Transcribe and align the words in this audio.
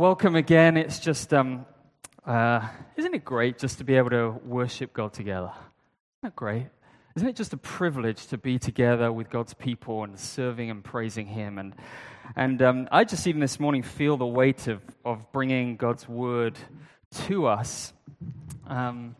welcome 0.00 0.34
again. 0.34 0.78
It's 0.78 0.98
just, 0.98 1.34
um, 1.34 1.66
uh, 2.24 2.66
isn't 2.96 3.12
it 3.12 3.22
great 3.22 3.58
just 3.58 3.76
to 3.78 3.84
be 3.84 3.96
able 3.96 4.08
to 4.08 4.30
worship 4.46 4.94
God 4.94 5.12
together? 5.12 5.52
Isn't 5.52 6.22
that 6.22 6.36
great? 6.36 6.68
Isn't 7.16 7.28
it 7.28 7.36
just 7.36 7.52
a 7.52 7.58
privilege 7.58 8.26
to 8.28 8.38
be 8.38 8.58
together 8.58 9.12
with 9.12 9.28
God's 9.28 9.52
people 9.52 10.02
and 10.04 10.18
serving 10.18 10.70
and 10.70 10.82
praising 10.82 11.26
Him? 11.26 11.58
And, 11.58 11.74
and 12.34 12.62
um, 12.62 12.88
I 12.90 13.04
just 13.04 13.26
even 13.26 13.42
this 13.42 13.60
morning 13.60 13.82
feel 13.82 14.16
the 14.16 14.26
weight 14.26 14.68
of, 14.68 14.80
of 15.04 15.30
bringing 15.32 15.76
God's 15.76 16.08
word 16.08 16.56
to 17.26 17.48
us 17.48 17.92
um, 18.68 19.14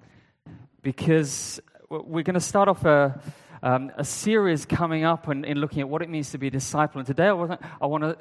because 0.80 1.60
we're 1.90 2.22
going 2.22 2.32
to 2.32 2.40
start 2.40 2.68
off 2.68 2.86
a, 2.86 3.20
um, 3.62 3.92
a 3.98 4.04
series 4.04 4.64
coming 4.64 5.04
up 5.04 5.28
and 5.28 5.44
in 5.44 5.58
looking 5.58 5.82
at 5.82 5.90
what 5.90 6.00
it 6.00 6.08
means 6.08 6.30
to 6.30 6.38
be 6.38 6.46
a 6.46 6.50
disciple. 6.50 7.00
And 7.00 7.06
today 7.06 7.28
I, 7.28 7.58
I 7.82 7.86
want 7.86 8.02
to 8.04 8.16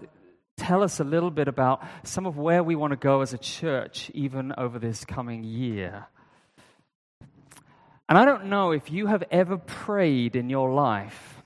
tell 0.69 0.83
us 0.83 0.99
a 0.99 1.03
little 1.03 1.31
bit 1.31 1.47
about 1.47 1.83
some 2.03 2.27
of 2.27 2.37
where 2.37 2.61
we 2.63 2.75
want 2.75 2.91
to 2.91 2.95
go 2.95 3.21
as 3.21 3.33
a 3.33 3.39
church, 3.39 4.11
even 4.13 4.53
over 4.55 4.77
this 4.77 5.03
coming 5.03 5.43
year. 5.43 6.05
And 8.07 8.19
I 8.19 8.23
don't 8.23 8.45
know 8.45 8.71
if 8.71 8.91
you 8.91 9.07
have 9.07 9.23
ever 9.31 9.57
prayed 9.57 10.35
in 10.35 10.47
your 10.47 10.71
life 10.71 11.41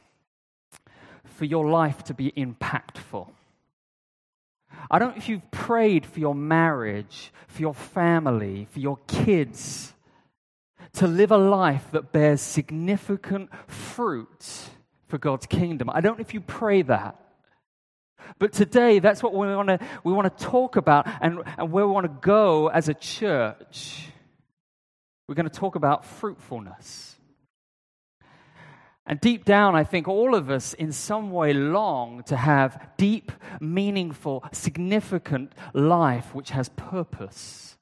for 1.23 1.45
your 1.45 1.69
life 1.69 2.03
to 2.05 2.13
be 2.13 2.33
impactful. 2.33 3.29
I 4.91 4.99
don't 4.99 5.11
know 5.11 5.17
if 5.17 5.29
you've 5.29 5.51
prayed 5.51 6.05
for 6.05 6.19
your 6.19 6.35
marriage, 6.35 7.31
for 7.47 7.61
your 7.61 7.73
family, 7.73 8.67
for 8.71 8.81
your 8.81 8.97
kids 9.07 9.93
to 10.95 11.07
live 11.07 11.31
a 11.31 11.37
life 11.37 11.85
that 11.93 12.11
bears 12.11 12.41
significant 12.41 13.51
fruit 13.69 14.67
for 15.07 15.17
God's 15.17 15.45
kingdom. 15.45 15.89
I 15.89 16.01
don't 16.01 16.17
know 16.17 16.21
if 16.21 16.33
you 16.33 16.41
pray 16.41 16.81
that. 16.81 17.22
But 18.39 18.53
today, 18.53 18.99
that's 18.99 19.21
what 19.21 19.33
we 19.33 19.47
want 19.55 19.69
to, 19.69 19.79
we 20.03 20.13
want 20.13 20.37
to 20.37 20.43
talk 20.43 20.75
about 20.75 21.07
and, 21.21 21.39
and 21.57 21.71
where 21.71 21.85
we 21.85 21.93
want 21.93 22.05
to 22.05 22.27
go 22.27 22.67
as 22.67 22.89
a 22.89 22.93
church. 22.93 24.09
We're 25.27 25.35
going 25.35 25.49
to 25.49 25.59
talk 25.59 25.75
about 25.75 26.05
fruitfulness. 26.05 27.15
And 29.05 29.19
deep 29.19 29.43
down, 29.43 29.75
I 29.75 29.83
think 29.83 30.07
all 30.07 30.33
of 30.33 30.49
us 30.49 30.73
in 30.73 30.91
some 30.93 31.31
way 31.31 31.53
long 31.53 32.23
to 32.23 32.37
have 32.37 32.81
deep, 32.97 33.31
meaningful, 33.59 34.43
significant 34.53 35.53
life 35.73 36.33
which 36.33 36.51
has 36.51 36.69
purpose. 36.69 37.77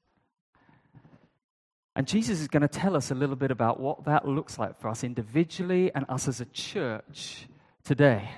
And 1.95 2.07
Jesus 2.07 2.39
is 2.39 2.47
going 2.47 2.61
to 2.61 2.67
tell 2.67 2.95
us 2.95 3.11
a 3.11 3.15
little 3.15 3.35
bit 3.35 3.51
about 3.51 3.79
what 3.79 4.05
that 4.05 4.27
looks 4.27 4.57
like 4.57 4.79
for 4.79 4.87
us 4.87 5.03
individually 5.03 5.91
and 5.93 6.05
us 6.09 6.27
as 6.27 6.41
a 6.41 6.45
church 6.45 7.47
today. 7.83 8.29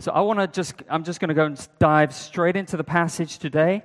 So 0.00 0.12
I 0.12 0.20
want 0.20 0.38
to 0.38 0.46
just, 0.46 0.74
I'm 0.88 1.02
just 1.02 1.18
going 1.18 1.28
to 1.28 1.34
go 1.34 1.44
and 1.44 1.68
dive 1.80 2.14
straight 2.14 2.54
into 2.54 2.76
the 2.76 2.84
passage 2.84 3.38
today. 3.38 3.82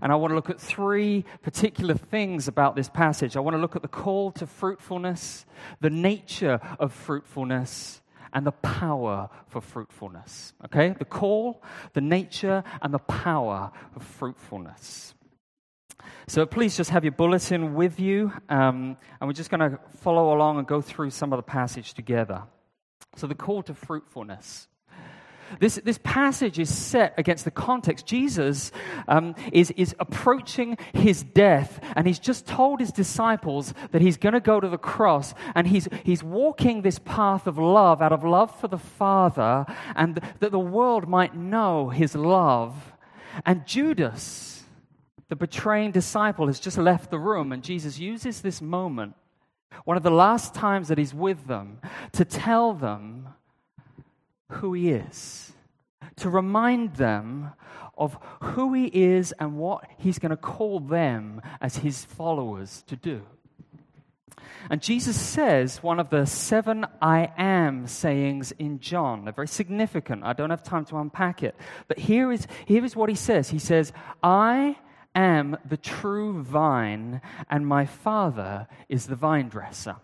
And 0.00 0.12
I 0.12 0.14
want 0.16 0.30
to 0.30 0.34
look 0.36 0.50
at 0.50 0.60
three 0.60 1.24
particular 1.42 1.94
things 1.94 2.48
about 2.48 2.76
this 2.76 2.88
passage. 2.88 3.36
I 3.36 3.40
want 3.40 3.54
to 3.54 3.60
look 3.60 3.74
at 3.74 3.82
the 3.82 3.88
call 3.88 4.30
to 4.32 4.46
fruitfulness, 4.46 5.44
the 5.80 5.90
nature 5.90 6.60
of 6.78 6.92
fruitfulness, 6.92 8.00
and 8.32 8.46
the 8.46 8.52
power 8.52 9.28
for 9.48 9.60
fruitfulness. 9.60 10.52
Okay? 10.66 10.94
The 10.98 11.04
call, 11.04 11.62
the 11.94 12.00
nature, 12.00 12.62
and 12.82 12.92
the 12.94 12.98
power 12.98 13.72
of 13.96 14.02
fruitfulness. 14.04 15.14
So 16.28 16.44
please 16.46 16.76
just 16.76 16.90
have 16.90 17.02
your 17.02 17.12
bulletin 17.12 17.74
with 17.74 17.98
you, 17.98 18.32
um, 18.48 18.96
and 19.20 19.28
we're 19.28 19.32
just 19.32 19.50
going 19.50 19.70
to 19.70 19.80
follow 19.98 20.36
along 20.36 20.58
and 20.58 20.66
go 20.66 20.80
through 20.80 21.10
some 21.10 21.32
of 21.32 21.38
the 21.38 21.42
passage 21.42 21.94
together. 21.94 22.42
So, 23.16 23.26
the 23.26 23.34
call 23.34 23.62
to 23.62 23.74
fruitfulness. 23.74 24.68
This, 25.60 25.76
this 25.84 25.98
passage 26.02 26.58
is 26.58 26.74
set 26.74 27.14
against 27.16 27.44
the 27.44 27.50
context. 27.50 28.06
Jesus 28.06 28.72
um, 29.08 29.34
is, 29.52 29.70
is 29.72 29.94
approaching 29.98 30.76
his 30.92 31.22
death, 31.22 31.80
and 31.94 32.06
he's 32.06 32.18
just 32.18 32.46
told 32.46 32.80
his 32.80 32.92
disciples 32.92 33.72
that 33.92 34.02
he's 34.02 34.16
going 34.16 34.32
to 34.32 34.40
go 34.40 34.60
to 34.60 34.68
the 34.68 34.78
cross, 34.78 35.34
and 35.54 35.66
he's, 35.66 35.88
he's 36.04 36.22
walking 36.22 36.82
this 36.82 36.98
path 36.98 37.46
of 37.46 37.58
love 37.58 38.02
out 38.02 38.12
of 38.12 38.24
love 38.24 38.58
for 38.60 38.68
the 38.68 38.78
Father, 38.78 39.66
and 39.94 40.20
that 40.40 40.50
the 40.50 40.58
world 40.58 41.08
might 41.08 41.34
know 41.34 41.88
his 41.88 42.14
love. 42.14 42.92
And 43.44 43.66
Judas, 43.66 44.64
the 45.28 45.36
betraying 45.36 45.92
disciple, 45.92 46.46
has 46.48 46.60
just 46.60 46.78
left 46.78 47.10
the 47.10 47.18
room, 47.18 47.52
and 47.52 47.62
Jesus 47.62 47.98
uses 47.98 48.40
this 48.40 48.60
moment, 48.60 49.14
one 49.84 49.96
of 49.96 50.02
the 50.02 50.10
last 50.10 50.54
times 50.54 50.88
that 50.88 50.98
he's 50.98 51.14
with 51.14 51.46
them, 51.46 51.78
to 52.12 52.24
tell 52.24 52.72
them 52.72 53.28
who 54.50 54.72
he 54.72 54.90
is, 54.90 55.52
to 56.16 56.30
remind 56.30 56.96
them 56.96 57.52
of 57.96 58.18
who 58.40 58.74
he 58.74 58.86
is 58.86 59.32
and 59.38 59.56
what 59.56 59.84
he's 59.98 60.18
going 60.18 60.30
to 60.30 60.36
call 60.36 60.80
them 60.80 61.40
as 61.60 61.78
his 61.78 62.04
followers 62.04 62.84
to 62.86 62.96
do. 62.96 63.22
And 64.68 64.82
Jesus 64.82 65.18
says 65.18 65.82
one 65.82 66.00
of 66.00 66.10
the 66.10 66.26
seven 66.26 66.86
I 67.00 67.32
am 67.36 67.86
sayings 67.86 68.52
in 68.52 68.80
John. 68.80 69.24
They're 69.24 69.32
very 69.32 69.48
significant. 69.48 70.24
I 70.24 70.32
don't 70.32 70.50
have 70.50 70.62
time 70.62 70.84
to 70.86 70.98
unpack 70.98 71.42
it. 71.42 71.54
But 71.88 71.98
here 71.98 72.32
is, 72.32 72.46
here 72.66 72.84
is 72.84 72.96
what 72.96 73.08
he 73.08 73.14
says 73.14 73.50
He 73.50 73.58
says, 73.58 73.92
I 74.22 74.76
am 75.14 75.56
the 75.64 75.76
true 75.76 76.42
vine, 76.42 77.20
and 77.48 77.66
my 77.66 77.86
Father 77.86 78.68
is 78.88 79.06
the 79.06 79.16
vine 79.16 79.48
dresser. 79.48 79.96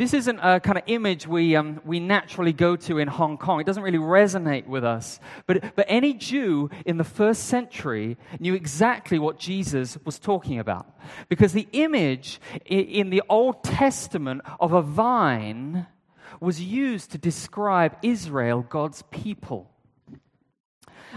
This 0.00 0.14
isn't 0.14 0.38
a 0.38 0.60
kind 0.60 0.78
of 0.78 0.84
image 0.86 1.26
we, 1.26 1.54
um, 1.54 1.78
we 1.84 2.00
naturally 2.00 2.54
go 2.54 2.74
to 2.74 2.96
in 2.96 3.06
Hong 3.06 3.36
Kong. 3.36 3.60
It 3.60 3.66
doesn't 3.66 3.82
really 3.82 3.98
resonate 3.98 4.66
with 4.66 4.82
us. 4.82 5.20
But, 5.46 5.76
but 5.76 5.84
any 5.90 6.14
Jew 6.14 6.70
in 6.86 6.96
the 6.96 7.04
first 7.04 7.48
century 7.48 8.16
knew 8.38 8.54
exactly 8.54 9.18
what 9.18 9.38
Jesus 9.38 9.98
was 10.06 10.18
talking 10.18 10.58
about. 10.58 10.86
Because 11.28 11.52
the 11.52 11.68
image 11.72 12.40
in 12.64 13.10
the 13.10 13.22
Old 13.28 13.62
Testament 13.62 14.40
of 14.58 14.72
a 14.72 14.80
vine 14.80 15.86
was 16.40 16.62
used 16.62 17.10
to 17.10 17.18
describe 17.18 17.94
Israel, 18.00 18.64
God's 18.66 19.02
people. 19.10 19.70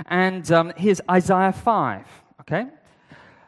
And 0.08 0.52
um, 0.52 0.74
here's 0.76 1.00
Isaiah 1.10 1.54
5, 1.54 2.06
okay? 2.42 2.66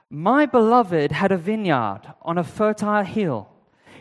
My 0.10 0.46
beloved 0.46 1.12
had 1.12 1.34
a 1.34 1.38
vineyard 1.38 2.04
on 2.22 2.38
a 2.38 2.44
fertile 2.46 3.04
hill 3.04 3.50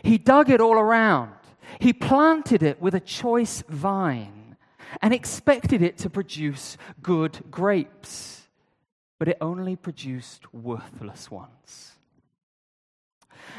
he 0.05 0.19
dug 0.19 0.51
it 0.51 0.61
all 0.61 0.75
around. 0.75 1.33
He 1.79 1.91
planted 1.91 2.61
it 2.61 2.79
with 2.79 2.93
a 2.93 2.99
choice 2.99 3.63
vine 3.67 4.55
and 5.01 5.13
expected 5.13 5.81
it 5.81 5.97
to 5.99 6.11
produce 6.11 6.77
good 7.01 7.39
grapes, 7.49 8.47
but 9.17 9.27
it 9.27 9.37
only 9.41 9.75
produced 9.75 10.53
worthless 10.53 11.31
ones. 11.31 11.93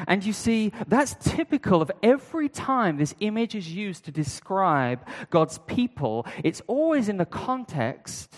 And 0.07 0.23
you 0.23 0.31
see, 0.31 0.71
that's 0.87 1.15
typical 1.19 1.81
of 1.81 1.91
every 2.01 2.47
time 2.47 2.97
this 2.97 3.13
image 3.19 3.53
is 3.53 3.69
used 3.69 4.05
to 4.05 4.11
describe 4.11 5.05
God's 5.29 5.57
people. 5.59 6.25
It's 6.45 6.61
always 6.67 7.09
in 7.09 7.17
the 7.17 7.25
context 7.25 8.33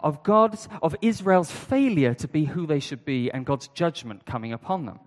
of 0.00 0.24
God's, 0.24 0.68
of 0.82 0.96
Israel's 1.02 1.52
failure 1.52 2.14
to 2.14 2.26
be 2.26 2.46
who 2.46 2.66
they 2.66 2.80
should 2.80 3.04
be 3.04 3.30
and 3.30 3.46
God's 3.46 3.68
judgment 3.68 4.26
coming 4.26 4.52
upon 4.52 4.86
them 4.86 4.98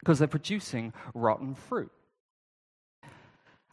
because 0.00 0.18
they're 0.18 0.28
producing 0.28 0.92
rotten 1.14 1.54
fruit. 1.54 1.90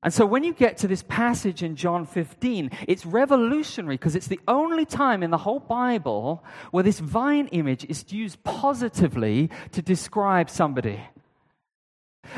And 0.06 0.14
so 0.14 0.24
when 0.24 0.44
you 0.44 0.54
get 0.54 0.78
to 0.78 0.88
this 0.88 1.02
passage 1.02 1.64
in 1.64 1.76
John 1.76 2.06
15, 2.06 2.70
it's 2.88 3.08
revolutionary 3.08 3.96
because 3.96 4.16
it's 4.16 4.28
the 4.28 4.40
only 4.48 4.86
time 4.86 5.24
in 5.24 5.32
the 5.32 5.38
whole 5.40 5.60
Bible 5.60 6.44
where 6.70 6.84
this 6.84 7.00
vine 7.00 7.48
image 7.48 7.86
is 7.86 8.06
used 8.14 8.44
positively 8.44 9.50
to 9.72 9.82
describe 9.82 10.52
somebody. 10.52 11.02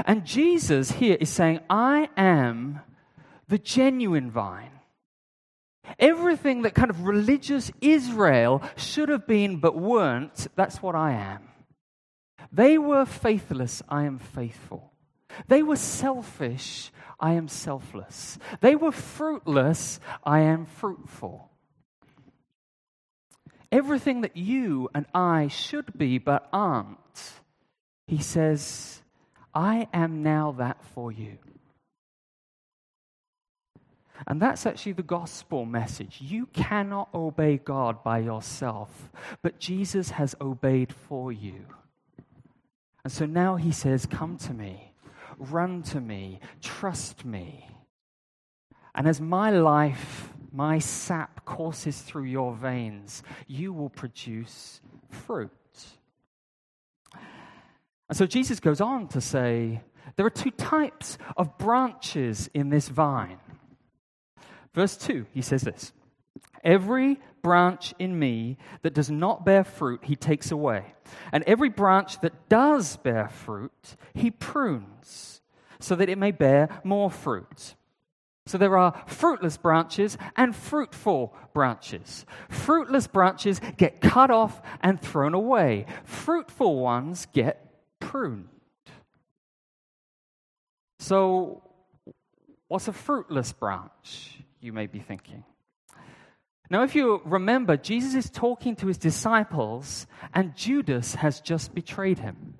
And 0.05 0.25
Jesus 0.25 0.91
here 0.91 1.17
is 1.19 1.29
saying, 1.29 1.59
I 1.69 2.07
am 2.15 2.79
the 3.49 3.57
genuine 3.57 4.31
vine. 4.31 4.71
Everything 5.99 6.61
that 6.61 6.73
kind 6.73 6.89
of 6.89 7.03
religious 7.03 7.69
Israel 7.81 8.61
should 8.77 9.09
have 9.09 9.27
been 9.27 9.59
but 9.59 9.75
weren't, 9.75 10.47
that's 10.55 10.81
what 10.81 10.95
I 10.95 11.11
am. 11.11 11.41
They 12.51 12.77
were 12.77 13.05
faithless, 13.05 13.81
I 13.89 14.03
am 14.03 14.19
faithful. 14.19 14.91
They 15.47 15.63
were 15.63 15.75
selfish, 15.75 16.91
I 17.19 17.33
am 17.33 17.47
selfless. 17.47 18.37
They 18.61 18.75
were 18.75 18.91
fruitless, 18.91 19.99
I 20.23 20.41
am 20.41 20.65
fruitful. 20.65 21.51
Everything 23.71 24.21
that 24.21 24.37
you 24.37 24.89
and 24.95 25.05
I 25.13 25.47
should 25.47 25.97
be 25.97 26.17
but 26.17 26.47
aren't, 26.53 27.33
he 28.07 28.19
says, 28.19 29.01
I 29.53 29.87
am 29.93 30.23
now 30.23 30.53
that 30.57 30.81
for 30.83 31.11
you. 31.11 31.37
And 34.25 34.41
that's 34.41 34.65
actually 34.65 34.93
the 34.93 35.03
gospel 35.03 35.65
message. 35.65 36.19
You 36.21 36.47
cannot 36.47 37.09
obey 37.13 37.57
God 37.57 38.03
by 38.03 38.19
yourself, 38.19 39.11
but 39.41 39.59
Jesus 39.59 40.11
has 40.11 40.33
obeyed 40.41 40.93
for 40.93 41.31
you. 41.31 41.65
And 43.07 43.11
so 43.13 43.25
now 43.25 43.55
he 43.55 43.71
says, 43.71 44.05
Come 44.05 44.35
to 44.39 44.53
me, 44.53 44.91
run 45.37 45.81
to 45.83 46.01
me, 46.01 46.41
trust 46.61 47.23
me. 47.23 47.65
And 48.93 49.07
as 49.07 49.21
my 49.21 49.49
life 49.49 50.33
my 50.51 50.79
sap 50.79 51.45
courses 51.45 52.01
through 52.01 52.25
your 52.25 52.53
veins, 52.53 53.23
you 53.47 53.71
will 53.71 53.87
produce 53.87 54.81
fruit. 55.09 55.51
And 58.09 58.17
so 58.17 58.25
Jesus 58.25 58.59
goes 58.59 58.81
on 58.81 59.07
to 59.07 59.21
say, 59.21 59.83
there 60.17 60.25
are 60.25 60.29
two 60.29 60.51
types 60.51 61.17
of 61.37 61.57
branches 61.57 62.49
in 62.53 62.67
this 62.67 62.89
vine. 62.89 63.39
Verse 64.73 64.97
2, 64.97 65.27
he 65.33 65.41
says 65.41 65.61
this 65.61 65.93
Every 66.61 67.21
branch 67.47 67.93
in 67.97 68.19
me 68.19 68.57
that 68.81 68.93
does 68.93 69.09
not 69.09 69.45
bear 69.45 69.63
fruit, 69.63 70.01
he 70.03 70.17
takes 70.17 70.51
away. 70.51 70.83
And 71.31 71.45
every 71.45 71.69
branch 71.69 72.19
that 72.19 72.49
does 72.49 72.97
bear 72.97 73.29
fruit, 73.29 73.95
he 74.13 74.31
prunes, 74.31 75.39
so 75.79 75.95
that 75.95 76.09
it 76.09 76.17
may 76.17 76.31
bear 76.31 76.81
more 76.83 77.09
fruit. 77.09 77.75
So 78.47 78.57
there 78.57 78.77
are 78.77 79.01
fruitless 79.05 79.55
branches 79.55 80.17
and 80.35 80.53
fruitful 80.53 81.33
branches. 81.53 82.25
Fruitless 82.49 83.07
branches 83.07 83.61
get 83.77 84.01
cut 84.01 84.29
off 84.29 84.61
and 84.81 84.99
thrown 84.99 85.33
away, 85.33 85.85
fruitful 86.03 86.81
ones 86.81 87.27
get 87.31 87.65
pruned. 88.01 88.49
So, 90.99 91.63
what's 92.67 92.89
a 92.89 92.93
fruitless 92.93 93.53
branch, 93.53 94.41
you 94.59 94.73
may 94.73 94.87
be 94.87 94.99
thinking? 94.99 95.45
Now, 96.69 96.83
if 96.83 96.95
you 96.95 97.21
remember, 97.23 97.77
Jesus 97.77 98.13
is 98.13 98.29
talking 98.29 98.75
to 98.77 98.87
his 98.87 98.97
disciples, 98.97 100.05
and 100.33 100.55
Judas 100.55 101.15
has 101.15 101.39
just 101.39 101.73
betrayed 101.73 102.19
him. 102.19 102.55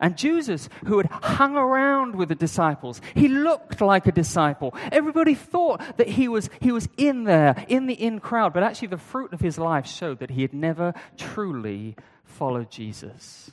And 0.00 0.16
Judas, 0.16 0.68
who 0.86 0.98
had 0.98 1.10
hung 1.10 1.56
around 1.56 2.14
with 2.14 2.28
the 2.28 2.36
disciples, 2.36 3.00
he 3.14 3.26
looked 3.26 3.80
like 3.80 4.06
a 4.06 4.12
disciple. 4.12 4.74
Everybody 4.92 5.34
thought 5.34 5.82
that 5.96 6.06
he 6.06 6.28
was, 6.28 6.48
he 6.60 6.70
was 6.70 6.88
in 6.96 7.24
there, 7.24 7.64
in 7.66 7.86
the 7.86 7.94
in 7.94 8.20
crowd, 8.20 8.52
but 8.52 8.62
actually 8.62 8.88
the 8.88 8.98
fruit 8.98 9.32
of 9.32 9.40
his 9.40 9.58
life 9.58 9.86
showed 9.86 10.20
that 10.20 10.30
he 10.30 10.42
had 10.42 10.54
never 10.54 10.94
truly 11.16 11.96
followed 12.24 12.70
Jesus. 12.70 13.50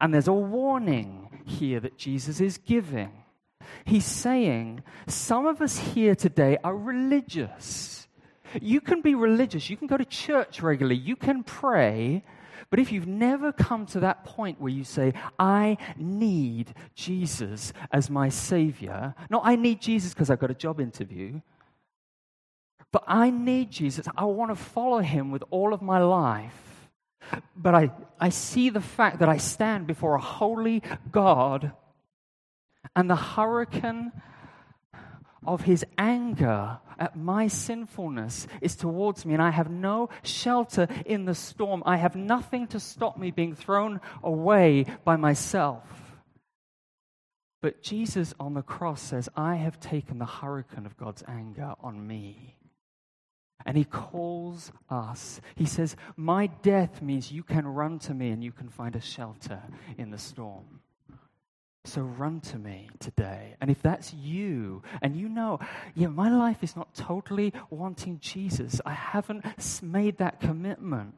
And 0.00 0.12
there's 0.12 0.28
a 0.28 0.32
warning 0.32 1.42
here 1.44 1.80
that 1.80 1.98
Jesus 1.98 2.40
is 2.40 2.56
giving. 2.58 3.12
He's 3.84 4.04
saying, 4.04 4.82
Some 5.06 5.46
of 5.46 5.60
us 5.60 5.78
here 5.78 6.14
today 6.14 6.58
are 6.62 6.76
religious. 6.76 8.08
You 8.60 8.80
can 8.80 9.02
be 9.02 9.14
religious, 9.14 9.68
you 9.68 9.76
can 9.76 9.86
go 9.86 9.96
to 9.96 10.04
church 10.04 10.62
regularly, 10.62 11.00
you 11.00 11.16
can 11.16 11.42
pray, 11.42 12.24
but 12.70 12.78
if 12.78 12.90
you've 12.92 13.06
never 13.06 13.52
come 13.52 13.86
to 13.86 14.00
that 14.00 14.24
point 14.24 14.60
where 14.60 14.72
you 14.72 14.84
say, 14.84 15.12
I 15.38 15.78
need 15.96 16.74
Jesus 16.94 17.72
as 17.92 18.08
my 18.08 18.28
Savior, 18.28 19.14
not 19.30 19.42
I 19.44 19.56
need 19.56 19.80
Jesus 19.80 20.14
because 20.14 20.30
I've 20.30 20.38
got 20.38 20.50
a 20.50 20.54
job 20.54 20.80
interview, 20.80 21.40
but 22.92 23.02
I 23.06 23.30
need 23.30 23.70
Jesus, 23.72 24.06
I 24.16 24.24
want 24.24 24.52
to 24.52 24.56
follow 24.56 25.00
Him 25.00 25.30
with 25.32 25.42
all 25.50 25.74
of 25.74 25.82
my 25.82 25.98
life 25.98 26.66
but 27.56 27.74
I, 27.74 27.90
I 28.20 28.28
see 28.28 28.70
the 28.70 28.80
fact 28.80 29.18
that 29.20 29.28
I 29.28 29.38
stand 29.38 29.86
before 29.86 30.14
a 30.14 30.20
holy 30.20 30.82
God 31.10 31.72
and 32.94 33.10
the 33.10 33.16
hurricane 33.16 34.12
of 35.46 35.62
his 35.62 35.84
anger 35.96 36.78
at 36.98 37.16
my 37.16 37.46
sinfulness 37.46 38.46
is 38.60 38.76
towards 38.76 39.24
me, 39.24 39.34
and 39.34 39.42
I 39.42 39.50
have 39.50 39.70
no 39.70 40.08
shelter 40.22 40.88
in 41.04 41.24
the 41.24 41.34
storm. 41.34 41.82
I 41.86 41.96
have 41.96 42.16
nothing 42.16 42.66
to 42.68 42.80
stop 42.80 43.16
me 43.16 43.30
being 43.30 43.54
thrown 43.54 44.00
away 44.22 44.86
by 45.04 45.16
myself. 45.16 45.84
But 47.62 47.82
Jesus 47.82 48.34
on 48.38 48.54
the 48.54 48.62
cross 48.62 49.00
says, 49.02 49.28
I 49.36 49.56
have 49.56 49.80
taken 49.80 50.18
the 50.18 50.26
hurricane 50.26 50.86
of 50.86 50.96
God's 50.96 51.24
anger 51.26 51.74
on 51.80 52.06
me. 52.06 52.56
And 53.64 53.76
he 53.76 53.84
calls 53.84 54.70
us. 54.88 55.40
He 55.56 55.66
says, 55.66 55.96
My 56.16 56.46
death 56.46 57.02
means 57.02 57.32
you 57.32 57.42
can 57.42 57.66
run 57.66 57.98
to 58.00 58.14
me 58.14 58.30
and 58.30 58.44
you 58.44 58.52
can 58.52 58.68
find 58.68 58.94
a 58.94 59.00
shelter 59.00 59.60
in 59.98 60.10
the 60.10 60.18
storm. 60.18 60.80
So 61.86 62.02
run 62.02 62.40
to 62.40 62.58
me 62.58 62.90
today. 62.98 63.54
And 63.60 63.70
if 63.70 63.80
that's 63.80 64.12
you, 64.12 64.82
and 65.00 65.16
you 65.16 65.28
know, 65.28 65.60
yeah, 65.94 66.08
my 66.08 66.28
life 66.28 66.64
is 66.64 66.74
not 66.74 66.94
totally 66.94 67.52
wanting 67.70 68.18
Jesus, 68.20 68.80
I 68.84 68.92
haven't 68.92 69.44
made 69.82 70.18
that 70.18 70.40
commitment, 70.40 71.14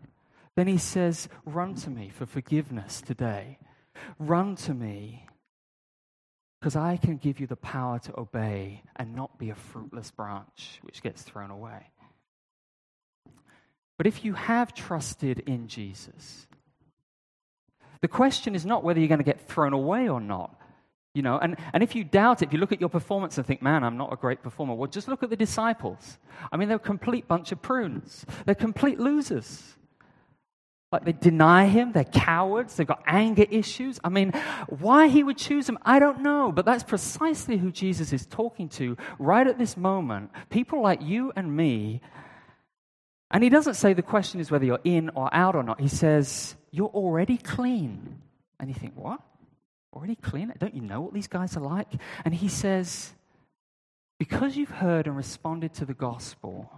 then 0.57 0.67
he 0.67 0.77
says, 0.77 1.29
Run 1.47 1.75
to 1.77 1.91
me 1.91 2.11
for 2.11 2.27
forgiveness 2.27 3.01
today. 3.01 3.59
Run 4.19 4.57
to 4.57 4.75
me 4.75 5.27
because 6.61 6.77
I 6.77 6.97
can 6.97 7.17
give 7.17 7.41
you 7.41 7.47
the 7.47 7.57
power 7.57 7.99
to 8.01 8.21
obey 8.21 8.83
and 8.97 9.15
not 9.15 9.39
be 9.39 9.51
a 9.51 9.55
fruitless 9.55 10.11
branch 10.11 10.81
which 10.83 11.03
gets 11.03 11.23
thrown 11.23 11.51
away. 11.51 11.87
But 13.97 14.07
if 14.07 14.25
you 14.25 14.35
have 14.35 14.75
trusted 14.75 15.41
in 15.41 15.69
Jesus, 15.69 16.48
the 18.01 18.09
question 18.09 18.55
is 18.55 18.65
not 18.65 18.85
whether 18.85 19.01
you're 19.01 19.09
going 19.09 19.19
to 19.19 19.25
get 19.25 19.41
thrown 19.41 19.73
away 19.73 20.09
or 20.09 20.21
not. 20.21 20.55
You 21.15 21.23
know, 21.23 21.39
and, 21.39 21.57
and 21.73 21.83
if 21.83 21.97
you 21.97 22.05
doubt 22.05 22.43
it, 22.43 22.49
if 22.49 22.53
you 22.53 22.61
look 22.61 22.71
at 22.71 22.81
your 22.81 22.91
performance 22.91 23.39
and 23.39 23.47
think, 23.47 23.61
man, 23.61 23.83
I'm 23.83 23.97
not 23.97 24.13
a 24.13 24.17
great 24.17 24.43
performer, 24.43 24.75
well, 24.75 24.89
just 24.89 25.09
look 25.09 25.23
at 25.23 25.31
the 25.31 25.37
disciples. 25.37 26.19
I 26.53 26.57
mean, 26.57 26.69
they're 26.69 26.77
a 26.77 26.81
complete 26.81 27.27
bunch 27.27 27.51
of 27.51 27.61
prunes. 27.61 28.25
They're 28.45 28.55
complete 28.55 29.01
losers. 29.01 29.77
Like 30.93 31.05
they 31.05 31.13
deny 31.13 31.67
him, 31.67 31.93
they're 31.93 32.05
cowards, 32.05 32.77
they've 32.77 32.87
got 32.87 33.03
anger 33.07 33.45
issues. 33.51 33.99
I 34.05 34.11
mean, 34.11 34.33
why 34.69 35.09
he 35.09 35.23
would 35.23 35.37
choose 35.37 35.67
them, 35.67 35.79
I 35.83 35.99
don't 35.99 36.23
know, 36.23 36.53
but 36.53 36.65
that's 36.65 36.85
precisely 36.85 37.59
who 37.59 37.73
Jesus 37.73 38.13
is 38.13 38.25
talking 38.25 38.69
to 38.71 38.97
right 39.19 39.47
at 39.47 39.59
this 39.59 39.77
moment. 39.77 40.31
People 40.51 40.83
like 40.83 41.03
you 41.03 41.33
and 41.37 41.55
me 41.55 42.01
and 43.31 43.45
he 43.45 43.51
doesn't 43.51 43.75
say 43.75 43.93
the 43.93 44.03
question 44.03 44.41
is 44.41 44.51
whether 44.51 44.65
you're 44.65 44.81
in 44.85 45.11
or 45.11 45.29
out 45.33 45.55
or 45.55 45.63
not. 45.63 45.81
He 45.81 45.89
says, 45.89 46.57
You're 46.71 46.89
already 46.89 47.37
clean. 47.37 48.21
And 48.61 48.69
you 48.69 48.75
think, 48.75 48.95
What? 48.97 49.21
Already 49.93 50.17
clean? 50.17 50.53
Don't 50.59 50.75
you 50.75 50.83
know 50.83 51.01
what 51.01 51.15
these 51.15 51.29
guys 51.29 51.57
are 51.57 51.61
like? 51.61 51.89
And 52.25 52.35
he 52.35 52.49
says, 52.49 53.13
Because 54.19 54.57
you've 54.57 54.71
heard 54.71 55.07
and 55.07 55.17
responded 55.17 55.75
to 55.75 55.85
the 55.85 55.95
gospel 55.95 56.71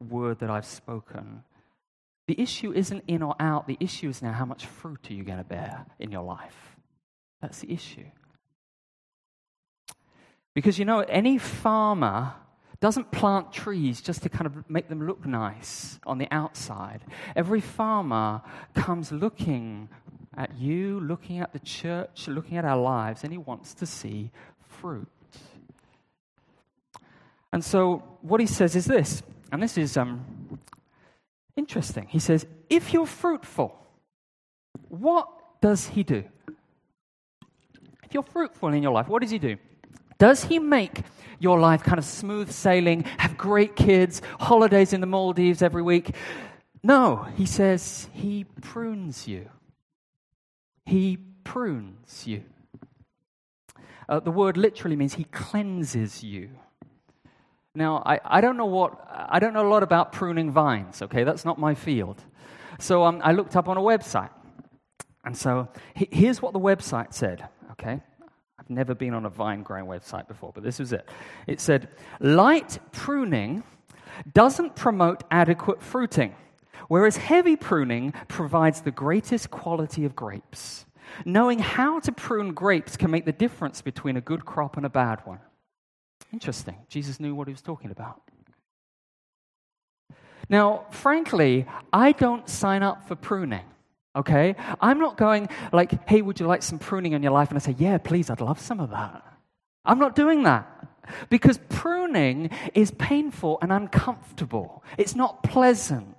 word 0.00 0.40
that 0.40 0.50
I've 0.50 0.66
spoken, 0.66 1.42
the 2.26 2.40
issue 2.40 2.72
isn't 2.72 3.04
in 3.08 3.22
or 3.22 3.34
out. 3.40 3.66
The 3.66 3.76
issue 3.80 4.08
is 4.08 4.22
now 4.22 4.32
how 4.32 4.44
much 4.44 4.66
fruit 4.66 5.10
are 5.10 5.14
you 5.14 5.24
going 5.24 5.38
to 5.38 5.44
bear 5.44 5.86
in 5.98 6.12
your 6.12 6.22
life? 6.22 6.76
That's 7.40 7.58
the 7.58 7.72
issue. 7.72 8.04
Because 10.54 10.78
you 10.78 10.84
know, 10.84 11.00
any 11.00 11.38
farmer 11.38 12.34
doesn't 12.82 13.12
plant 13.12 13.52
trees 13.52 14.00
just 14.00 14.24
to 14.24 14.28
kind 14.28 14.44
of 14.44 14.68
make 14.68 14.88
them 14.88 15.06
look 15.06 15.24
nice 15.24 16.00
on 16.04 16.18
the 16.18 16.26
outside. 16.32 17.00
Every 17.36 17.60
farmer 17.60 18.42
comes 18.74 19.12
looking 19.12 19.88
at 20.36 20.58
you, 20.58 20.98
looking 20.98 21.38
at 21.38 21.52
the 21.52 21.60
church, 21.60 22.26
looking 22.26 22.56
at 22.56 22.64
our 22.64 22.76
lives, 22.76 23.22
and 23.22 23.32
he 23.32 23.38
wants 23.38 23.72
to 23.74 23.86
see 23.86 24.32
fruit. 24.66 25.06
And 27.52 27.64
so, 27.64 28.02
what 28.20 28.40
he 28.40 28.48
says 28.48 28.74
is 28.74 28.86
this, 28.86 29.22
and 29.52 29.62
this 29.62 29.78
is 29.78 29.96
um, 29.96 30.58
interesting. 31.54 32.08
He 32.08 32.18
says, 32.18 32.46
If 32.68 32.92
you're 32.92 33.06
fruitful, 33.06 33.78
what 34.88 35.28
does 35.60 35.86
he 35.86 36.02
do? 36.02 36.24
If 38.02 38.12
you're 38.12 38.24
fruitful 38.24 38.70
in 38.70 38.82
your 38.82 38.92
life, 38.92 39.06
what 39.06 39.22
does 39.22 39.30
he 39.30 39.38
do? 39.38 39.56
Does 40.22 40.44
he 40.44 40.60
make 40.60 41.02
your 41.42 41.58
life 41.58 41.82
kind 41.82 41.98
of 41.98 42.04
smooth 42.04 42.50
sailing, 42.52 43.02
have 43.18 43.36
great 43.36 43.74
kids, 43.74 44.22
holidays 44.38 44.92
in 44.92 45.00
the 45.00 45.06
Maldives 45.06 45.60
every 45.60 45.82
week. 45.82 46.14
No, 46.84 47.26
he 47.36 47.44
says 47.44 48.08
he 48.12 48.44
prunes 48.60 49.26
you. 49.26 49.50
He 50.86 51.18
prunes 51.42 52.24
you. 52.24 52.44
Uh, 54.08 54.20
the 54.20 54.30
word 54.30 54.56
literally 54.56 54.94
means 54.94 55.14
he 55.14 55.24
cleanses 55.24 56.22
you. 56.22 56.50
Now, 57.74 58.04
I, 58.06 58.20
I 58.24 58.40
don't 58.40 58.56
know 58.56 58.66
what, 58.66 59.04
I 59.10 59.40
don't 59.40 59.54
know 59.54 59.66
a 59.66 59.70
lot 59.70 59.82
about 59.82 60.12
pruning 60.12 60.52
vines, 60.52 61.02
okay? 61.02 61.24
That's 61.24 61.44
not 61.44 61.58
my 61.58 61.74
field. 61.74 62.22
So 62.78 63.02
um, 63.02 63.20
I 63.24 63.32
looked 63.32 63.56
up 63.56 63.68
on 63.68 63.76
a 63.76 63.80
website. 63.80 64.30
And 65.24 65.36
so 65.36 65.68
here's 65.94 66.40
what 66.40 66.52
the 66.52 66.60
website 66.60 67.12
said, 67.12 67.48
okay? 67.72 68.02
Never 68.74 68.94
been 68.94 69.14
on 69.14 69.26
a 69.26 69.30
vine 69.30 69.62
growing 69.62 69.86
website 69.86 70.28
before, 70.28 70.52
but 70.54 70.62
this 70.62 70.78
was 70.78 70.92
it. 70.92 71.08
It 71.46 71.60
said, 71.60 71.88
light 72.20 72.78
pruning 72.92 73.62
doesn't 74.32 74.76
promote 74.76 75.24
adequate 75.30 75.82
fruiting, 75.82 76.34
whereas 76.88 77.16
heavy 77.16 77.56
pruning 77.56 78.12
provides 78.28 78.80
the 78.80 78.90
greatest 78.90 79.50
quality 79.50 80.04
of 80.04 80.16
grapes. 80.16 80.86
Knowing 81.24 81.58
how 81.58 82.00
to 82.00 82.12
prune 82.12 82.54
grapes 82.54 82.96
can 82.96 83.10
make 83.10 83.26
the 83.26 83.32
difference 83.32 83.82
between 83.82 84.16
a 84.16 84.20
good 84.20 84.44
crop 84.46 84.76
and 84.76 84.86
a 84.86 84.90
bad 84.90 85.20
one. 85.24 85.40
Interesting. 86.32 86.76
Jesus 86.88 87.20
knew 87.20 87.34
what 87.34 87.48
he 87.48 87.52
was 87.52 87.62
talking 87.62 87.90
about. 87.90 88.22
Now, 90.48 90.86
frankly, 90.90 91.66
I 91.92 92.12
don't 92.12 92.48
sign 92.48 92.82
up 92.82 93.06
for 93.06 93.16
pruning. 93.16 93.64
Okay? 94.14 94.56
I'm 94.80 94.98
not 94.98 95.16
going 95.16 95.48
like, 95.72 96.08
hey, 96.08 96.22
would 96.22 96.38
you 96.40 96.46
like 96.46 96.62
some 96.62 96.78
pruning 96.78 97.12
in 97.12 97.22
your 97.22 97.32
life? 97.32 97.48
And 97.48 97.56
I 97.56 97.60
say, 97.60 97.74
yeah, 97.78 97.98
please, 97.98 98.30
I'd 98.30 98.40
love 98.40 98.60
some 98.60 98.80
of 98.80 98.90
that. 98.90 99.22
I'm 99.84 99.98
not 99.98 100.14
doing 100.14 100.42
that. 100.44 100.68
Because 101.30 101.58
pruning 101.68 102.50
is 102.74 102.90
painful 102.92 103.58
and 103.60 103.72
uncomfortable. 103.72 104.84
It's 104.96 105.16
not 105.16 105.42
pleasant, 105.42 106.16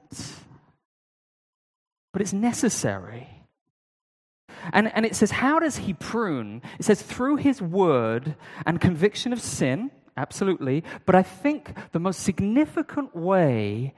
but 2.12 2.22
it's 2.22 2.34
necessary. 2.34 3.30
And, 4.72 4.92
and 4.94 5.06
it 5.06 5.16
says, 5.16 5.32
How 5.32 5.60
does 5.60 5.78
he 5.78 5.94
prune? 5.94 6.62
It 6.80 6.84
says, 6.84 7.02
through 7.02 7.38
his 7.38 7.62
word 7.62 8.36
and 8.66 8.80
conviction 8.80 9.34
of 9.34 9.42
sin, 9.42 9.92
absolutely. 10.16 10.84
But 11.06 11.16
I 11.16 11.24
think 11.24 11.74
the 11.92 12.00
most 12.00 12.22
significant 12.22 13.16
way 13.16 13.94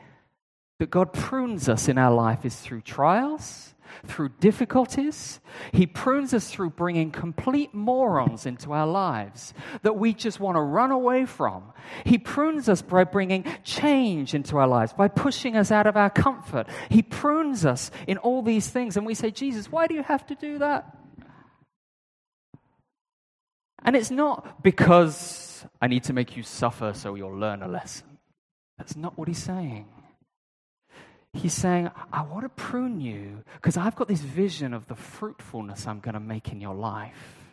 that 0.80 0.90
God 0.90 1.14
prunes 1.14 1.70
us 1.70 1.88
in 1.88 1.98
our 1.98 2.14
life 2.14 2.46
is 2.46 2.56
through 2.56 2.82
trials 2.82 3.75
through 4.06 4.30
difficulties. 4.40 5.40
He 5.72 5.86
prunes 5.86 6.34
us 6.34 6.50
through 6.50 6.72
bringing 6.72 7.12
complete 7.12 7.74
morons 7.74 8.46
into 8.46 8.72
our 8.72 8.88
lives 8.88 9.54
that 9.82 9.98
we 9.98 10.14
just 10.14 10.40
want 10.40 10.56
to 10.56 10.62
run 10.62 10.92
away 10.92 11.26
from. 11.26 11.74
He 12.04 12.18
prunes 12.18 12.70
us 12.70 12.82
by 12.82 13.04
bringing 13.04 13.46
change 13.64 14.34
into 14.34 14.58
our 14.58 14.68
lives, 14.68 14.94
by 14.94 15.08
pushing 15.08 15.56
us 15.56 15.72
out 15.72 15.88
of 15.88 15.98
our 15.98 16.10
comfort. 16.10 16.68
He 16.90 17.02
prunes 17.02 17.66
us 17.66 17.92
in 18.08 18.18
all 18.18 18.42
these 18.42 18.68
things. 18.68 18.98
And 18.98 19.06
we 19.06 19.14
say, 19.14 19.32
Jesus, 19.32 19.72
why 19.72 19.88
do 19.88 19.94
you 19.94 20.04
have 20.04 20.26
to 20.28 20.36
do 20.36 20.60
that? 20.60 20.98
And 23.84 23.96
it's 23.96 24.12
not 24.12 24.64
because 24.64 25.66
I 25.80 25.88
need 25.88 26.06
to 26.06 26.14
make 26.14 26.36
you 26.36 26.44
suffer 26.44 26.94
so 26.94 27.16
you'll 27.16 27.38
learn 27.38 27.62
a 27.62 27.68
lesson. 27.68 28.18
That's 28.78 28.96
not 28.96 29.18
what 29.18 29.28
he's 29.28 29.44
saying. 29.44 29.86
He's 31.36 31.54
saying, 31.54 31.92
I 32.12 32.22
want 32.24 32.44
to 32.44 32.50
prune 32.50 33.02
you 33.02 33.44
because 33.56 33.78
I've 33.78 33.96
got 33.96 34.08
this 34.08 34.22
vision 34.22 34.74
of 34.74 34.88
the 34.88 34.96
fruitfulness 34.96 35.86
I'm 35.86 36.00
going 36.00 36.14
to 36.14 36.20
make 36.20 36.52
in 36.52 36.62
your 36.62 36.76
life. 36.76 37.46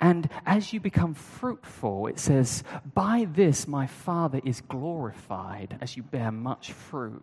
And 0.00 0.28
as 0.46 0.72
you 0.72 0.80
become 0.80 1.14
fruitful, 1.14 2.06
it 2.06 2.18
says, 2.18 2.64
By 2.94 3.26
this 3.30 3.68
my 3.68 3.86
Father 3.86 4.40
is 4.44 4.60
glorified 4.60 5.78
as 5.80 5.96
you 5.96 6.02
bear 6.02 6.30
much 6.30 6.72
fruit. 6.72 7.22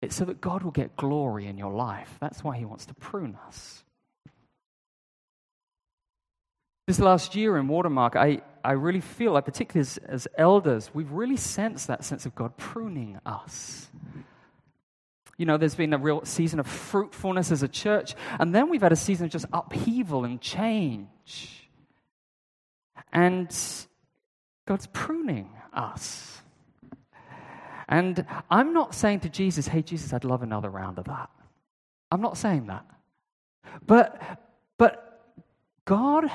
It's 0.00 0.14
so 0.14 0.24
that 0.24 0.40
God 0.40 0.62
will 0.62 0.70
get 0.70 0.96
glory 0.96 1.46
in 1.46 1.58
your 1.58 1.72
life. 1.72 2.16
That's 2.20 2.44
why 2.44 2.56
He 2.56 2.64
wants 2.64 2.86
to 2.86 2.94
prune 2.94 3.36
us. 3.46 3.82
This 6.86 7.00
last 7.00 7.34
year 7.34 7.56
in 7.56 7.66
Watermark, 7.66 8.14
I, 8.14 8.42
I 8.66 8.72
really 8.72 9.00
feel, 9.00 9.32
like 9.32 9.44
particularly 9.44 9.82
as, 9.82 9.96
as 9.98 10.28
elders, 10.36 10.90
we've 10.92 11.12
really 11.12 11.36
sensed 11.36 11.86
that 11.86 12.04
sense 12.04 12.26
of 12.26 12.34
God 12.34 12.56
pruning 12.56 13.20
us. 13.24 13.88
You 15.38 15.46
know, 15.46 15.56
there's 15.56 15.76
been 15.76 15.92
a 15.92 15.98
real 15.98 16.24
season 16.24 16.58
of 16.58 16.66
fruitfulness 16.66 17.52
as 17.52 17.62
a 17.62 17.68
church, 17.68 18.16
and 18.40 18.52
then 18.52 18.68
we've 18.68 18.82
had 18.82 18.90
a 18.90 18.96
season 18.96 19.26
of 19.26 19.30
just 19.30 19.46
upheaval 19.52 20.24
and 20.24 20.40
change. 20.40 21.70
And 23.12 23.48
God's 24.66 24.88
pruning 24.92 25.48
us. 25.72 26.42
And 27.88 28.26
I'm 28.50 28.72
not 28.72 28.96
saying 28.96 29.20
to 29.20 29.28
Jesus, 29.28 29.68
hey, 29.68 29.82
Jesus, 29.82 30.12
I'd 30.12 30.24
love 30.24 30.42
another 30.42 30.70
round 30.70 30.98
of 30.98 31.04
that. 31.04 31.30
I'm 32.10 32.20
not 32.20 32.36
saying 32.36 32.66
that. 32.66 32.84
But, 33.86 34.20
but 34.76 35.22
God 35.84 36.28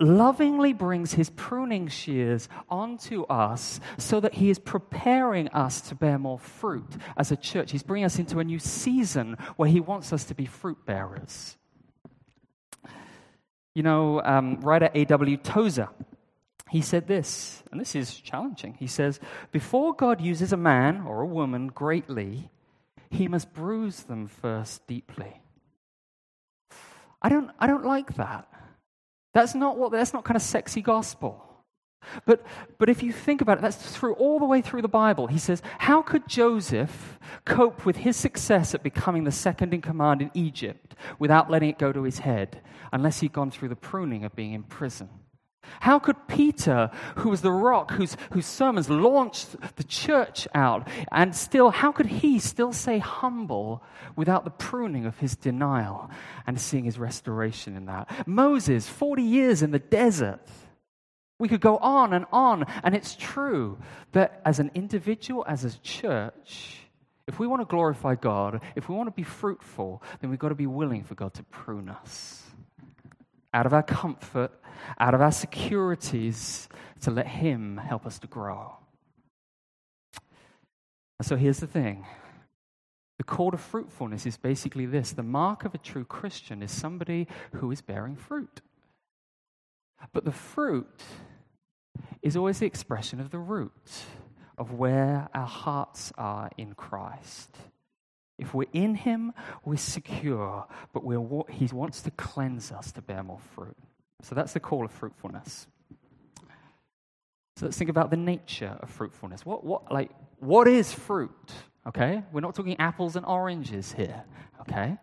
lovingly 0.00 0.72
brings 0.72 1.12
his 1.12 1.30
pruning 1.30 1.88
shears 1.88 2.48
onto 2.68 3.24
us 3.24 3.80
so 3.98 4.18
that 4.20 4.34
he 4.34 4.50
is 4.50 4.58
preparing 4.58 5.48
us 5.48 5.80
to 5.82 5.94
bear 5.94 6.18
more 6.18 6.38
fruit 6.38 6.90
as 7.16 7.30
a 7.30 7.36
church. 7.36 7.72
He's 7.72 7.82
bringing 7.82 8.06
us 8.06 8.18
into 8.18 8.38
a 8.38 8.44
new 8.44 8.58
season 8.58 9.36
where 9.56 9.68
he 9.68 9.80
wants 9.80 10.12
us 10.12 10.24
to 10.24 10.34
be 10.34 10.46
fruit 10.46 10.84
bearers. 10.86 11.56
You 13.74 13.82
know, 13.82 14.20
um, 14.22 14.60
writer 14.60 14.90
A.W. 14.94 15.36
Tozer, 15.36 15.88
he 16.70 16.80
said 16.80 17.06
this, 17.06 17.62
and 17.70 17.80
this 17.80 17.94
is 17.94 18.14
challenging. 18.14 18.74
He 18.74 18.86
says, 18.86 19.20
Before 19.52 19.94
God 19.94 20.20
uses 20.20 20.52
a 20.52 20.56
man 20.56 21.02
or 21.02 21.20
a 21.20 21.26
woman 21.26 21.68
greatly, 21.68 22.50
he 23.10 23.28
must 23.28 23.52
bruise 23.52 24.04
them 24.04 24.26
first 24.26 24.86
deeply. 24.86 25.40
I 27.22 27.28
don't, 27.28 27.50
I 27.58 27.66
don't 27.66 27.84
like 27.84 28.14
that. 28.14 28.49
That's 29.32 29.54
not 29.54 29.78
what 29.78 29.92
that's 29.92 30.12
not 30.12 30.24
kind 30.24 30.36
of 30.36 30.42
sexy 30.42 30.82
gospel. 30.82 31.46
But, 32.24 32.44
but 32.78 32.88
if 32.88 33.02
you 33.02 33.12
think 33.12 33.40
about 33.40 33.58
it, 33.58 33.60
that's 33.60 33.76
through 33.76 34.14
all 34.14 34.38
the 34.38 34.46
way 34.46 34.62
through 34.62 34.82
the 34.82 34.88
Bible. 34.88 35.26
He 35.26 35.38
says, 35.38 35.62
How 35.78 36.02
could 36.02 36.26
Joseph 36.26 37.18
cope 37.44 37.84
with 37.84 37.96
his 37.96 38.16
success 38.16 38.74
at 38.74 38.82
becoming 38.82 39.24
the 39.24 39.32
second 39.32 39.74
in 39.74 39.80
command 39.82 40.22
in 40.22 40.30
Egypt 40.34 40.94
without 41.18 41.50
letting 41.50 41.68
it 41.68 41.78
go 41.78 41.92
to 41.92 42.02
his 42.02 42.20
head 42.20 42.62
unless 42.92 43.20
he'd 43.20 43.32
gone 43.32 43.50
through 43.50 43.68
the 43.68 43.76
pruning 43.76 44.24
of 44.24 44.34
being 44.34 44.54
in 44.54 44.62
prison? 44.62 45.08
How 45.78 45.98
could 45.98 46.26
Peter, 46.26 46.90
who 47.16 47.30
was 47.30 47.42
the 47.42 47.52
rock 47.52 47.92
whose, 47.92 48.16
whose 48.32 48.46
sermons 48.46 48.90
launched 48.90 49.56
the 49.76 49.84
church 49.84 50.48
out, 50.54 50.88
and 51.12 51.34
still, 51.34 51.70
how 51.70 51.92
could 51.92 52.06
he 52.06 52.38
still 52.38 52.72
say 52.72 52.98
humble 52.98 53.82
without 54.16 54.44
the 54.44 54.50
pruning 54.50 55.06
of 55.06 55.18
his 55.18 55.36
denial 55.36 56.10
and 56.46 56.60
seeing 56.60 56.84
his 56.84 56.98
restoration 56.98 57.76
in 57.76 57.86
that? 57.86 58.26
Moses, 58.26 58.88
40 58.88 59.22
years 59.22 59.62
in 59.62 59.70
the 59.70 59.78
desert. 59.78 60.40
We 61.38 61.48
could 61.48 61.62
go 61.62 61.78
on 61.78 62.12
and 62.12 62.26
on, 62.32 62.66
and 62.84 62.94
it's 62.94 63.16
true 63.16 63.78
that 64.12 64.42
as 64.44 64.58
an 64.58 64.70
individual, 64.74 65.42
as 65.48 65.64
a 65.64 65.78
church, 65.78 66.80
if 67.26 67.38
we 67.38 67.46
want 67.46 67.62
to 67.62 67.66
glorify 67.66 68.14
God, 68.14 68.60
if 68.76 68.90
we 68.90 68.94
want 68.94 69.06
to 69.06 69.14
be 69.14 69.22
fruitful, 69.22 70.02
then 70.20 70.28
we've 70.28 70.38
got 70.38 70.50
to 70.50 70.54
be 70.54 70.66
willing 70.66 71.02
for 71.02 71.14
God 71.14 71.32
to 71.34 71.42
prune 71.44 71.88
us 71.88 72.39
out 73.52 73.66
of 73.66 73.72
our 73.72 73.82
comfort 73.82 74.52
out 74.98 75.14
of 75.14 75.20
our 75.20 75.32
securities 75.32 76.68
to 77.02 77.10
let 77.10 77.26
Him 77.26 77.76
help 77.76 78.06
us 78.06 78.18
to 78.20 78.26
grow. 78.26 78.76
So 81.22 81.36
here's 81.36 81.58
the 81.58 81.66
thing 81.66 82.06
the 83.18 83.24
call 83.24 83.50
to 83.50 83.58
fruitfulness 83.58 84.24
is 84.24 84.36
basically 84.36 84.86
this 84.86 85.12
the 85.12 85.22
mark 85.22 85.64
of 85.64 85.74
a 85.74 85.78
true 85.78 86.04
Christian 86.04 86.62
is 86.62 86.70
somebody 86.70 87.26
who 87.54 87.70
is 87.70 87.82
bearing 87.82 88.16
fruit. 88.16 88.62
But 90.14 90.24
the 90.24 90.32
fruit 90.32 91.02
is 92.22 92.36
always 92.36 92.58
the 92.58 92.66
expression 92.66 93.20
of 93.20 93.30
the 93.30 93.38
root 93.38 93.72
of 94.56 94.72
where 94.72 95.28
our 95.34 95.46
hearts 95.46 96.12
are 96.16 96.50
in 96.56 96.74
Christ. 96.74 97.54
If 98.40 98.54
we're 98.54 98.68
in 98.72 98.94
Him, 98.94 99.32
we're 99.64 99.76
secure, 99.76 100.66
but 100.92 101.04
we're, 101.04 101.44
He 101.50 101.66
wants 101.66 102.02
to 102.02 102.10
cleanse 102.12 102.72
us 102.72 102.92
to 102.92 103.02
bear 103.02 103.22
more 103.22 103.40
fruit. 103.54 103.76
So 104.22 104.34
that's 104.34 104.52
the 104.52 104.60
call 104.60 104.84
of 104.84 104.90
fruitfulness. 104.90 105.66
So 107.56 107.66
let's 107.66 107.76
think 107.76 107.90
about 107.90 108.10
the 108.10 108.16
nature 108.16 108.78
of 108.80 108.88
fruitfulness. 108.90 109.44
What, 109.44 109.64
what, 109.64 109.92
like, 109.92 110.10
what 110.38 110.66
is 110.66 110.92
fruit? 110.92 111.30
Okay? 111.86 112.22
We're 112.32 112.40
not 112.40 112.54
talking 112.54 112.78
apples 112.80 113.16
and 113.16 113.26
oranges 113.26 113.92
here. 113.92 114.24
Okay? 114.62 114.96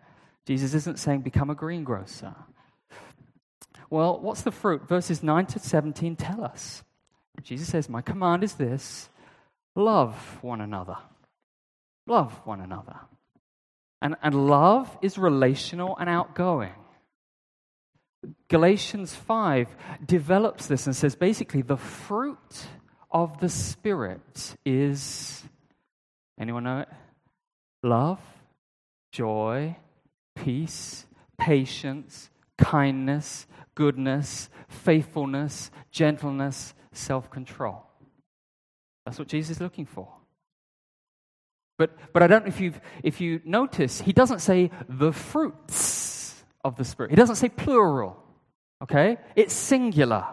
Jesus 0.44 0.74
isn't 0.74 0.98
saying 0.98 1.20
become 1.20 1.50
a 1.50 1.54
greengrocer. 1.54 2.34
Well, 3.90 4.20
what's 4.20 4.42
the 4.42 4.50
fruit? 4.50 4.88
Verses 4.88 5.22
9 5.22 5.46
to 5.46 5.58
17 5.58 6.16
tell 6.16 6.44
us. 6.44 6.82
Jesus 7.42 7.68
says, 7.68 7.88
My 7.88 8.02
command 8.02 8.42
is 8.42 8.54
this 8.54 9.08
love 9.74 10.38
one 10.42 10.60
another. 10.60 10.96
Love 12.06 12.32
one 12.44 12.60
another. 12.60 12.96
And, 14.00 14.16
and 14.22 14.46
love 14.46 14.96
is 15.02 15.18
relational 15.18 15.96
and 15.98 16.08
outgoing. 16.08 16.74
Galatians 18.48 19.14
5 19.14 19.68
develops 20.04 20.66
this 20.66 20.86
and 20.86 20.94
says 20.94 21.14
basically 21.14 21.62
the 21.62 21.76
fruit 21.76 22.66
of 23.10 23.38
the 23.40 23.48
Spirit 23.48 24.56
is 24.64 25.42
anyone 26.38 26.64
know 26.64 26.80
it? 26.80 26.88
Love, 27.82 28.20
joy, 29.12 29.76
peace, 30.34 31.06
patience, 31.36 32.30
kindness, 32.56 33.46
goodness, 33.74 34.48
faithfulness, 34.68 35.70
gentleness, 35.90 36.74
self 36.92 37.30
control. 37.30 37.84
That's 39.06 39.18
what 39.18 39.28
Jesus 39.28 39.56
is 39.56 39.60
looking 39.60 39.86
for. 39.86 40.12
But, 41.78 41.96
but 42.12 42.22
I 42.24 42.26
don't 42.26 42.44
know 42.44 42.48
if, 42.48 42.60
you've, 42.60 42.80
if 43.04 43.20
you 43.20 43.40
notice, 43.44 44.00
he 44.00 44.12
doesn't 44.12 44.40
say 44.40 44.70
the 44.88 45.12
fruits 45.12 46.34
of 46.64 46.76
the 46.76 46.84
Spirit. 46.84 47.10
He 47.10 47.16
doesn't 47.16 47.36
say 47.36 47.48
plural, 47.48 48.20
okay? 48.82 49.18
It's 49.36 49.54
singular. 49.54 50.26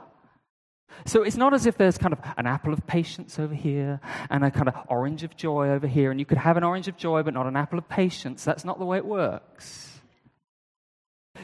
So 1.06 1.22
it's 1.22 1.38
not 1.38 1.54
as 1.54 1.68
if 1.68 1.78
there's 1.78 2.00
kind 2.00 2.14
of 2.14 2.20
an 2.38 2.48
apple 2.48 2.74
of 2.74 2.88
patience 2.88 3.38
over 3.38 3.54
here 3.54 4.00
and 4.32 4.44
a 4.44 4.50
kind 4.50 4.68
of 4.68 4.76
orange 4.88 5.24
of 5.24 5.38
joy 5.38 5.70
over 5.70 5.86
here, 5.86 6.10
and 6.10 6.20
you 6.20 6.26
could 6.26 6.40
have 6.40 6.58
an 6.58 6.64
orange 6.64 6.88
of 6.88 6.98
joy 6.98 7.22
but 7.22 7.36
not 7.36 7.46
an 7.46 7.56
apple 7.56 7.78
of 7.78 7.88
patience. 7.88 8.44
That's 8.44 8.66
not 8.66 8.80
the 8.80 8.86
way 8.86 8.98
it 8.98 9.06
works. 9.06 10.00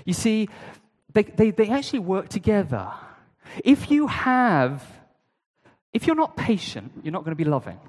You 0.03 0.13
see, 0.13 0.49
they, 1.13 1.23
they, 1.23 1.51
they 1.51 1.69
actually 1.69 1.99
work 1.99 2.27
together. 2.27 2.91
If 3.63 3.91
you 3.91 4.07
have, 4.07 4.83
if 5.93 6.07
you're 6.07 6.15
not 6.15 6.35
patient, 6.35 6.91
you're 7.03 7.11
not 7.11 7.23
going 7.23 7.37
to 7.37 7.43
be 7.43 7.49
loving, 7.49 7.79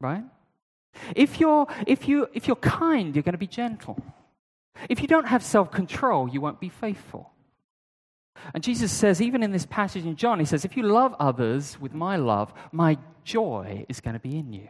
right? 0.00 0.24
If 1.14 1.40
you're, 1.40 1.66
if 1.86 2.08
you, 2.08 2.28
if 2.32 2.46
you're 2.46 2.56
kind, 2.56 3.14
you're 3.14 3.22
going 3.22 3.32
to 3.32 3.38
be 3.38 3.46
gentle. 3.46 4.02
If 4.88 5.00
you 5.00 5.08
don't 5.08 5.26
have 5.26 5.42
self 5.42 5.70
control, 5.70 6.28
you 6.28 6.40
won't 6.40 6.60
be 6.60 6.68
faithful. 6.68 7.30
And 8.54 8.62
Jesus 8.62 8.92
says, 8.92 9.20
even 9.20 9.42
in 9.42 9.50
this 9.50 9.66
passage 9.66 10.04
in 10.04 10.16
John, 10.16 10.38
he 10.38 10.44
says, 10.44 10.64
if 10.64 10.76
you 10.76 10.84
love 10.84 11.14
others 11.18 11.80
with 11.80 11.92
my 11.92 12.16
love, 12.16 12.52
my 12.70 12.96
joy 13.24 13.84
is 13.88 14.00
going 14.00 14.14
to 14.14 14.20
be 14.20 14.38
in 14.38 14.52
you. 14.52 14.68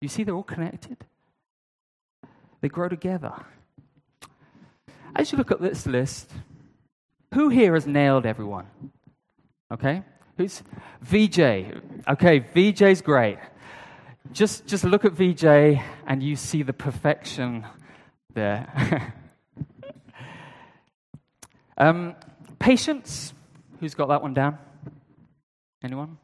You 0.00 0.08
see, 0.08 0.22
they're 0.22 0.34
all 0.34 0.42
connected, 0.42 0.98
they 2.60 2.68
grow 2.68 2.88
together. 2.88 3.32
As 5.16 5.32
you 5.32 5.38
look 5.38 5.50
at 5.50 5.60
this 5.60 5.86
list, 5.86 6.30
who 7.34 7.48
here 7.48 7.74
has 7.74 7.86
nailed 7.86 8.24
everyone? 8.24 8.66
Okay? 9.72 10.02
Who's 10.36 10.62
VJ? 11.00 11.38
Okay, 12.08 12.40
VJ's 12.40 13.02
great. 13.02 13.38
Just, 14.32 14.66
just 14.66 14.84
look 14.84 15.04
at 15.04 15.12
VJ 15.12 15.44
and 16.06 16.22
you 16.22 16.36
see 16.36 16.62
the 16.62 16.72
perfection 16.72 17.66
there. 18.34 19.14
um, 21.78 22.14
patience. 22.58 23.32
Who's 23.80 23.94
got 23.94 24.08
that 24.08 24.22
one 24.22 24.34
down? 24.34 24.58
Anyone? 25.82 26.18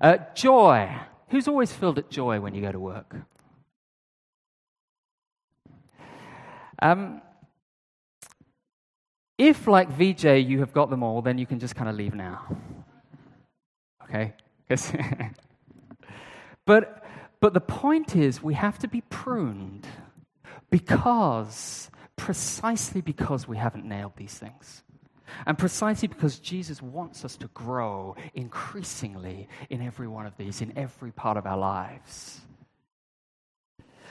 Uh, 0.00 0.18
joy. 0.34 0.94
Who's 1.28 1.48
always 1.48 1.72
filled 1.72 1.98
at 1.98 2.10
joy 2.10 2.40
when 2.40 2.54
you 2.54 2.62
go 2.62 2.72
to 2.72 2.80
work? 2.80 3.16
Um, 6.80 7.20
if, 9.38 9.66
like 9.66 9.90
VJ, 9.90 10.24
you 10.46 10.60
have 10.60 10.72
got 10.72 10.90
them 10.90 11.02
all, 11.02 11.22
then 11.22 11.38
you 11.38 11.46
can 11.46 11.60
just 11.60 11.76
kind 11.76 11.88
of 11.88 11.96
leave 11.96 12.14
now. 12.14 12.46
Okay? 14.04 14.34
but, 16.66 17.01
but 17.42 17.54
the 17.54 17.60
point 17.60 18.14
is, 18.14 18.40
we 18.40 18.54
have 18.54 18.78
to 18.78 18.86
be 18.86 19.00
pruned 19.00 19.84
because, 20.70 21.90
precisely 22.14 23.00
because 23.00 23.48
we 23.48 23.56
haven't 23.56 23.84
nailed 23.84 24.12
these 24.16 24.38
things. 24.38 24.84
And 25.44 25.58
precisely 25.58 26.06
because 26.06 26.38
Jesus 26.38 26.80
wants 26.80 27.24
us 27.24 27.34
to 27.38 27.48
grow 27.48 28.14
increasingly 28.32 29.48
in 29.70 29.82
every 29.82 30.06
one 30.06 30.24
of 30.24 30.36
these, 30.36 30.60
in 30.60 30.78
every 30.78 31.10
part 31.10 31.36
of 31.36 31.44
our 31.44 31.58
lives. 31.58 32.42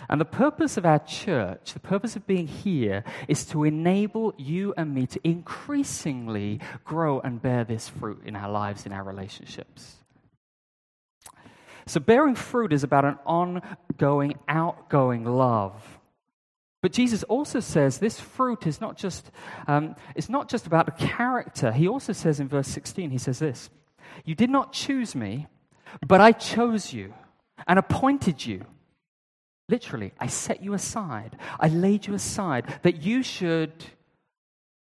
And 0.10 0.20
the 0.20 0.26
purpose 0.26 0.76
of 0.76 0.86
our 0.86 1.00
church, 1.00 1.72
the 1.72 1.80
purpose 1.80 2.18
of 2.18 2.28
being 2.28 2.48
here, 2.48 3.06
is 3.30 3.46
to 3.46 3.64
enable 3.64 4.34
you 4.38 4.74
and 4.76 4.94
me 4.94 5.08
to 5.08 5.22
increasingly 5.24 6.60
grow 6.84 7.22
and 7.22 7.42
bear 7.42 7.64
this 7.64 7.88
fruit 7.88 8.24
in 8.26 8.36
our 8.36 8.52
lives, 8.52 8.86
in 8.86 8.92
our 8.92 9.06
relationships. 9.06 10.01
So, 11.92 12.00
bearing 12.00 12.36
fruit 12.36 12.74
is 12.74 12.84
about 12.84 13.06
an 13.06 13.18
ongoing, 13.26 14.36
outgoing 14.48 15.26
love. 15.26 15.74
But 16.82 16.94
Jesus 16.94 17.24
also 17.24 17.60
says 17.60 18.00
this 18.00 18.20
fruit 18.20 18.66
is 18.66 18.82
not 18.82 18.98
just, 18.98 19.30
um, 19.68 19.96
it's 20.16 20.30
not 20.30 20.50
just 20.50 20.66
about 20.66 20.86
the 20.86 21.06
character. 21.06 21.72
He 21.72 21.88
also 21.88 22.14
says 22.14 22.40
in 22.40 22.48
verse 22.48 22.68
16, 22.68 23.12
he 23.12 23.18
says 23.18 23.40
this 23.40 23.70
You 24.26 24.36
did 24.36 24.50
not 24.50 24.74
choose 24.74 25.16
me, 25.16 25.48
but 26.06 26.22
I 26.22 26.32
chose 26.32 26.94
you 26.94 27.14
and 27.68 27.78
appointed 27.78 28.46
you 28.46 28.66
Literally, 29.72 30.12
I 30.20 30.28
set 30.28 30.62
you 30.62 30.74
aside. 30.74 31.38
I 31.58 31.70
laid 31.70 32.06
you 32.06 32.14
aside 32.14 32.66
that 32.82 33.04
you 33.04 33.24
should 33.24 33.72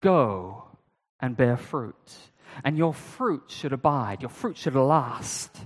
go 0.02 0.64
and 1.20 1.36
bear 1.36 1.56
fruit. 1.56 1.94
And 2.64 2.76
your 2.76 2.92
fruit 2.92 3.44
should 3.46 3.72
abide, 3.72 4.22
your 4.22 4.28
fruit 4.28 4.56
should 4.56 4.74
last. 4.74 5.56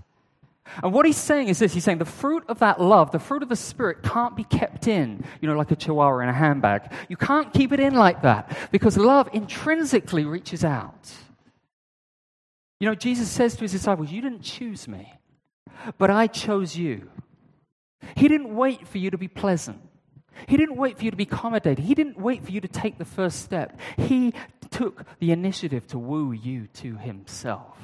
And 0.83 0.93
what 0.93 1.07
he's 1.07 1.17
saying 1.17 1.49
is 1.49 1.59
this 1.59 1.73
he's 1.75 1.85
saying 1.85 1.99
the 1.99 2.05
fruit 2.05 2.45
of 2.49 2.59
that 2.59 2.81
love, 2.81 3.11
the 3.11 3.19
fruit 3.19 3.43
of 3.43 3.49
the 3.49 3.57
Spirit, 3.57 4.03
can't 4.03 4.37
be 4.37 4.45
kept 4.45 4.89
in, 4.89 5.25
you 5.41 5.49
know, 5.49 5.57
like 5.57 5.71
a 5.71 5.77
chihuahua 5.77 6.21
in 6.21 6.29
a 6.29 6.33
handbag. 6.33 6.93
You 7.09 7.17
can't 7.17 7.53
keep 7.53 7.73
it 7.73 7.81
in 7.81 7.95
like 7.95 8.23
that 8.23 8.57
because 8.71 8.97
love 8.97 9.29
intrinsically 9.33 10.25
reaches 10.25 10.65
out. 10.65 11.13
You 12.81 12.89
know, 12.89 12.95
Jesus 12.95 13.31
says 13.31 13.55
to 13.57 13.63
his 13.63 13.73
disciples, 13.73 14.11
You 14.11 14.21
didn't 14.21 14.43
choose 14.43 14.87
me, 14.87 15.13
but 15.99 16.11
I 16.11 16.27
chose 16.27 16.77
you. 16.77 17.11
He 18.15 18.29
didn't 18.29 18.55
wait 18.55 18.87
for 18.87 18.99
you 18.99 19.11
to 19.11 19.19
be 19.19 19.29
pleasant. 19.29 19.81
He 20.47 20.57
didn't 20.57 20.77
wait 20.77 20.99
for 20.99 21.05
you 21.05 21.11
to 21.11 21.17
be 21.17 21.25
accommodated. 21.25 21.85
He 21.85 21.95
didn't 21.95 22.19
wait 22.19 22.45
for 22.45 22.51
you 22.51 22.61
to 22.61 22.69
take 22.69 22.99
the 22.99 23.05
first 23.05 23.43
step. 23.43 23.79
He 23.97 24.35
took 24.71 25.05
the 25.19 25.33
initiative 25.33 25.87
to 25.89 25.99
woo 25.99 26.33
you 26.33 26.67
to 26.75 26.97
himself, 26.97 27.79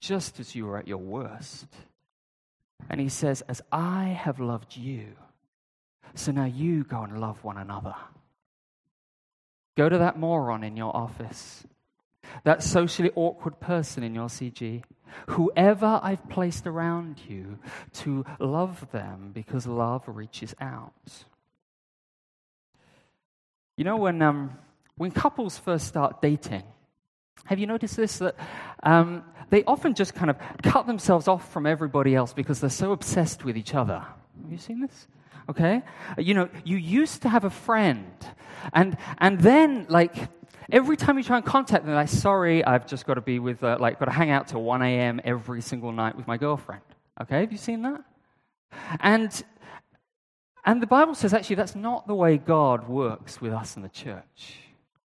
just 0.00 0.40
as 0.40 0.54
you 0.54 0.66
were 0.66 0.78
at 0.78 0.88
your 0.88 0.98
worst. 0.98 1.66
And 2.88 3.00
he 3.00 3.08
says, 3.08 3.42
As 3.42 3.62
I 3.70 4.06
have 4.06 4.40
loved 4.40 4.76
you, 4.76 5.08
so 6.14 6.32
now 6.32 6.46
you 6.46 6.84
go 6.84 7.02
and 7.02 7.20
love 7.20 7.44
one 7.44 7.58
another. 7.58 7.94
Go 9.76 9.88
to 9.88 9.98
that 9.98 10.18
moron 10.18 10.64
in 10.64 10.76
your 10.76 10.94
office, 10.96 11.64
that 12.44 12.62
socially 12.62 13.10
awkward 13.14 13.60
person 13.60 14.02
in 14.02 14.14
your 14.14 14.28
CG 14.28 14.82
Whoever 15.28 16.00
I've 16.02 16.28
placed 16.28 16.66
around 16.66 17.20
you, 17.28 17.58
to 17.94 18.24
love 18.38 18.90
them 18.92 19.30
because 19.32 19.66
love 19.66 20.04
reaches 20.06 20.54
out. 20.60 21.24
You 23.76 23.84
know, 23.84 23.96
when, 23.96 24.20
um, 24.22 24.58
when 24.96 25.10
couples 25.10 25.58
first 25.58 25.86
start 25.86 26.20
dating, 26.20 26.64
have 27.44 27.58
you 27.58 27.66
noticed 27.66 27.96
this? 27.96 28.18
That 28.18 28.36
um, 28.82 29.24
they 29.50 29.64
often 29.64 29.94
just 29.94 30.14
kind 30.14 30.30
of 30.30 30.36
cut 30.62 30.86
themselves 30.86 31.28
off 31.28 31.52
from 31.52 31.66
everybody 31.66 32.14
else 32.14 32.32
because 32.32 32.60
they're 32.60 32.70
so 32.70 32.92
obsessed 32.92 33.44
with 33.44 33.56
each 33.56 33.74
other. 33.74 34.04
Have 34.42 34.52
you 34.52 34.58
seen 34.58 34.80
this? 34.80 35.08
Okay? 35.48 35.82
You 36.18 36.34
know, 36.34 36.48
you 36.64 36.76
used 36.76 37.22
to 37.22 37.28
have 37.28 37.44
a 37.44 37.50
friend, 37.50 38.12
and, 38.72 38.96
and 39.18 39.40
then, 39.40 39.86
like, 39.88 40.14
Every 40.72 40.96
time 40.96 41.18
you 41.18 41.24
try 41.24 41.36
and 41.36 41.44
contact 41.44 41.82
them, 41.82 41.88
they're 41.88 41.96
like, 41.96 42.08
sorry, 42.08 42.64
I've 42.64 42.86
just 42.86 43.04
got 43.04 43.14
to 43.14 43.20
be 43.20 43.40
with, 43.40 43.64
uh, 43.64 43.76
like, 43.80 43.98
got 43.98 44.04
to 44.04 44.12
hang 44.12 44.30
out 44.30 44.46
till 44.46 44.62
1 44.62 44.82
a.m. 44.82 45.20
every 45.24 45.62
single 45.62 45.90
night 45.90 46.16
with 46.16 46.28
my 46.28 46.36
girlfriend. 46.36 46.82
Okay, 47.20 47.40
have 47.40 47.50
you 47.50 47.58
seen 47.58 47.82
that? 47.82 48.02
And, 49.00 49.42
and 50.64 50.80
the 50.80 50.86
Bible 50.86 51.14
says 51.14 51.34
actually 51.34 51.56
that's 51.56 51.74
not 51.74 52.06
the 52.06 52.14
way 52.14 52.38
God 52.38 52.88
works 52.88 53.40
with 53.40 53.52
us 53.52 53.76
in 53.76 53.82
the 53.82 53.88
church. 53.88 54.58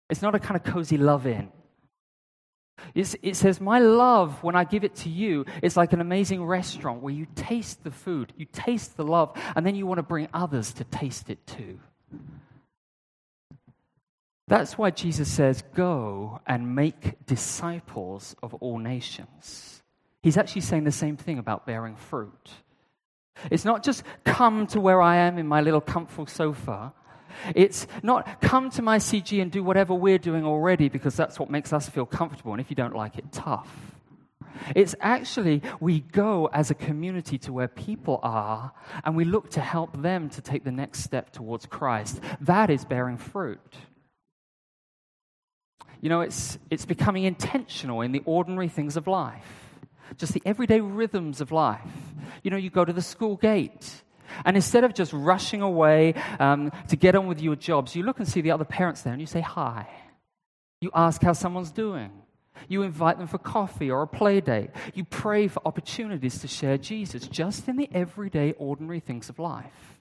It's 0.10 0.22
not 0.22 0.34
a 0.34 0.40
kind 0.40 0.56
of 0.56 0.64
cozy 0.64 0.98
love 0.98 1.28
in. 1.28 1.52
It's, 2.96 3.16
it 3.22 3.36
says, 3.36 3.60
My 3.62 3.80
love, 3.80 4.42
when 4.44 4.56
I 4.56 4.64
give 4.64 4.84
it 4.84 4.96
to 4.98 5.10
you, 5.10 5.46
it's 5.62 5.78
like 5.78 5.94
an 5.94 6.02
amazing 6.02 6.44
restaurant 6.44 7.02
where 7.02 7.14
you 7.14 7.28
taste 7.36 7.84
the 7.84 7.92
food, 7.92 8.34
you 8.38 8.46
taste 8.46 8.98
the 8.98 9.06
love, 9.06 9.32
and 9.56 9.66
then 9.66 9.76
you 9.76 9.86
want 9.86 10.00
to 10.00 10.04
bring 10.04 10.28
others 10.34 10.74
to 10.74 10.84
taste 10.84 11.30
it 11.30 11.46
too. 11.46 11.80
That's 14.48 14.78
why 14.78 14.90
Jesus 14.90 15.32
says, 15.32 15.64
Go 15.76 16.42
and 16.48 16.76
make 16.76 17.26
disciples 17.26 18.36
of 18.42 18.56
all 18.56 18.80
nations. 18.80 19.84
He's 20.22 20.38
actually 20.38 20.62
saying 20.62 20.84
the 20.84 20.92
same 20.92 21.18
thing 21.18 21.38
about 21.38 21.66
bearing 21.66 21.96
fruit. 21.96 22.50
It's 23.50 23.64
not 23.64 23.84
just 23.84 24.04
come 24.26 24.68
to 24.68 24.82
where 24.82 25.02
I 25.02 25.18
am 25.18 25.38
in 25.38 25.48
my 25.48 25.62
little 25.62 25.80
comfortable 25.82 26.26
sofa. 26.26 26.94
It's 27.56 27.88
not 28.04 28.42
come 28.42 28.70
to 28.72 28.82
my 28.82 28.98
CG 28.98 29.42
and 29.42 29.52
do 29.52 29.64
whatever 29.64 29.94
we're 29.94 30.18
doing 30.18 30.46
already 30.46 30.90
because 30.90 31.16
that's 31.16 31.40
what 31.40 31.50
makes 31.50 31.74
us 31.74 31.90
feel 31.90 32.06
comfortable. 32.06 32.52
And 32.54 32.62
if 32.62 32.70
you 32.70 32.76
don't 32.76 32.96
like 32.96 33.18
it, 33.18 33.32
tough. 33.32 33.70
It's 34.76 34.96
actually 35.00 35.62
we 35.80 36.02
go 36.02 36.48
as 36.48 36.72
a 36.72 36.76
community 36.76 37.38
to 37.40 37.54
where 37.54 37.68
people 37.68 38.20
are 38.24 38.72
and 39.04 39.16
we 39.16 39.26
look 39.26 39.52
to 39.52 39.62
help 39.62 40.02
them 40.02 40.30
to 40.32 40.42
take 40.42 40.64
the 40.64 40.72
next 40.72 41.04
step 41.04 41.32
towards 41.32 41.66
Christ. 41.66 42.20
That 42.42 42.70
is 42.70 42.86
bearing 42.86 43.18
fruit. 43.18 43.78
You 46.02 46.10
know, 46.10 46.22
it's, 46.22 46.58
it's 46.70 46.86
becoming 46.86 47.26
intentional 47.26 48.02
in 48.02 48.12
the 48.12 48.22
ordinary 48.26 48.70
things 48.70 48.96
of 48.96 49.06
life, 49.06 49.76
just 50.18 50.34
the 50.34 50.42
everyday 50.46 50.80
rhythms 50.80 51.42
of 51.42 51.52
life. 51.52 51.82
You 52.42 52.52
know, 52.52 52.58
you 52.58 52.70
go 52.70 52.86
to 52.86 52.94
the 52.94 53.02
school 53.02 53.36
gate, 53.36 54.04
and 54.46 54.56
instead 54.56 54.84
of 54.84 54.94
just 54.94 55.14
rushing 55.14 55.62
away 55.62 56.14
um, 56.40 56.72
to 56.88 56.96
get 56.96 57.16
on 57.16 57.28
with 57.28 57.42
your 57.42 57.56
jobs, 57.56 57.96
you 57.96 58.04
look 58.04 58.20
and 58.20 58.28
see 58.28 58.42
the 58.42 58.52
other 58.52 58.66
parents 58.66 59.02
there 59.02 59.14
and 59.14 59.22
you 59.22 59.28
say 59.28 59.42
hi. 59.42 59.88
You 60.82 60.92
ask 60.94 61.22
how 61.22 61.34
someone's 61.34 61.72
doing. 61.72 62.12
You 62.68 62.84
invite 62.84 63.18
them 63.18 63.28
for 63.28 63.38
coffee 63.38 63.90
or 63.90 64.02
a 64.02 64.08
play 64.08 64.42
date. 64.42 64.72
You 64.94 65.06
pray 65.06 65.48
for 65.48 65.62
opportunities 65.66 66.40
to 66.40 66.48
share 66.48 66.78
Jesus 66.78 67.28
just 67.28 67.68
in 67.68 67.78
the 67.78 67.90
everyday, 67.94 68.54
ordinary 68.54 69.00
things 69.00 69.30
of 69.30 69.40
life. 69.40 70.00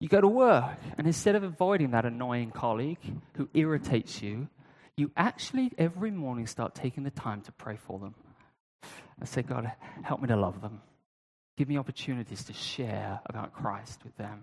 You 0.00 0.08
go 0.08 0.20
to 0.20 0.28
work, 0.28 0.76
and 0.98 1.06
instead 1.06 1.34
of 1.34 1.44
avoiding 1.44 1.92
that 1.92 2.04
annoying 2.04 2.50
colleague 2.50 2.98
who 3.36 3.48
irritates 3.54 4.20
you, 4.22 4.48
you 4.96 5.10
actually 5.16 5.72
every 5.78 6.10
morning 6.10 6.46
start 6.46 6.74
taking 6.74 7.04
the 7.04 7.10
time 7.10 7.40
to 7.42 7.52
pray 7.52 7.76
for 7.76 7.98
them 7.98 8.14
and 9.18 9.28
say, 9.28 9.42
God, 9.42 9.70
help 10.02 10.20
me 10.20 10.28
to 10.28 10.36
love 10.36 10.60
them. 10.60 10.82
Give 11.56 11.68
me 11.68 11.78
opportunities 11.78 12.44
to 12.44 12.52
share 12.52 13.20
about 13.26 13.52
Christ 13.52 14.00
with 14.04 14.16
them. 14.16 14.42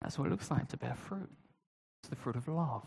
That's 0.00 0.18
what 0.18 0.26
it 0.26 0.30
looks 0.30 0.50
like 0.50 0.68
to 0.68 0.76
bear 0.76 0.94
fruit. 0.94 1.30
It's 2.02 2.08
the 2.08 2.16
fruit 2.16 2.36
of 2.36 2.48
love. 2.48 2.86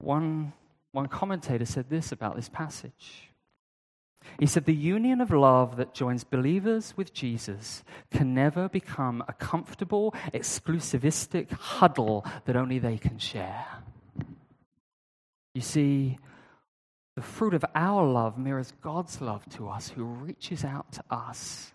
One, 0.00 0.52
one 0.92 1.06
commentator 1.08 1.66
said 1.66 1.90
this 1.90 2.12
about 2.12 2.36
this 2.36 2.48
passage. 2.48 3.30
He 4.38 4.46
said, 4.46 4.64
The 4.64 4.74
union 4.74 5.20
of 5.20 5.30
love 5.30 5.76
that 5.76 5.92
joins 5.92 6.24
believers 6.24 6.94
with 6.96 7.12
Jesus 7.12 7.84
can 8.10 8.34
never 8.34 8.68
become 8.68 9.22
a 9.28 9.34
comfortable, 9.34 10.14
exclusivistic 10.32 11.50
huddle 11.52 12.24
that 12.46 12.56
only 12.56 12.78
they 12.78 12.96
can 12.96 13.18
share. 13.18 13.66
You 15.54 15.60
see, 15.60 16.18
the 17.16 17.22
fruit 17.22 17.54
of 17.54 17.64
our 17.74 18.04
love 18.04 18.36
mirrors 18.36 18.72
God's 18.82 19.20
love 19.20 19.48
to 19.50 19.68
us, 19.68 19.88
who 19.88 20.04
reaches 20.04 20.64
out 20.64 20.92
to 20.92 21.04
us 21.10 21.72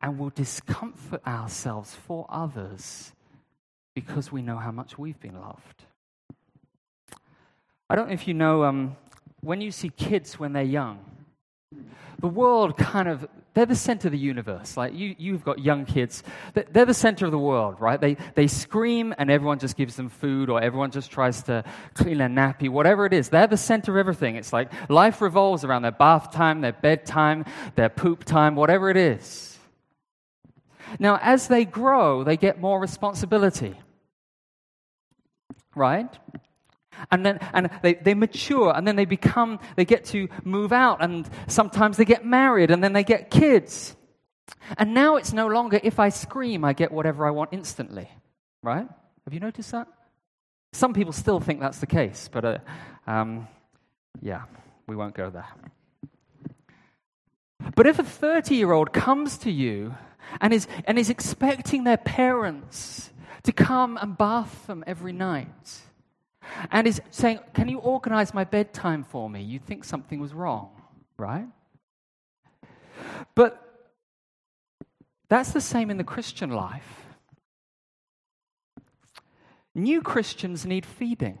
and 0.00 0.18
will 0.18 0.30
discomfort 0.30 1.26
ourselves 1.26 1.94
for 1.94 2.26
others 2.28 3.12
because 3.94 4.30
we 4.30 4.42
know 4.42 4.56
how 4.56 4.70
much 4.70 4.98
we've 4.98 5.18
been 5.18 5.40
loved. 5.40 5.84
I 7.88 7.96
don't 7.96 8.08
know 8.08 8.14
if 8.14 8.28
you 8.28 8.34
know, 8.34 8.64
um, 8.64 8.96
when 9.40 9.60
you 9.60 9.70
see 9.70 9.88
kids 9.88 10.38
when 10.38 10.52
they're 10.52 10.62
young, 10.62 10.98
the 12.20 12.28
world 12.28 12.76
kind 12.76 13.08
of 13.08 13.26
they're 13.56 13.64
the 13.64 13.74
center 13.74 14.08
of 14.08 14.12
the 14.12 14.18
universe. 14.18 14.76
Like 14.76 14.92
you, 14.92 15.14
you've 15.16 15.42
got 15.42 15.60
young 15.60 15.86
kids. 15.86 16.22
They're 16.52 16.84
the 16.84 16.92
center 16.92 17.24
of 17.24 17.32
the 17.32 17.38
world 17.38 17.80
right? 17.80 17.98
They, 17.98 18.18
they 18.34 18.48
scream 18.48 19.14
and 19.16 19.30
everyone 19.30 19.58
just 19.58 19.76
gives 19.78 19.96
them 19.96 20.10
food 20.10 20.50
or 20.50 20.62
everyone 20.62 20.90
just 20.90 21.10
tries 21.10 21.42
to 21.44 21.64
clean 21.94 22.18
their 22.18 22.28
nappy 22.28 22.68
whatever 22.68 23.06
it 23.06 23.14
is. 23.14 23.30
They're 23.30 23.46
the 23.46 23.56
center 23.56 23.92
of 23.92 23.96
everything. 23.96 24.36
It's 24.36 24.52
like 24.52 24.70
life 24.90 25.22
revolves 25.22 25.64
around 25.64 25.82
their 25.82 25.90
bath 25.90 26.32
time 26.32 26.60
their 26.60 26.74
bedtime 26.74 27.46
their 27.76 27.88
poop 27.88 28.24
time 28.24 28.56
whatever 28.56 28.90
it 28.90 28.98
is. 28.98 29.58
Now 30.98 31.18
as 31.22 31.48
they 31.48 31.64
grow 31.64 32.24
they 32.24 32.36
get 32.36 32.60
more 32.60 32.78
responsibility. 32.78 33.74
Right 35.74 36.14
and 37.10 37.24
then 37.24 37.38
and 37.52 37.70
they, 37.82 37.94
they 37.94 38.14
mature 38.14 38.72
and 38.74 38.86
then 38.86 38.96
they 38.96 39.04
become 39.04 39.58
they 39.76 39.84
get 39.84 40.04
to 40.06 40.28
move 40.44 40.72
out 40.72 41.02
and 41.02 41.28
sometimes 41.46 41.96
they 41.96 42.04
get 42.04 42.24
married 42.24 42.70
and 42.70 42.82
then 42.82 42.92
they 42.92 43.04
get 43.04 43.30
kids. 43.30 43.96
And 44.78 44.94
now 44.94 45.16
it's 45.16 45.32
no 45.32 45.48
longer 45.48 45.80
if 45.82 45.98
i 45.98 46.08
scream 46.08 46.64
i 46.64 46.72
get 46.72 46.92
whatever 46.92 47.26
i 47.26 47.30
want 47.30 47.50
instantly 47.52 48.08
right? 48.62 48.88
Have 49.24 49.34
you 49.34 49.40
noticed 49.40 49.72
that? 49.72 49.88
Some 50.72 50.92
people 50.92 51.12
still 51.12 51.40
think 51.40 51.60
that's 51.60 51.78
the 51.78 51.86
case 51.86 52.28
but 52.32 52.44
uh, 52.44 52.58
um, 53.06 53.48
yeah 54.20 54.42
we 54.86 54.96
won't 54.96 55.14
go 55.14 55.30
there. 55.30 55.46
But 57.74 57.86
if 57.86 57.98
a 57.98 58.04
30 58.04 58.54
year 58.54 58.72
old 58.72 58.92
comes 58.92 59.38
to 59.38 59.50
you 59.50 59.94
and 60.40 60.52
is, 60.52 60.68
and 60.84 60.98
is 60.98 61.10
expecting 61.10 61.84
their 61.84 61.96
parents 61.96 63.10
to 63.42 63.52
come 63.52 63.96
and 63.96 64.16
bath 64.16 64.66
them 64.66 64.84
every 64.86 65.12
night 65.12 65.80
and 66.70 66.86
is 66.86 67.00
saying, 67.10 67.40
Can 67.54 67.68
you 67.68 67.78
organize 67.78 68.34
my 68.34 68.44
bedtime 68.44 69.04
for 69.04 69.28
me? 69.28 69.42
You 69.42 69.58
think 69.58 69.84
something 69.84 70.20
was 70.20 70.32
wrong, 70.32 70.70
right? 71.16 71.46
But 73.34 73.62
that's 75.28 75.52
the 75.52 75.60
same 75.60 75.90
in 75.90 75.96
the 75.96 76.04
Christian 76.04 76.50
life. 76.50 77.04
New 79.74 80.00
Christians 80.00 80.64
need 80.64 80.86
feeding. 80.86 81.38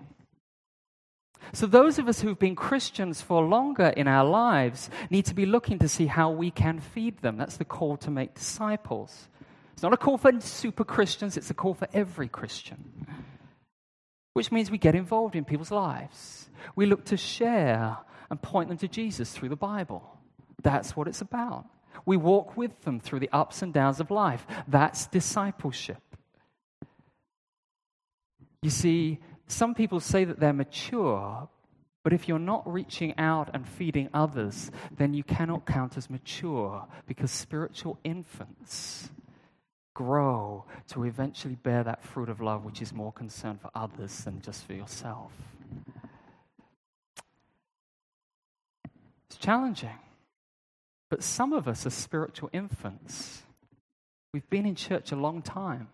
So, 1.52 1.66
those 1.66 1.98
of 1.98 2.08
us 2.08 2.20
who've 2.20 2.38
been 2.38 2.56
Christians 2.56 3.22
for 3.22 3.42
longer 3.42 3.88
in 3.96 4.08
our 4.08 4.24
lives 4.24 4.90
need 5.10 5.26
to 5.26 5.34
be 5.34 5.46
looking 5.46 5.78
to 5.78 5.88
see 5.88 6.06
how 6.06 6.30
we 6.30 6.50
can 6.50 6.80
feed 6.80 7.18
them. 7.18 7.36
That's 7.36 7.56
the 7.56 7.64
call 7.64 7.96
to 7.98 8.10
make 8.10 8.34
disciples. 8.34 9.28
It's 9.72 9.82
not 9.82 9.92
a 9.92 9.96
call 9.96 10.18
for 10.18 10.32
super 10.40 10.84
Christians, 10.84 11.36
it's 11.36 11.50
a 11.50 11.54
call 11.54 11.74
for 11.74 11.86
every 11.94 12.28
Christian 12.28 13.06
which 14.36 14.52
means 14.52 14.70
we 14.70 14.76
get 14.76 14.94
involved 14.94 15.34
in 15.34 15.46
people's 15.46 15.70
lives. 15.70 16.50
We 16.74 16.84
look 16.84 17.06
to 17.06 17.16
share 17.16 17.96
and 18.28 18.42
point 18.42 18.68
them 18.68 18.76
to 18.76 18.86
Jesus 18.86 19.32
through 19.32 19.48
the 19.48 19.56
Bible. 19.56 20.02
That's 20.62 20.94
what 20.94 21.08
it's 21.08 21.22
about. 21.22 21.64
We 22.04 22.18
walk 22.18 22.54
with 22.54 22.82
them 22.82 23.00
through 23.00 23.20
the 23.20 23.30
ups 23.32 23.62
and 23.62 23.72
downs 23.72 23.98
of 23.98 24.10
life. 24.10 24.46
That's 24.68 25.06
discipleship. 25.06 26.02
You 28.60 28.68
see, 28.68 29.20
some 29.46 29.74
people 29.74 30.00
say 30.00 30.24
that 30.24 30.38
they're 30.38 30.52
mature, 30.52 31.48
but 32.02 32.12
if 32.12 32.28
you're 32.28 32.38
not 32.38 32.70
reaching 32.70 33.14
out 33.16 33.48
and 33.54 33.66
feeding 33.66 34.10
others, 34.12 34.70
then 34.94 35.14
you 35.14 35.24
cannot 35.24 35.64
count 35.64 35.96
as 35.96 36.10
mature 36.10 36.86
because 37.06 37.30
spiritual 37.30 37.98
infants 38.04 39.08
grow 39.96 40.66
to 40.88 41.04
eventually 41.04 41.54
bear 41.54 41.82
that 41.82 42.04
fruit 42.04 42.28
of 42.28 42.38
love, 42.38 42.66
which 42.66 42.82
is 42.82 42.92
more 42.92 43.12
concerned 43.12 43.62
for 43.62 43.70
others 43.74 44.24
than 44.24 44.42
just 44.42 44.66
for 44.66 44.74
yourself. 44.74 45.32
It's 49.30 49.38
challenging. 49.38 49.98
But 51.08 51.22
some 51.22 51.54
of 51.54 51.66
us 51.66 51.86
are 51.86 51.90
spiritual 51.90 52.50
infants. 52.52 53.42
We've 54.34 54.48
been 54.50 54.66
in 54.66 54.74
church 54.74 55.12
a 55.12 55.16
long 55.16 55.40
time. 55.40 55.88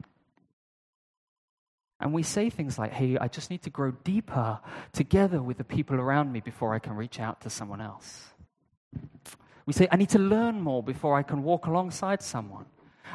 And 2.00 2.12
we 2.12 2.24
say 2.24 2.50
things 2.50 2.80
like, 2.80 2.92
hey, 2.92 3.16
I 3.18 3.28
just 3.28 3.50
need 3.50 3.62
to 3.62 3.70
grow 3.70 3.92
deeper 3.92 4.58
together 4.92 5.40
with 5.40 5.58
the 5.58 5.64
people 5.64 6.00
around 6.00 6.32
me 6.32 6.40
before 6.40 6.74
I 6.74 6.80
can 6.80 6.94
reach 6.96 7.20
out 7.20 7.40
to 7.42 7.50
someone 7.50 7.80
else. 7.80 8.30
We 9.64 9.72
say, 9.72 9.86
I 9.92 9.96
need 9.96 10.08
to 10.08 10.18
learn 10.18 10.60
more 10.60 10.82
before 10.82 11.16
I 11.16 11.22
can 11.22 11.44
walk 11.44 11.66
alongside 11.66 12.20
someone. 12.20 12.66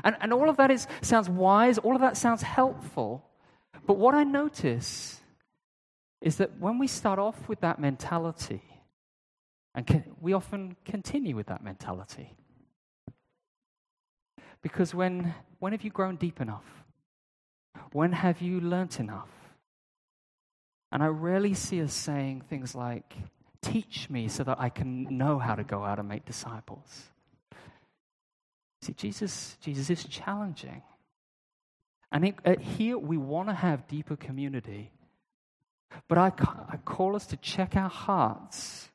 And, 0.03 0.15
and 0.21 0.33
all 0.33 0.49
of 0.49 0.57
that 0.57 0.71
is, 0.71 0.87
sounds 1.01 1.29
wise, 1.29 1.77
all 1.77 1.95
of 1.95 2.01
that 2.01 2.17
sounds 2.17 2.41
helpful. 2.41 3.25
But 3.85 3.97
what 3.97 4.15
I 4.15 4.23
notice 4.23 5.21
is 6.21 6.37
that 6.37 6.59
when 6.59 6.79
we 6.79 6.87
start 6.87 7.19
off 7.19 7.47
with 7.47 7.61
that 7.61 7.79
mentality, 7.79 8.63
and 9.75 9.85
can, 9.85 10.03
we 10.19 10.33
often 10.33 10.75
continue 10.85 11.35
with 11.35 11.47
that 11.47 11.63
mentality. 11.63 12.35
Because 14.61 14.93
when, 14.95 15.35
when 15.59 15.71
have 15.71 15.83
you 15.83 15.91
grown 15.91 16.15
deep 16.15 16.41
enough? 16.41 16.65
When 17.91 18.11
have 18.11 18.41
you 18.41 18.59
learnt 18.59 18.99
enough? 18.99 19.29
And 20.91 21.03
I 21.03 21.07
rarely 21.07 21.53
see 21.53 21.81
us 21.81 21.93
saying 21.93 22.43
things 22.49 22.73
like, 22.73 23.15
Teach 23.61 24.09
me 24.09 24.27
so 24.27 24.43
that 24.43 24.59
I 24.59 24.69
can 24.69 25.17
know 25.17 25.39
how 25.39 25.55
to 25.55 25.63
go 25.63 25.83
out 25.83 25.99
and 25.99 26.07
make 26.07 26.25
disciples. 26.25 27.09
See, 28.81 28.93
Jesus, 28.93 29.57
Jesus 29.61 29.89
is 29.89 30.03
challenging. 30.05 30.81
And 32.11 32.25
it, 32.25 32.35
uh, 32.45 32.55
here 32.59 32.97
we 32.97 33.17
want 33.17 33.49
to 33.49 33.55
have 33.55 33.87
deeper 33.87 34.15
community. 34.15 34.91
But 36.07 36.17
I, 36.17 36.31
I 36.69 36.77
call 36.77 37.15
us 37.15 37.25
to 37.27 37.37
check 37.37 37.75
our 37.75 37.89
hearts. 37.89 38.89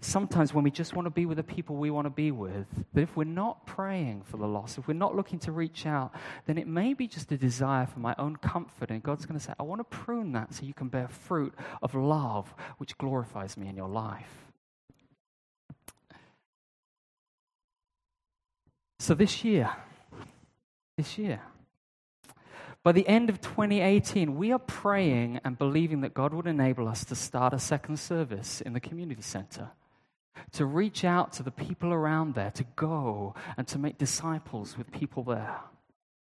Sometimes 0.00 0.52
when 0.52 0.64
we 0.64 0.70
just 0.72 0.94
want 0.94 1.06
to 1.06 1.10
be 1.10 1.26
with 1.26 1.36
the 1.36 1.44
people 1.44 1.76
we 1.76 1.90
want 1.90 2.06
to 2.06 2.10
be 2.10 2.32
with, 2.32 2.66
but 2.92 3.04
if 3.04 3.16
we're 3.16 3.22
not 3.22 3.66
praying 3.66 4.22
for 4.22 4.36
the 4.36 4.48
lost, 4.48 4.76
if 4.76 4.88
we're 4.88 4.94
not 4.94 5.14
looking 5.14 5.38
to 5.40 5.52
reach 5.52 5.86
out, 5.86 6.12
then 6.46 6.58
it 6.58 6.66
may 6.66 6.92
be 6.92 7.06
just 7.06 7.30
a 7.30 7.36
desire 7.36 7.86
for 7.86 8.00
my 8.00 8.14
own 8.18 8.34
comfort. 8.34 8.90
And 8.90 9.00
God's 9.00 9.26
going 9.26 9.38
to 9.38 9.44
say, 9.44 9.52
I 9.60 9.62
want 9.62 9.78
to 9.78 9.84
prune 9.84 10.32
that 10.32 10.54
so 10.54 10.64
you 10.64 10.74
can 10.74 10.88
bear 10.88 11.06
fruit 11.06 11.54
of 11.82 11.94
love, 11.94 12.52
which 12.78 12.98
glorifies 12.98 13.56
me 13.56 13.68
in 13.68 13.76
your 13.76 13.88
life. 13.88 14.51
So 19.02 19.14
this 19.14 19.42
year, 19.42 19.68
this 20.96 21.18
year, 21.18 21.40
by 22.84 22.92
the 22.92 23.08
end 23.08 23.30
of 23.30 23.40
2018, 23.40 24.36
we 24.36 24.52
are 24.52 24.60
praying 24.60 25.40
and 25.42 25.58
believing 25.58 26.02
that 26.02 26.14
God 26.14 26.32
would 26.32 26.46
enable 26.46 26.86
us 26.86 27.04
to 27.06 27.16
start 27.16 27.52
a 27.52 27.58
second 27.58 27.98
service 27.98 28.60
in 28.60 28.74
the 28.74 28.78
community 28.78 29.20
center, 29.20 29.70
to 30.52 30.66
reach 30.66 31.04
out 31.04 31.32
to 31.32 31.42
the 31.42 31.50
people 31.50 31.92
around 31.92 32.36
there, 32.36 32.52
to 32.52 32.64
go 32.76 33.34
and 33.56 33.66
to 33.66 33.76
make 33.76 33.98
disciples 33.98 34.78
with 34.78 34.92
people 34.92 35.24
there. 35.24 35.58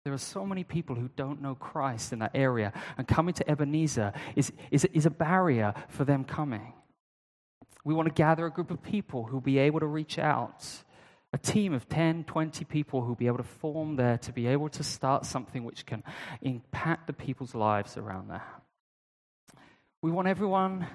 There 0.04 0.14
are 0.14 0.18
so 0.18 0.46
many 0.46 0.66
people 0.66 0.98
who 0.98 1.10
don't 1.16 1.42
know 1.42 1.56
Christ 1.56 2.12
in 2.12 2.20
that 2.20 2.32
area, 2.34 2.74
and 2.98 3.08
coming 3.08 3.34
to 3.36 3.50
Ebenezer 3.50 4.12
is, 4.36 4.52
is, 4.70 4.84
is 4.92 5.06
a 5.06 5.10
barrier 5.10 5.74
for 5.88 6.04
them 6.04 6.26
coming. 6.26 6.74
We 7.86 7.94
want 7.94 8.10
to 8.10 8.14
gather 8.14 8.46
a 8.46 8.52
group 8.52 8.70
of 8.70 8.84
people 8.84 9.24
who 9.24 9.36
will 9.36 9.42
be 9.42 9.60
able 9.60 9.80
to 9.80 9.86
reach 9.86 10.20
out 10.20 10.84
a 11.36 11.38
team 11.38 11.74
of 11.74 11.90
10, 11.90 12.24
20 12.24 12.64
people 12.64 13.02
who'll 13.02 13.14
be 13.14 13.28
able 13.28 13.36
to 13.36 13.44
form 13.44 13.98
there 13.98 14.18
to 14.18 14.32
be 14.32 14.48
able 14.48 14.70
to 14.70 14.82
start 14.86 15.26
something 15.26 15.66
which 15.66 15.86
can 15.86 16.02
impact 16.42 17.08
the 17.08 17.14
people's 17.14 17.54
lives 17.54 17.98
around 17.98 18.30
there. 18.30 18.46
We 20.02 20.12
want 20.12 20.30
everyone 20.30 20.88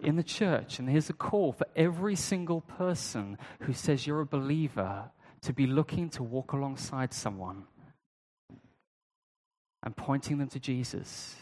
in 0.00 0.16
the 0.16 0.24
church, 0.24 0.80
and 0.80 0.90
here's 0.90 1.08
a 1.08 1.12
call 1.12 1.52
for 1.52 1.68
every 1.76 2.16
single 2.16 2.62
person 2.62 3.38
who 3.60 3.72
says 3.72 4.08
you're 4.08 4.22
a 4.22 4.26
believer 4.26 5.04
to 5.42 5.52
be 5.52 5.68
looking 5.68 6.10
to 6.10 6.24
walk 6.24 6.52
alongside 6.52 7.14
someone 7.14 7.62
and 9.84 9.96
pointing 9.96 10.38
them 10.38 10.48
to 10.48 10.58
Jesus 10.58 11.36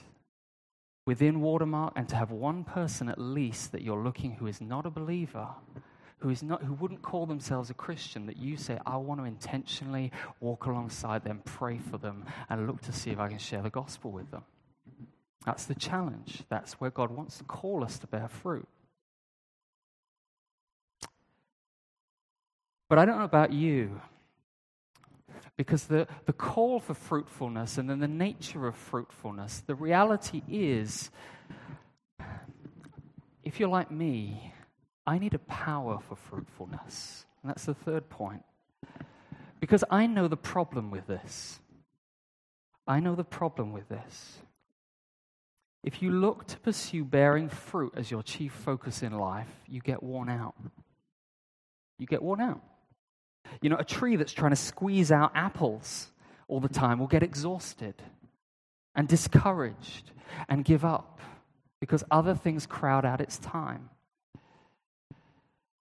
within 1.06 1.40
Watermark, 1.40 1.94
and 1.96 2.10
to 2.10 2.16
have 2.16 2.30
one 2.30 2.62
person 2.62 3.08
at 3.08 3.18
least 3.18 3.72
that 3.72 3.80
you're 3.80 4.04
looking 4.04 4.32
who 4.32 4.46
is 4.46 4.60
not 4.60 4.84
a 4.84 4.90
believer 4.90 5.48
who, 6.22 6.30
is 6.30 6.42
not, 6.42 6.62
who 6.62 6.72
wouldn't 6.74 7.02
call 7.02 7.26
themselves 7.26 7.68
a 7.68 7.74
Christian, 7.74 8.26
that 8.26 8.36
you 8.36 8.56
say, 8.56 8.78
I 8.86 8.96
want 8.96 9.20
to 9.20 9.24
intentionally 9.24 10.12
walk 10.40 10.66
alongside 10.66 11.24
them, 11.24 11.42
pray 11.44 11.78
for 11.78 11.98
them, 11.98 12.24
and 12.48 12.66
look 12.66 12.80
to 12.82 12.92
see 12.92 13.10
if 13.10 13.18
I 13.18 13.28
can 13.28 13.38
share 13.38 13.62
the 13.62 13.70
gospel 13.70 14.12
with 14.12 14.30
them. 14.30 14.44
That's 15.44 15.64
the 15.64 15.74
challenge. 15.74 16.44
That's 16.48 16.74
where 16.74 16.90
God 16.90 17.10
wants 17.10 17.38
to 17.38 17.44
call 17.44 17.82
us 17.82 17.98
to 17.98 18.06
bear 18.06 18.28
fruit. 18.28 18.68
But 22.88 22.98
I 22.98 23.04
don't 23.04 23.18
know 23.18 23.24
about 23.24 23.52
you. 23.52 24.00
Because 25.56 25.84
the, 25.84 26.06
the 26.26 26.32
call 26.32 26.78
for 26.78 26.94
fruitfulness 26.94 27.78
and 27.78 27.90
then 27.90 27.98
the 27.98 28.08
nature 28.08 28.66
of 28.66 28.76
fruitfulness, 28.76 29.62
the 29.66 29.74
reality 29.74 30.42
is, 30.48 31.10
if 33.42 33.58
you're 33.58 33.68
like 33.68 33.90
me, 33.90 34.52
I 35.06 35.18
need 35.18 35.34
a 35.34 35.38
power 35.40 35.98
for 36.08 36.16
fruitfulness. 36.16 37.26
And 37.42 37.50
that's 37.50 37.64
the 37.64 37.74
third 37.74 38.08
point. 38.08 38.44
Because 39.60 39.84
I 39.90 40.06
know 40.06 40.28
the 40.28 40.36
problem 40.36 40.90
with 40.90 41.06
this. 41.06 41.60
I 42.86 43.00
know 43.00 43.14
the 43.14 43.24
problem 43.24 43.72
with 43.72 43.88
this. 43.88 44.38
If 45.84 46.02
you 46.02 46.12
look 46.12 46.46
to 46.48 46.58
pursue 46.60 47.04
bearing 47.04 47.48
fruit 47.48 47.94
as 47.96 48.10
your 48.10 48.22
chief 48.22 48.52
focus 48.52 49.02
in 49.02 49.12
life, 49.12 49.48
you 49.68 49.80
get 49.80 50.02
worn 50.02 50.28
out. 50.28 50.54
You 51.98 52.06
get 52.06 52.22
worn 52.22 52.40
out. 52.40 52.60
You 53.60 53.70
know, 53.70 53.76
a 53.76 53.84
tree 53.84 54.16
that's 54.16 54.32
trying 54.32 54.50
to 54.52 54.56
squeeze 54.56 55.10
out 55.10 55.32
apples 55.34 56.08
all 56.48 56.60
the 56.60 56.68
time 56.68 56.98
will 56.98 57.08
get 57.08 57.22
exhausted 57.22 57.94
and 58.94 59.08
discouraged 59.08 60.12
and 60.48 60.64
give 60.64 60.84
up 60.84 61.20
because 61.80 62.04
other 62.10 62.34
things 62.34 62.66
crowd 62.66 63.04
out 63.04 63.20
its 63.20 63.38
time. 63.38 63.90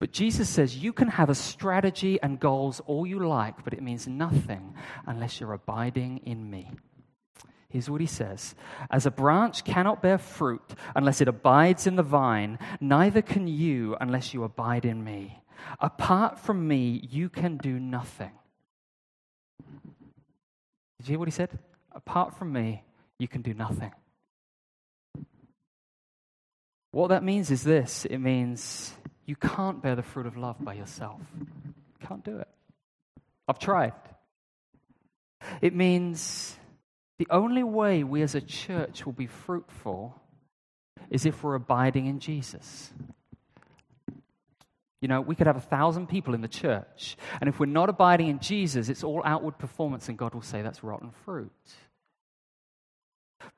But 0.01 0.11
Jesus 0.11 0.49
says 0.49 0.75
you 0.75 0.93
can 0.93 1.09
have 1.09 1.29
a 1.29 1.35
strategy 1.35 2.19
and 2.23 2.39
goals 2.39 2.81
all 2.87 3.05
you 3.05 3.19
like, 3.19 3.63
but 3.63 3.73
it 3.73 3.83
means 3.83 4.07
nothing 4.07 4.73
unless 5.05 5.39
you're 5.39 5.53
abiding 5.53 6.21
in 6.25 6.49
me. 6.49 6.71
Here's 7.69 7.87
what 7.87 8.01
he 8.01 8.07
says 8.07 8.55
As 8.89 9.05
a 9.05 9.11
branch 9.11 9.63
cannot 9.63 10.01
bear 10.01 10.17
fruit 10.17 10.63
unless 10.95 11.21
it 11.21 11.27
abides 11.27 11.85
in 11.85 11.97
the 11.97 12.03
vine, 12.03 12.57
neither 12.79 13.21
can 13.21 13.47
you 13.47 13.95
unless 14.01 14.33
you 14.33 14.43
abide 14.43 14.85
in 14.85 15.03
me. 15.03 15.39
Apart 15.79 16.39
from 16.39 16.67
me, 16.67 17.07
you 17.11 17.29
can 17.29 17.57
do 17.57 17.79
nothing. 17.79 18.31
Did 20.97 21.05
you 21.05 21.11
hear 21.11 21.19
what 21.19 21.27
he 21.27 21.31
said? 21.31 21.59
Apart 21.91 22.39
from 22.39 22.51
me, 22.51 22.83
you 23.19 23.27
can 23.27 23.43
do 23.43 23.53
nothing. 23.53 23.91
What 26.89 27.09
that 27.09 27.23
means 27.23 27.51
is 27.51 27.61
this 27.61 28.05
it 28.05 28.17
means 28.17 28.95
you 29.31 29.37
can't 29.37 29.81
bear 29.81 29.95
the 29.95 30.03
fruit 30.03 30.25
of 30.25 30.35
love 30.35 30.57
by 30.59 30.73
yourself. 30.73 31.21
You 31.39 32.05
can't 32.05 32.21
do 32.21 32.39
it. 32.39 32.49
I've 33.47 33.59
tried. 33.59 33.93
It 35.61 35.73
means 35.73 36.57
the 37.17 37.27
only 37.29 37.63
way 37.63 38.03
we 38.03 38.23
as 38.23 38.35
a 38.35 38.41
church 38.41 39.05
will 39.05 39.13
be 39.13 39.27
fruitful 39.27 40.21
is 41.09 41.25
if 41.25 41.41
we're 41.41 41.55
abiding 41.55 42.07
in 42.07 42.19
Jesus. 42.19 42.91
You 44.99 45.07
know, 45.07 45.21
we 45.21 45.35
could 45.35 45.47
have 45.47 45.55
a 45.55 45.61
thousand 45.61 46.09
people 46.09 46.33
in 46.33 46.41
the 46.41 46.49
church, 46.49 47.15
and 47.39 47.47
if 47.47 47.57
we're 47.57 47.67
not 47.67 47.87
abiding 47.87 48.27
in 48.27 48.39
Jesus, 48.39 48.89
it's 48.89 49.01
all 49.01 49.21
outward 49.23 49.57
performance, 49.57 50.09
and 50.09 50.17
God 50.17 50.33
will 50.33 50.41
say 50.41 50.61
that's 50.61 50.83
rotten 50.83 51.11
fruit. 51.23 51.53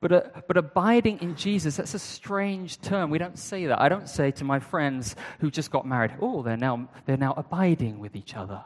But, 0.00 0.12
uh, 0.12 0.22
but 0.46 0.56
abiding 0.56 1.20
in 1.22 1.34
Jesus, 1.36 1.76
that's 1.76 1.94
a 1.94 1.98
strange 1.98 2.80
term. 2.80 3.10
We 3.10 3.18
don't 3.18 3.38
say 3.38 3.66
that. 3.66 3.80
I 3.80 3.88
don't 3.88 4.08
say 4.08 4.30
to 4.32 4.44
my 4.44 4.58
friends 4.58 5.16
who 5.40 5.50
just 5.50 5.70
got 5.70 5.86
married, 5.86 6.12
oh, 6.20 6.42
they're 6.42 6.56
now, 6.56 6.88
they're 7.06 7.16
now 7.16 7.34
abiding 7.36 7.98
with 8.00 8.14
each 8.14 8.34
other. 8.34 8.62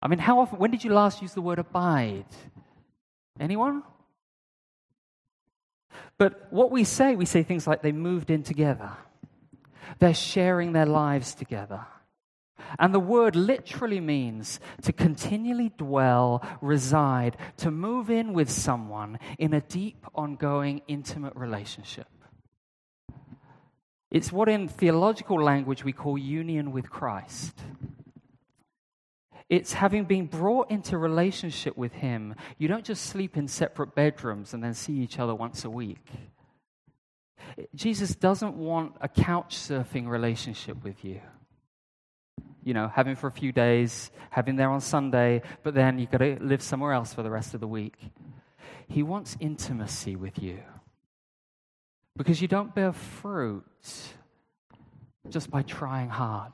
I 0.00 0.08
mean, 0.08 0.20
how 0.20 0.40
often, 0.40 0.58
when 0.58 0.70
did 0.70 0.84
you 0.84 0.92
last 0.92 1.22
use 1.22 1.34
the 1.34 1.40
word 1.40 1.58
abide? 1.58 2.26
Anyone? 3.40 3.82
But 6.18 6.52
what 6.52 6.70
we 6.70 6.84
say, 6.84 7.16
we 7.16 7.24
say 7.24 7.42
things 7.42 7.66
like 7.66 7.82
they 7.82 7.92
moved 7.92 8.30
in 8.30 8.42
together. 8.42 8.90
They're 9.98 10.14
sharing 10.14 10.72
their 10.72 10.86
lives 10.86 11.34
together. 11.34 11.84
And 12.78 12.94
the 12.94 13.00
word 13.00 13.36
literally 13.36 14.00
means 14.00 14.60
to 14.82 14.92
continually 14.92 15.72
dwell, 15.76 16.42
reside, 16.60 17.36
to 17.58 17.70
move 17.70 18.10
in 18.10 18.32
with 18.32 18.50
someone 18.50 19.18
in 19.38 19.54
a 19.54 19.60
deep, 19.60 20.04
ongoing, 20.14 20.82
intimate 20.88 21.36
relationship. 21.36 22.08
It's 24.10 24.32
what 24.32 24.48
in 24.48 24.68
theological 24.68 25.42
language 25.42 25.84
we 25.84 25.92
call 25.92 26.16
union 26.16 26.72
with 26.72 26.88
Christ. 26.88 27.58
It's 29.48 29.72
having 29.72 30.04
been 30.04 30.26
brought 30.26 30.70
into 30.70 30.98
relationship 30.98 31.76
with 31.76 31.92
Him. 31.92 32.34
You 32.58 32.68
don't 32.68 32.84
just 32.84 33.06
sleep 33.06 33.36
in 33.36 33.48
separate 33.48 33.94
bedrooms 33.94 34.52
and 34.52 34.62
then 34.62 34.74
see 34.74 34.94
each 34.94 35.18
other 35.18 35.34
once 35.34 35.64
a 35.64 35.70
week. 35.70 36.06
Jesus 37.74 38.14
doesn't 38.14 38.56
want 38.56 38.92
a 39.00 39.08
couch 39.08 39.56
surfing 39.56 40.06
relationship 40.06 40.84
with 40.84 41.04
you. 41.04 41.20
You 42.68 42.74
know, 42.74 42.92
having 42.94 43.16
for 43.16 43.28
a 43.28 43.32
few 43.32 43.50
days, 43.50 44.10
having 44.28 44.56
there 44.56 44.68
on 44.68 44.82
Sunday, 44.82 45.40
but 45.62 45.72
then 45.72 45.98
you've 45.98 46.10
got 46.10 46.18
to 46.18 46.36
live 46.38 46.60
somewhere 46.60 46.92
else 46.92 47.14
for 47.14 47.22
the 47.22 47.30
rest 47.30 47.54
of 47.54 47.60
the 47.60 47.66
week. 47.66 47.96
He 48.88 49.02
wants 49.02 49.38
intimacy 49.40 50.16
with 50.16 50.42
you. 50.42 50.60
Because 52.14 52.42
you 52.42 52.46
don't 52.46 52.74
bear 52.74 52.92
fruit 52.92 53.64
just 55.30 55.50
by 55.50 55.62
trying 55.62 56.10
hard. 56.10 56.52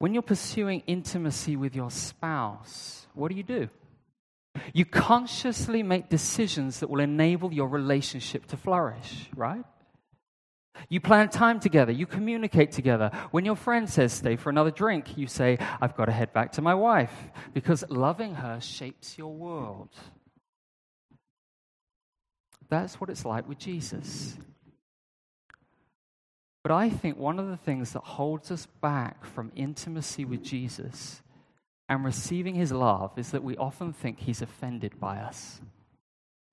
When 0.00 0.12
you're 0.12 0.22
pursuing 0.22 0.82
intimacy 0.86 1.56
with 1.56 1.74
your 1.74 1.90
spouse, 1.90 3.06
what 3.14 3.30
do 3.30 3.38
you 3.38 3.42
do? 3.42 3.70
You 4.74 4.84
consciously 4.84 5.82
make 5.82 6.10
decisions 6.10 6.80
that 6.80 6.90
will 6.90 7.00
enable 7.00 7.54
your 7.54 7.68
relationship 7.68 8.44
to 8.48 8.58
flourish, 8.58 9.30
right? 9.34 9.64
You 10.88 11.00
plan 11.00 11.28
time 11.28 11.60
together, 11.60 11.92
you 11.92 12.06
communicate 12.06 12.72
together. 12.72 13.10
When 13.30 13.44
your 13.44 13.56
friend 13.56 13.88
says, 13.88 14.12
stay 14.12 14.36
for 14.36 14.50
another 14.50 14.70
drink, 14.70 15.16
you 15.16 15.26
say, 15.26 15.58
I've 15.80 15.96
got 15.96 16.06
to 16.06 16.12
head 16.12 16.32
back 16.32 16.52
to 16.52 16.62
my 16.62 16.74
wife, 16.74 17.12
because 17.52 17.84
loving 17.88 18.34
her 18.36 18.60
shapes 18.60 19.16
your 19.16 19.32
world. 19.32 19.90
That's 22.68 23.00
what 23.00 23.10
it's 23.10 23.24
like 23.24 23.48
with 23.48 23.58
Jesus. 23.58 24.36
But 26.62 26.72
I 26.72 26.90
think 26.90 27.18
one 27.18 27.38
of 27.38 27.48
the 27.48 27.56
things 27.56 27.92
that 27.92 28.02
holds 28.02 28.50
us 28.50 28.66
back 28.80 29.24
from 29.24 29.52
intimacy 29.56 30.24
with 30.24 30.42
Jesus 30.42 31.20
and 31.88 32.04
receiving 32.04 32.54
his 32.54 32.72
love 32.72 33.18
is 33.18 33.32
that 33.32 33.42
we 33.42 33.56
often 33.56 33.92
think 33.92 34.20
he's 34.20 34.40
offended 34.40 34.98
by 34.98 35.18
us. 35.18 35.60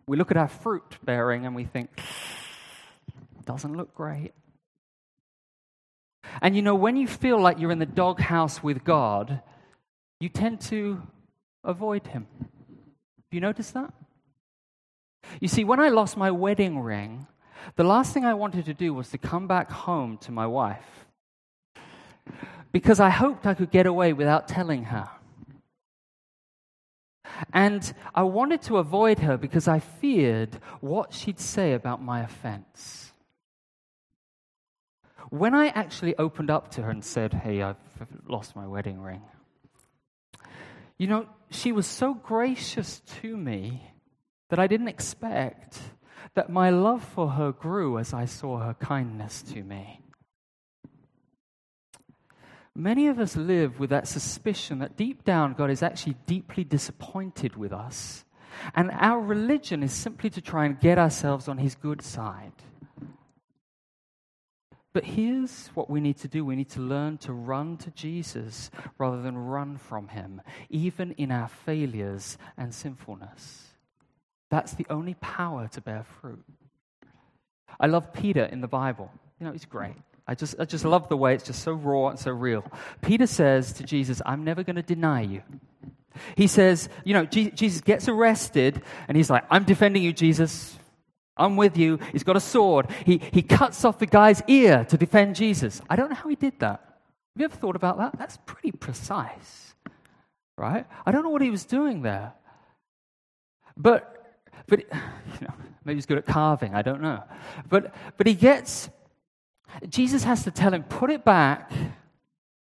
We 0.08 0.18
look 0.18 0.32
at 0.32 0.38
our 0.38 0.48
fruit 0.48 0.98
bearing 1.04 1.46
and 1.46 1.56
we 1.56 1.64
think, 1.64 1.90
doesn't 3.50 3.76
look 3.76 3.96
great. 3.96 4.34
And 6.40 6.56
you 6.56 6.62
know, 6.62 6.76
when 6.76 6.96
you 6.96 7.08
feel 7.08 7.42
like 7.42 7.58
you're 7.60 7.72
in 7.72 7.80
the 7.80 7.86
doghouse 7.88 8.62
with 8.62 8.84
God, 8.84 9.42
you 10.20 10.30
tend 10.30 10.62
to 10.74 11.02
avoid 11.64 12.06
him. 12.06 12.28
Have 12.40 13.32
you 13.32 13.42
noticed 13.42 13.74
that? 13.74 13.92
You 15.40 15.48
see, 15.48 15.64
when 15.64 15.80
I 15.80 15.90
lost 15.90 16.16
my 16.16 16.30
wedding 16.30 16.80
ring, 16.80 17.26
the 17.76 17.84
last 17.84 18.14
thing 18.14 18.24
I 18.24 18.36
wanted 18.36 18.66
to 18.66 18.76
do 18.76 18.94
was 18.94 19.10
to 19.10 19.18
come 19.18 19.48
back 19.48 19.72
home 19.72 20.20
to 20.20 20.32
my 20.32 20.46
wife 20.46 21.08
because 22.72 23.00
I 23.00 23.10
hoped 23.10 23.48
I 23.48 23.56
could 23.56 23.72
get 23.72 23.88
away 23.88 24.14
without 24.14 24.48
telling 24.48 24.84
her. 24.86 25.10
And 27.52 27.92
I 28.14 28.22
wanted 28.24 28.62
to 28.64 28.78
avoid 28.78 29.20
her 29.20 29.38
because 29.38 29.68
I 29.68 29.80
feared 29.80 30.60
what 30.82 31.14
she'd 31.14 31.40
say 31.40 31.74
about 31.74 32.00
my 32.00 32.22
offense. 32.22 33.09
When 35.30 35.54
I 35.54 35.68
actually 35.68 36.18
opened 36.18 36.50
up 36.50 36.72
to 36.72 36.82
her 36.82 36.89
and 36.89 37.04
said, 37.04 37.34
Hey, 37.34 37.62
I've 37.62 37.78
lost 38.28 38.56
my 38.56 38.68
wedding 38.68 39.00
ring, 39.00 39.22
you 40.98 41.08
know, 41.08 41.28
she 41.50 41.72
was 41.72 41.88
so 41.88 42.13
gracious 42.13 43.02
to 43.22 43.38
me 43.38 43.94
that 44.50 44.60
I 44.60 44.68
didn't 44.68 44.88
expect 44.88 45.80
that 46.34 46.50
my 46.50 46.70
love 46.70 47.04
for 47.04 47.30
her 47.30 47.52
grew 47.52 47.98
as 47.98 48.13
I 48.13 48.26
saw 48.26 48.60
her 48.60 48.74
kindness 48.74 49.42
to 49.54 49.63
me. 49.63 50.02
Many 52.76 53.08
of 53.08 53.20
us 53.20 53.36
live 53.36 53.80
with 53.80 53.89
that 53.89 54.08
suspicion 54.08 54.80
that 54.80 54.96
deep 54.96 55.24
down 55.24 55.54
God 55.54 55.70
is 55.70 55.84
actually 55.84 56.15
deeply 56.26 56.63
disappointed 56.63 57.56
with 57.56 57.74
us. 57.74 58.26
And 58.76 58.92
our 58.92 59.20
religion 59.20 59.84
is 59.84 59.94
simply 59.94 60.30
to 60.32 60.42
try 60.42 60.65
and 60.65 60.80
get 60.80 60.98
ourselves 60.98 61.48
on 61.48 61.58
his 61.58 61.76
good 61.76 62.02
side. 62.02 62.54
But 64.91 65.06
here's 65.06 65.67
what 65.75 65.89
we 65.89 65.99
need 65.99 66.17
to 66.17 66.28
do 66.28 66.43
we 66.43 66.56
need 66.56 66.69
to 66.71 66.80
learn 66.80 67.17
to 67.19 67.34
run 67.34 67.78
to 67.78 67.91
Jesus 67.91 68.71
rather 68.97 69.21
than 69.21 69.38
run 69.38 69.78
from 69.78 70.08
him, 70.08 70.41
even 70.69 71.12
in 71.12 71.32
our 71.32 71.47
failures 71.47 72.38
and 72.58 72.73
sinfulness. 72.73 73.67
That's 74.49 74.73
the 74.73 74.88
only 74.89 75.13
power 75.15 75.67
to 75.73 75.82
bear 75.82 76.04
fruit. 76.21 76.43
I 77.80 77.86
love 77.86 78.13
Peter 78.13 78.45
in 78.45 78.62
the 78.62 78.67
Bible. 78.67 79.12
You 79.39 79.45
know, 79.45 79.52
he's 79.52 79.65
great. 79.65 79.95
I 80.28 80.36
just, 80.36 80.56
I 80.60 80.65
just 80.65 80.86
love 80.86 81.08
the 81.08 81.17
way 81.17 81.36
it's 81.36 81.45
just 81.45 81.63
so 81.63 81.71
raw 81.73 82.10
and 82.10 82.19
so 82.19 82.32
real. 82.32 82.63
Peter 83.02 83.28
says 83.28 83.73
to 83.73 83.84
Jesus, 83.84 84.21
I'm 84.25 84.43
never 84.43 84.63
going 84.63 84.75
to 84.75 84.82
deny 84.82 85.21
you. 85.21 85.43
He 86.36 86.47
says, 86.47 86.89
you 87.04 87.13
know, 87.13 87.25
Jesus 87.25 87.82
gets 87.82 88.08
arrested 88.08 88.82
and 89.08 89.15
he's 89.15 89.30
like, 89.30 89.45
I'm 89.49 89.63
defending 89.63 90.04
you, 90.04 90.13
Jesus. 90.13 90.79
I'm 91.39 91.56
with 91.56 91.78
you. 91.78 91.99
He's 92.12 92.23
got 92.23 92.36
a 92.36 92.41
sword. 92.41 92.89
He, 93.06 93.21
he 93.32 93.41
cuts 93.41 93.86
off 93.86 93.97
the 93.97 94.06
guy's 94.06 94.43
ear 94.47 94.86
to 94.89 94.97
defend 94.97 95.36
Jesus. 95.36 95.82
I 95.89 95.95
don't 95.95 96.10
know 96.10 96.15
how 96.15 96.30
he 96.30 96.36
did 96.36 96.60
that. 96.60 96.82
Have 96.82 97.41
you 97.41 97.45
ever 97.45 97.56
thought 97.56 97.75
about 97.75 97.97
that? 97.97 98.17
That's 98.19 98.38
pretty 98.45 98.71
precise, 98.71 99.73
right? 100.58 100.86
I 101.06 101.12
don't 101.12 101.23
know 101.23 101.30
what 101.30 101.41
he 101.41 101.49
was 101.49 101.63
doing 101.63 102.02
there. 102.02 102.34
But, 103.78 104.41
but 104.67 104.80
you 104.91 105.47
know, 105.47 105.54
maybe 105.86 105.95
he's 105.97 106.06
good 106.06 106.17
at 106.17 106.25
carving, 106.25 106.75
I 106.75 106.82
don't 106.82 107.02
know. 107.02 107.23
But, 107.69 107.95
but 108.17 108.28
he 108.28 108.34
gets, 108.34 108.89
Jesus 109.88 110.23
has 110.25 110.43
to 110.43 110.52
tell 110.52 110.73
him, 110.73 110.84
put 110.84 111.10
it 111.10 111.23
back. 111.23 111.71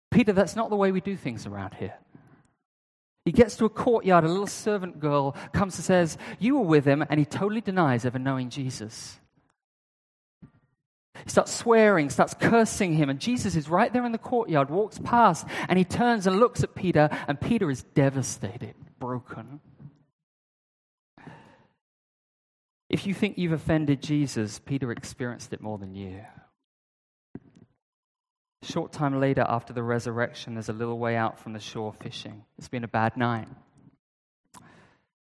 Peter, 0.09 0.33
that's 0.33 0.55
not 0.55 0.69
the 0.69 0.75
way 0.75 0.91
we 0.91 1.01
do 1.01 1.17
things 1.17 1.45
around 1.45 1.73
here. 1.73 1.93
He 3.25 3.31
gets 3.31 3.55
to 3.57 3.65
a 3.65 3.69
courtyard, 3.69 4.23
a 4.23 4.27
little 4.27 4.47
servant 4.47 4.99
girl 4.99 5.35
comes 5.53 5.75
and 5.75 5.85
says, 5.85 6.17
You 6.39 6.55
were 6.55 6.65
with 6.65 6.85
him, 6.85 7.05
and 7.07 7.19
he 7.19 7.25
totally 7.25 7.61
denies 7.61 8.03
ever 8.03 8.17
knowing 8.17 8.49
Jesus. 8.49 9.19
He 11.23 11.29
starts 11.29 11.53
swearing, 11.53 12.09
starts 12.09 12.33
cursing 12.33 12.93
him, 12.93 13.09
and 13.09 13.19
Jesus 13.19 13.55
is 13.55 13.69
right 13.69 13.93
there 13.93 14.05
in 14.05 14.11
the 14.11 14.17
courtyard, 14.17 14.71
walks 14.71 14.97
past, 14.97 15.45
and 15.69 15.77
he 15.77 15.85
turns 15.85 16.25
and 16.25 16.39
looks 16.39 16.63
at 16.63 16.73
Peter, 16.73 17.09
and 17.27 17.39
Peter 17.39 17.69
is 17.69 17.83
devastated, 17.83 18.73
broken. 18.97 19.59
If 22.89 23.05
you 23.05 23.13
think 23.13 23.37
you've 23.37 23.51
offended 23.51 24.01
Jesus, 24.01 24.59
Peter 24.59 24.91
experienced 24.91 25.53
it 25.53 25.61
more 25.61 25.77
than 25.77 25.93
you. 25.93 26.21
Short 28.63 28.91
time 28.91 29.19
later, 29.19 29.43
after 29.47 29.73
the 29.73 29.81
resurrection, 29.81 30.53
there's 30.53 30.69
a 30.69 30.73
little 30.73 30.99
way 30.99 31.15
out 31.15 31.39
from 31.39 31.53
the 31.53 31.59
shore 31.59 31.93
fishing. 31.93 32.43
It's 32.57 32.67
been 32.67 32.83
a 32.83 32.87
bad 32.87 33.17
night. 33.17 33.47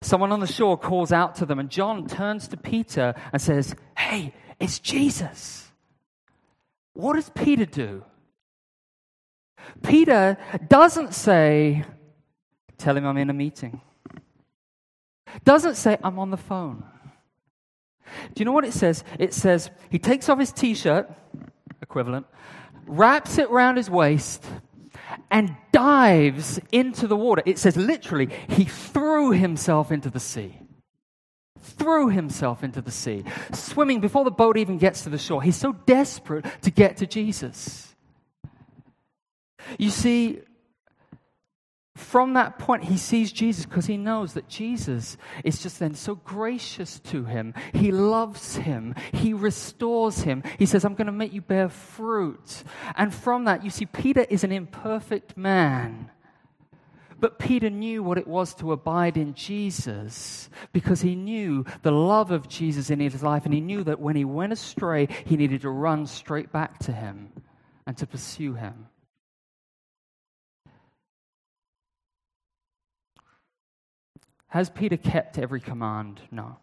Someone 0.03 0.33
on 0.33 0.41
the 0.41 0.47
shore 0.47 0.77
calls 0.77 1.13
out 1.13 1.37
to 1.37 1.47
them, 1.47 1.59
and 1.59 1.71
John 1.71 2.07
turns 2.07 2.49
to 2.49 2.59
Peter 2.59 3.15
and 3.33 3.41
says, 3.41 3.75
Hey, 3.97 4.35
it's 4.61 4.79
Jesus. 4.79 5.71
What 6.93 7.15
does 7.15 7.31
Peter 7.31 7.65
do? 7.65 8.05
Peter 9.83 10.37
doesn't 10.69 11.15
say, 11.15 11.85
Tell 12.77 12.97
him 12.97 13.07
I'm 13.07 13.17
in 13.17 13.31
a 13.31 13.35
meeting. 13.35 13.81
Doesn't 15.45 15.77
say, 15.77 15.97
I'm 16.05 16.19
on 16.19 16.31
the 16.31 16.37
phone. 16.37 16.85
Do 18.35 18.41
you 18.41 18.45
know 18.45 18.53
what 18.53 18.67
it 18.67 18.75
says? 18.75 19.03
It 19.19 19.33
says, 19.33 19.71
He 19.91 19.99
takes 19.99 20.29
off 20.29 20.39
his 20.39 20.53
t 20.53 20.75
shirt, 20.75 21.11
equivalent, 21.81 22.27
wraps 22.87 23.39
it 23.39 23.51
around 23.51 23.77
his 23.77 23.91
waist, 23.91 24.45
and 25.31 25.57
dives 25.73 26.61
into 26.73 27.07
the 27.07 27.17
water. 27.17 27.43
It 27.47 27.59
says 27.59 27.77
literally, 27.77 28.31
he 28.49 28.65
threw 28.65 29.33
himself 29.33 29.91
into 29.91 30.11
the 30.11 30.21
sea. 30.21 30.59
Threw 31.61 32.09
himself 32.09 32.63
into 32.63 32.83
the 32.83 32.91
sea, 32.91 33.25
swimming 33.53 34.01
before 34.01 34.25
the 34.25 34.31
boat 34.31 34.57
even 34.57 34.79
gets 34.79 35.03
to 35.05 35.11
the 35.11 35.19
shore. 35.19 35.43
He's 35.43 35.57
so 35.57 35.73
desperate 35.73 36.45
to 36.63 36.71
get 36.71 36.99
to 36.99 37.07
Jesus. 37.07 37.95
You 39.79 39.91
see, 39.91 40.41
from 42.05 42.35
that 42.35 42.59
point, 42.59 42.85
he 42.85 42.97
sees 42.97 43.33
Jesus 43.33 43.65
because 43.65 43.87
he 43.87 43.97
knows 43.97 44.35
that 44.35 44.47
Jesus 44.47 45.17
is 45.43 45.63
just 45.63 45.79
then 45.81 45.95
so 45.95 46.15
gracious 46.15 47.01
to 47.01 47.25
him. 47.25 47.55
He 47.73 47.91
loves 47.91 48.57
him. 48.57 48.95
He 49.13 49.33
restores 49.33 50.21
him. 50.21 50.45
He 50.59 50.67
says, 50.67 50.85
I'm 50.85 50.95
going 50.95 51.07
to 51.07 51.13
make 51.13 51.33
you 51.33 51.41
bear 51.41 51.69
fruit. 51.69 52.63
And 52.95 53.13
from 53.13 53.47
that, 53.47 53.65
you 53.65 53.71
see, 53.71 53.87
Peter 53.87 54.27
is 54.29 54.45
an 54.45 54.53
imperfect 54.53 55.37
man. 55.37 56.11
But 57.19 57.39
Peter 57.39 57.71
knew 57.71 58.03
what 58.03 58.19
it 58.19 58.29
was 58.29 58.55
to 58.57 58.73
abide 58.73 59.17
in 59.17 59.35
Jesus 59.35 60.51
because 60.73 61.01
he 61.01 61.17
knew 61.17 61.65
the 61.83 61.91
love 61.91 62.31
of 62.31 62.49
Jesus 62.49 62.91
in 62.91 63.01
his 63.01 63.23
life. 63.23 63.45
And 63.47 63.55
he 63.55 63.61
knew 63.61 63.83
that 63.83 63.99
when 63.99 64.15
he 64.15 64.27
went 64.27 64.53
astray, 64.53 65.09
he 65.25 65.37
needed 65.37 65.63
to 65.63 65.71
run 65.71 66.07
straight 66.07 66.53
back 66.53 66.79
to 66.81 66.93
him 66.93 67.33
and 67.87 67.97
to 67.97 68.07
pursue 68.07 68.55
him. 68.55 68.89
Has 74.55 74.71
Peter 74.71 74.97
kept 74.97 75.37
every 75.37 75.59
command? 75.59 76.21
No. 76.31 76.59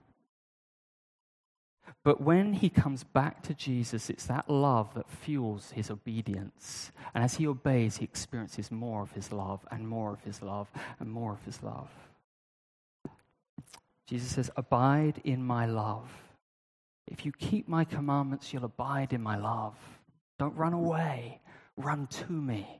But 2.05 2.21
when 2.21 2.53
he 2.53 2.69
comes 2.69 3.03
back 3.03 3.43
to 3.43 3.53
Jesus, 3.53 4.09
it's 4.09 4.27
that 4.27 4.49
love 4.49 4.93
that 4.93 5.09
fuels 5.09 5.71
his 5.71 5.91
obedience. 5.91 6.93
And 7.13 7.21
as 7.21 7.35
he 7.35 7.45
obeys, 7.45 7.97
he 7.97 8.05
experiences 8.05 8.71
more 8.71 9.01
of 9.01 9.11
his 9.11 9.33
love 9.33 9.67
and 9.71 9.89
more 9.89 10.13
of 10.13 10.21
his 10.21 10.41
love 10.41 10.71
and 11.01 11.11
more 11.11 11.33
of 11.33 11.43
his 11.43 11.61
love. 11.61 11.89
Jesus 14.07 14.29
says, 14.35 14.49
Abide 14.55 15.19
in 15.25 15.43
my 15.43 15.65
love. 15.65 16.09
If 17.07 17.25
you 17.25 17.33
keep 17.33 17.67
my 17.67 17.83
commandments, 17.83 18.53
you'll 18.53 18.63
abide 18.63 19.11
in 19.11 19.21
my 19.21 19.35
love. 19.35 19.75
Don't 20.39 20.55
run 20.55 20.71
away, 20.71 21.41
run 21.75 22.07
to 22.07 22.31
me. 22.31 22.79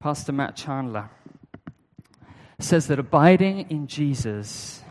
Pastor 0.00 0.32
Matt 0.32 0.56
Chandler 0.56 1.10
says 2.60 2.88
that 2.88 2.98
abiding 2.98 3.70
in 3.70 3.86
Jesus 3.86 4.82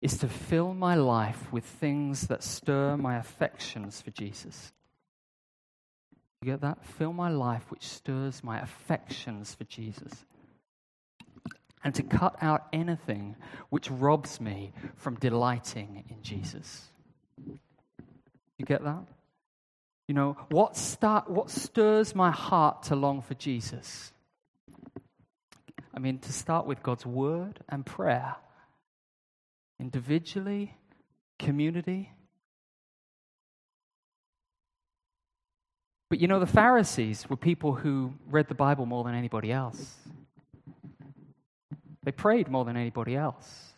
is 0.00 0.18
to 0.18 0.28
fill 0.28 0.72
my 0.72 0.94
life 0.94 1.52
with 1.52 1.64
things 1.64 2.28
that 2.28 2.42
stir 2.42 2.96
my 2.96 3.16
affections 3.16 4.00
for 4.00 4.10
Jesus. 4.10 4.72
You 6.42 6.52
get 6.52 6.60
that? 6.60 6.84
Fill 6.84 7.12
my 7.12 7.28
life 7.28 7.70
which 7.70 7.86
stirs 7.86 8.44
my 8.44 8.60
affections 8.60 9.54
for 9.54 9.64
Jesus. 9.64 10.12
And 11.82 11.94
to 11.94 12.02
cut 12.02 12.36
out 12.40 12.66
anything 12.72 13.36
which 13.68 13.90
robs 13.90 14.40
me 14.40 14.72
from 14.96 15.16
delighting 15.16 16.04
in 16.08 16.22
Jesus. 16.22 16.88
You 18.58 18.64
get 18.64 18.82
that? 18.84 19.04
You 20.08 20.14
know, 20.14 20.36
what, 20.50 20.76
start, 20.76 21.28
what 21.28 21.50
stirs 21.50 22.14
my 22.14 22.30
heart 22.30 22.84
to 22.84 22.96
long 22.96 23.22
for 23.22 23.34
Jesus? 23.34 24.12
I 25.96 25.98
mean, 25.98 26.18
to 26.18 26.32
start 26.32 26.66
with 26.66 26.82
God's 26.82 27.06
word 27.06 27.60
and 27.70 27.84
prayer, 27.84 28.36
individually, 29.80 30.76
community. 31.38 32.12
But 36.10 36.20
you 36.20 36.28
know, 36.28 36.38
the 36.38 36.46
Pharisees 36.46 37.28
were 37.30 37.36
people 37.36 37.72
who 37.72 38.12
read 38.28 38.48
the 38.48 38.54
Bible 38.54 38.84
more 38.84 39.04
than 39.04 39.14
anybody 39.14 39.50
else. 39.50 39.96
They 42.04 42.12
prayed 42.12 42.48
more 42.48 42.66
than 42.66 42.76
anybody 42.76 43.16
else. 43.16 43.72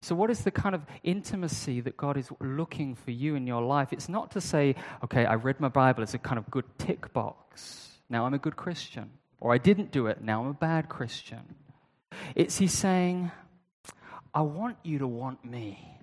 So, 0.00 0.14
what 0.14 0.30
is 0.30 0.42
the 0.42 0.50
kind 0.50 0.74
of 0.74 0.82
intimacy 1.02 1.80
that 1.80 1.96
God 1.96 2.16
is 2.16 2.30
looking 2.40 2.94
for 2.94 3.10
you 3.10 3.34
in 3.34 3.46
your 3.46 3.62
life? 3.62 3.92
It's 3.92 4.08
not 4.08 4.30
to 4.32 4.40
say, 4.40 4.76
okay, 5.04 5.26
I 5.26 5.34
read 5.34 5.60
my 5.60 5.68
Bible 5.68 6.02
as 6.02 6.14
a 6.14 6.18
kind 6.18 6.38
of 6.38 6.50
good 6.50 6.64
tick 6.78 7.12
box. 7.12 7.90
Now 8.08 8.26
I'm 8.26 8.34
a 8.34 8.38
good 8.38 8.56
Christian 8.56 9.10
or 9.42 9.52
I 9.52 9.58
didn't 9.58 9.90
do 9.90 10.06
it, 10.06 10.22
now 10.22 10.40
I'm 10.40 10.46
a 10.46 10.54
bad 10.54 10.88
Christian. 10.88 11.56
It's 12.36 12.58
He's 12.58 12.72
saying, 12.72 13.32
I 14.32 14.42
want 14.42 14.76
you 14.84 15.00
to 15.00 15.06
want 15.08 15.44
me. 15.44 15.98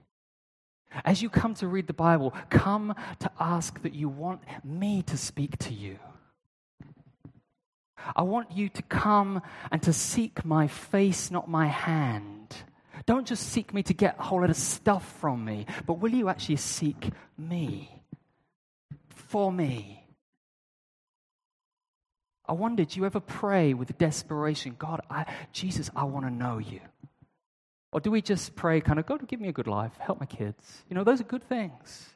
As 1.06 1.22
you 1.22 1.30
come 1.30 1.54
to 1.56 1.68
read 1.68 1.88
the 1.88 1.94
Bible, 1.94 2.34
come 2.50 2.94
to 3.20 3.32
ask 3.40 3.82
that 3.84 3.94
you 3.94 4.10
want 4.10 4.42
me 4.66 5.04
to 5.04 5.18
speak 5.18 5.58
to 5.60 5.74
you. 5.74 6.00
I 8.14 8.24
want 8.24 8.52
you 8.52 8.68
to 8.68 8.82
come 8.82 9.42
and 9.72 9.82
to 9.84 9.94
seek 9.94 10.44
my 10.44 10.68
face, 10.68 11.32
not 11.32 11.50
my 11.50 11.68
hand. 11.68 12.58
Don't 13.06 13.26
just 13.26 13.48
seek 13.48 13.74
me 13.74 13.84
to 13.84 13.94
get 13.94 14.20
a 14.20 14.24
whole 14.24 14.42
lot 14.42 14.50
of 14.50 14.58
stuff 14.58 15.18
from 15.22 15.46
me, 15.46 15.66
but 15.86 16.00
will 16.00 16.12
you 16.12 16.28
actually 16.28 16.58
seek 16.58 17.12
me? 17.38 17.90
For 19.10 19.50
me. 19.50 19.99
I 22.50 22.54
wonder, 22.54 22.84
do 22.84 23.00
you 23.00 23.06
ever 23.06 23.20
pray 23.20 23.76
with 23.76 23.96
desperation, 24.00 24.76
God, 24.80 25.02
I, 25.08 25.28
Jesus, 25.54 25.92
I 25.96 26.06
want 26.06 26.26
to 26.26 26.32
know 26.32 26.58
you? 26.58 26.80
Or 27.92 28.00
do 28.00 28.10
we 28.10 28.24
just 28.24 28.56
pray, 28.56 28.82
kind 28.82 28.98
of, 28.98 29.06
God, 29.06 29.28
give 29.28 29.40
me 29.40 29.50
a 29.50 29.52
good 29.52 29.68
life, 29.68 29.92
help 30.00 30.20
my 30.20 30.26
kids? 30.26 30.84
You 30.90 30.96
know, 30.96 31.04
those 31.04 31.22
are 31.22 31.26
good 31.26 31.48
things. 31.48 32.10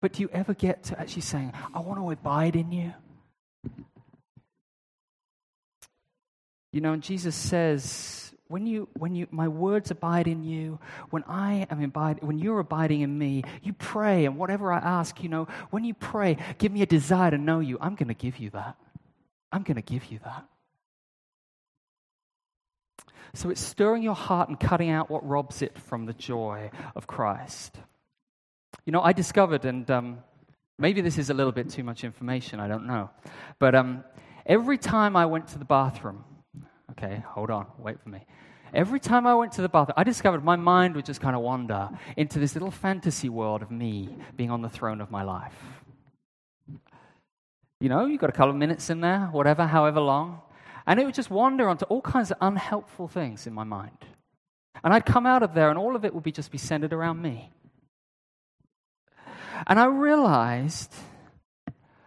But 0.00 0.12
do 0.12 0.22
you 0.22 0.30
ever 0.32 0.54
get 0.54 0.84
to 0.84 1.00
actually 1.00 1.22
saying, 1.22 1.52
I 1.74 1.80
want 1.80 1.98
to 1.98 2.10
abide 2.12 2.54
in 2.54 2.70
you? 2.70 2.94
You 6.72 6.80
know, 6.80 6.92
and 6.92 7.02
Jesus 7.02 7.34
says, 7.34 8.32
when 8.46 8.68
you, 8.68 8.88
when 8.96 9.16
you, 9.16 9.26
my 9.32 9.48
words 9.48 9.90
abide 9.90 10.28
in 10.28 10.44
you, 10.44 10.78
when 11.10 11.24
I 11.24 11.66
am 11.70 11.82
abide, 11.82 12.22
when 12.22 12.38
you're 12.38 12.60
abiding 12.60 13.00
in 13.00 13.18
me, 13.18 13.42
you 13.64 13.72
pray, 13.72 14.26
and 14.26 14.38
whatever 14.38 14.72
I 14.72 14.78
ask, 14.78 15.20
you 15.24 15.28
know, 15.28 15.48
when 15.70 15.82
you 15.84 15.94
pray, 15.94 16.36
give 16.58 16.70
me 16.70 16.82
a 16.82 16.86
desire 16.86 17.32
to 17.32 17.38
know 17.38 17.58
you, 17.58 17.78
I'm 17.80 17.96
going 17.96 18.08
to 18.08 18.14
give 18.14 18.38
you 18.38 18.50
that. 18.50 18.76
I'm 19.52 19.62
going 19.62 19.76
to 19.76 19.82
give 19.82 20.06
you 20.06 20.20
that. 20.24 20.44
So 23.34 23.50
it's 23.50 23.60
stirring 23.60 24.02
your 24.02 24.14
heart 24.14 24.48
and 24.48 24.58
cutting 24.58 24.90
out 24.90 25.10
what 25.10 25.26
robs 25.26 25.62
it 25.62 25.78
from 25.78 26.06
the 26.06 26.12
joy 26.12 26.70
of 26.96 27.06
Christ. 27.06 27.76
You 28.84 28.92
know, 28.92 29.02
I 29.02 29.12
discovered, 29.12 29.64
and 29.64 29.88
um, 29.90 30.18
maybe 30.78 31.00
this 31.00 31.18
is 31.18 31.30
a 31.30 31.34
little 31.34 31.52
bit 31.52 31.70
too 31.70 31.84
much 31.84 32.02
information, 32.02 32.58
I 32.58 32.66
don't 32.66 32.86
know. 32.86 33.10
But 33.58 33.74
um, 33.74 34.04
every 34.46 34.78
time 34.78 35.16
I 35.16 35.26
went 35.26 35.48
to 35.48 35.58
the 35.58 35.64
bathroom, 35.64 36.24
okay, 36.92 37.22
hold 37.28 37.50
on, 37.50 37.66
wait 37.78 38.00
for 38.00 38.08
me. 38.08 38.26
Every 38.72 39.00
time 39.00 39.26
I 39.26 39.34
went 39.34 39.52
to 39.52 39.62
the 39.62 39.68
bathroom, 39.68 39.94
I 39.96 40.04
discovered 40.04 40.44
my 40.44 40.56
mind 40.56 40.94
would 40.94 41.04
just 41.04 41.20
kind 41.20 41.36
of 41.36 41.42
wander 41.42 41.88
into 42.16 42.38
this 42.38 42.54
little 42.54 42.70
fantasy 42.70 43.28
world 43.28 43.62
of 43.62 43.70
me 43.70 44.16
being 44.36 44.50
on 44.50 44.62
the 44.62 44.68
throne 44.68 45.00
of 45.00 45.10
my 45.10 45.22
life. 45.22 45.54
You 47.80 47.88
know, 47.88 48.06
you've 48.06 48.20
got 48.20 48.30
a 48.30 48.34
couple 48.34 48.50
of 48.50 48.56
minutes 48.56 48.90
in 48.90 49.00
there, 49.00 49.28
whatever, 49.32 49.66
however 49.66 50.00
long. 50.00 50.42
And 50.86 51.00
it 51.00 51.06
would 51.06 51.14
just 51.14 51.30
wander 51.30 51.68
onto 51.68 51.86
all 51.86 52.02
kinds 52.02 52.30
of 52.30 52.36
unhelpful 52.40 53.08
things 53.08 53.46
in 53.46 53.54
my 53.54 53.64
mind. 53.64 53.96
And 54.84 54.92
I'd 54.92 55.06
come 55.06 55.26
out 55.26 55.42
of 55.42 55.54
there, 55.54 55.70
and 55.70 55.78
all 55.78 55.96
of 55.96 56.04
it 56.04 56.14
would 56.14 56.22
be 56.22 56.32
just 56.32 56.50
be 56.50 56.58
centered 56.58 56.92
around 56.92 57.20
me. 57.20 57.50
And 59.66 59.78
I 59.78 59.86
realized 59.86 60.94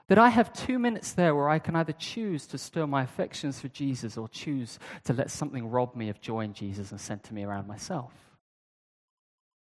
that 0.09 0.17
I 0.17 0.29
have 0.29 0.53
two 0.53 0.79
minutes 0.79 1.13
there 1.13 1.33
where 1.33 1.49
I 1.49 1.59
can 1.59 1.75
either 1.75 1.93
choose 1.93 2.45
to 2.47 2.57
stir 2.57 2.85
my 2.85 3.03
affections 3.03 3.59
for 3.59 3.67
Jesus 3.69 4.17
or 4.17 4.27
choose 4.27 4.79
to 5.05 5.13
let 5.13 5.31
something 5.31 5.69
rob 5.69 5.95
me 5.95 6.09
of 6.09 6.19
joy 6.19 6.41
in 6.41 6.53
Jesus 6.53 6.91
and 6.91 6.99
center 6.99 7.33
me 7.33 7.43
around 7.43 7.67
myself. 7.67 8.11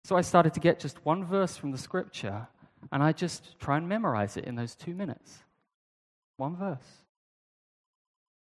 So 0.04 0.16
I 0.16 0.22
started 0.22 0.52
to 0.54 0.60
get 0.60 0.80
just 0.80 1.04
one 1.04 1.24
verse 1.24 1.56
from 1.56 1.70
the 1.70 1.78
scripture, 1.78 2.48
and 2.92 3.02
I 3.02 3.12
just 3.12 3.58
try 3.58 3.78
and 3.78 3.88
memorize 3.88 4.36
it 4.36 4.44
in 4.44 4.54
those 4.54 4.74
two 4.74 4.94
minutes. 4.94 5.43
One 6.36 6.56
verse. 6.56 7.04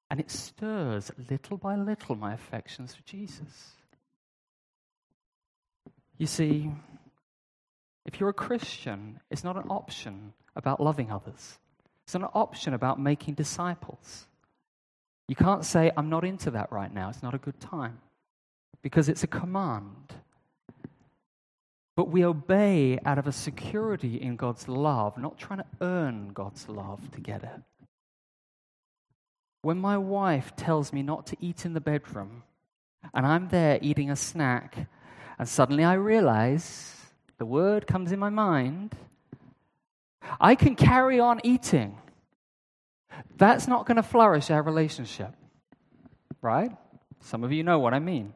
And 0.10 0.20
it 0.20 0.30
stirs 0.30 1.12
little 1.30 1.58
by 1.58 1.76
little 1.76 2.16
my 2.16 2.34
affections 2.34 2.94
for 2.94 3.04
Jesus. 3.04 3.74
You 6.18 6.28
see, 6.28 6.72
if 8.06 8.20
you're 8.20 8.30
a 8.30 8.34
Christian, 8.34 9.20
it's 9.30 9.44
not 9.44 9.58
an 9.58 9.70
option 9.70 10.34
about 10.56 10.80
loving 10.80 11.12
others, 11.12 11.60
it's 12.06 12.16
an 12.16 12.24
option 12.24 12.74
about 12.74 13.00
making 13.00 13.34
disciples. 13.34 14.28
You 15.28 15.36
can't 15.36 15.66
say, 15.66 15.92
I'm 15.98 16.10
not 16.10 16.24
into 16.24 16.52
that 16.52 16.72
right 16.72 16.94
now, 16.94 17.10
it's 17.10 17.24
not 17.24 17.34
a 17.34 17.40
good 17.40 17.60
time, 17.60 18.00
because 18.84 19.10
it's 19.10 19.24
a 19.24 19.28
command. 19.28 20.14
But 21.96 22.10
we 22.10 22.24
obey 22.26 23.00
out 23.06 23.18
of 23.18 23.26
a 23.26 23.32
security 23.32 24.22
in 24.22 24.36
God's 24.36 24.68
love, 24.68 25.18
not 25.18 25.38
trying 25.38 25.60
to 25.60 25.66
earn 25.82 26.30
God's 26.34 26.70
love 26.70 27.10
to 27.12 27.22
get 27.22 27.44
it. 27.44 27.62
When 29.66 29.80
my 29.80 29.98
wife 29.98 30.56
tells 30.56 30.94
me 30.94 31.02
not 31.02 31.26
to 31.26 31.38
eat 31.42 31.66
in 31.66 31.74
the 31.74 31.82
bedroom, 31.82 32.44
and 33.16 33.26
I'm 33.26 33.48
there 33.48 33.80
eating 33.82 34.12
a 34.12 34.16
snack, 34.16 34.88
and 35.40 35.50
suddenly 35.50 35.84
I 35.84 35.94
realize 35.94 36.96
the 37.40 37.48
word 37.48 37.88
comes 37.88 38.12
in 38.12 38.20
my 38.20 38.30
mind, 38.30 38.94
I 40.40 40.54
can 40.54 40.76
carry 40.76 41.20
on 41.20 41.42
eating. 41.44 41.98
That's 43.38 43.68
not 43.68 43.88
going 43.88 43.96
to 43.96 44.04
flourish 44.04 44.52
our 44.52 44.62
relationship, 44.62 45.34
right? 46.44 46.70
Some 47.22 47.44
of 47.44 47.52
you 47.52 47.64
know 47.64 47.80
what 47.80 47.96
I 47.96 48.00
mean. 48.00 48.36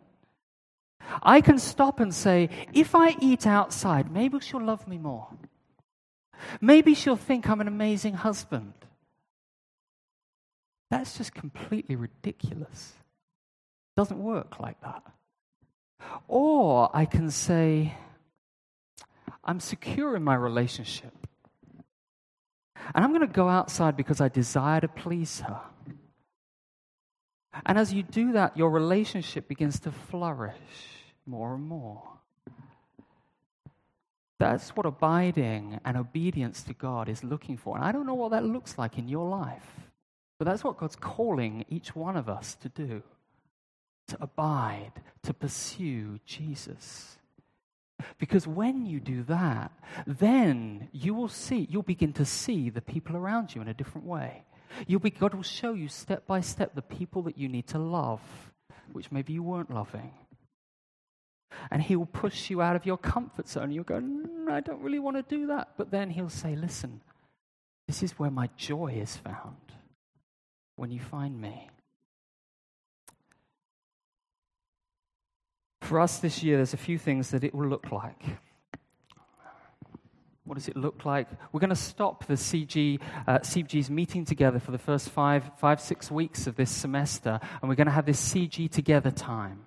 I 1.22 1.42
can 1.42 1.60
stop 1.60 2.00
and 2.00 2.12
say, 2.12 2.50
if 2.74 2.96
I 2.96 3.16
eat 3.22 3.46
outside, 3.46 4.12
maybe 4.12 4.40
she'll 4.40 4.66
love 4.66 4.88
me 4.88 4.98
more. 4.98 5.28
Maybe 6.60 6.96
she'll 6.96 7.16
think 7.16 7.48
I'm 7.48 7.62
an 7.62 7.68
amazing 7.68 8.16
husband. 8.16 8.74
That's 10.90 11.18
just 11.18 11.34
completely 11.34 11.96
ridiculous. 11.96 12.94
It 12.96 14.00
doesn't 14.00 14.22
work 14.22 14.60
like 14.60 14.82
that. 14.82 15.04
Or 16.28 16.90
I 16.94 17.06
can 17.06 17.30
say, 17.30 17.94
I'm 19.44 19.60
secure 19.60 20.16
in 20.16 20.24
my 20.24 20.36
relationship. 20.36 21.14
And 22.96 23.04
I'm 23.06 23.12
going 23.12 23.22
to 23.22 23.28
go 23.28 23.48
outside 23.48 23.96
because 23.96 24.20
I 24.20 24.30
desire 24.30 24.82
to 24.82 24.88
please 24.88 25.42
her. 25.42 25.62
And 27.66 27.78
as 27.78 27.94
you 27.94 28.04
do 28.04 28.32
that, 28.34 28.58
your 28.58 28.70
relationship 28.70 29.48
begins 29.48 29.80
to 29.82 29.92
flourish 29.92 30.56
more 31.26 31.56
and 31.56 31.64
more. 31.64 32.04
That's 34.40 34.70
what 34.70 34.86
abiding 34.86 35.80
and 35.84 35.98
obedience 35.98 36.64
to 36.64 36.74
God 36.74 37.10
is 37.10 37.24
looking 37.24 37.58
for. 37.58 37.76
And 37.76 37.84
I 37.84 37.92
don't 37.92 38.06
know 38.06 38.14
what 38.14 38.32
that 38.32 38.46
looks 38.46 38.78
like 38.78 38.98
in 38.98 39.10
your 39.10 39.28
life. 39.28 39.89
But 40.40 40.46
that's 40.46 40.64
what 40.64 40.78
God's 40.78 40.96
calling 40.96 41.66
each 41.70 41.96
one 41.96 42.18
of 42.18 42.28
us 42.28 42.56
to 42.56 42.70
do 42.70 43.04
to 44.10 44.18
abide, 44.22 44.94
to 45.24 45.34
pursue 45.34 46.20
Jesus. 46.26 47.18
Because 48.18 48.48
when 48.48 48.86
you 48.86 49.00
do 49.00 49.24
that, 49.24 49.72
then 50.08 50.90
you 50.92 51.14
will 51.14 51.28
see, 51.28 51.68
you'll 51.70 51.84
begin 51.84 52.14
to 52.14 52.26
see 52.26 52.70
the 52.70 52.82
people 52.82 53.16
around 53.16 53.54
you 53.54 53.62
in 53.62 53.68
a 53.68 53.74
different 53.74 54.08
way. 54.08 54.44
You'll 54.88 55.00
be, 55.00 55.10
God 55.10 55.34
will 55.34 55.44
show 55.44 55.74
you 55.74 55.88
step 55.88 56.26
by 56.26 56.42
step 56.42 56.76
the 56.76 56.82
people 56.82 57.22
that 57.24 57.38
you 57.38 57.48
need 57.48 57.68
to 57.68 57.80
love, 57.80 58.22
which 58.94 59.12
maybe 59.12 59.34
you 59.34 59.44
weren't 59.44 59.74
loving. 59.74 60.12
And 61.72 61.82
He 61.82 61.96
will 61.96 62.06
push 62.06 62.50
you 62.50 62.62
out 62.62 62.76
of 62.76 62.86
your 62.86 62.98
comfort 62.98 63.48
zone. 63.48 63.72
You'll 63.72 63.84
go, 63.84 64.00
mm, 64.00 64.50
I 64.50 64.62
don't 64.62 64.82
really 64.82 65.00
want 65.00 65.18
to 65.18 65.24
do 65.24 65.48
that. 65.48 65.70
But 65.78 65.92
then 65.92 66.10
He'll 66.10 66.30
say, 66.30 66.56
Listen, 66.56 67.02
this 67.88 68.02
is 68.02 68.14
where 68.14 68.32
my 68.32 68.50
joy 68.56 68.94
is 69.02 69.18
found 69.18 69.58
when 70.80 70.92
you 70.92 71.00
find 71.00 71.40
me. 71.40 71.70
For 75.82 76.00
us 76.00 76.20
this 76.20 76.42
year, 76.42 76.56
there's 76.56 76.74
a 76.74 76.78
few 76.78 76.98
things 76.98 77.32
that 77.32 77.44
it 77.44 77.54
will 77.54 77.68
look 77.68 77.92
like. 77.92 78.24
What 80.46 80.56
does 80.56 80.68
it 80.68 80.78
look 80.78 81.06
like? 81.06 81.28
We're 81.52 81.60
going 81.60 81.70
to 81.70 81.76
stop 81.76 82.26
the 82.26 82.34
CG, 82.36 83.00
uh, 83.28 83.40
CG's 83.40 83.90
meeting 83.90 84.26
together 84.26 84.60
for 84.60 84.72
the 84.72 84.78
first 84.78 85.10
five, 85.10 85.52
five, 85.58 85.82
six 85.82 86.10
weeks 86.10 86.48
of 86.48 86.56
this 86.56 86.72
semester, 86.72 87.40
and 87.62 87.70
we're 87.70 87.76
going 87.76 87.88
to 87.88 87.94
have 87.94 88.06
this 88.06 88.34
CG 88.34 88.72
together 88.72 89.12
time. 89.12 89.66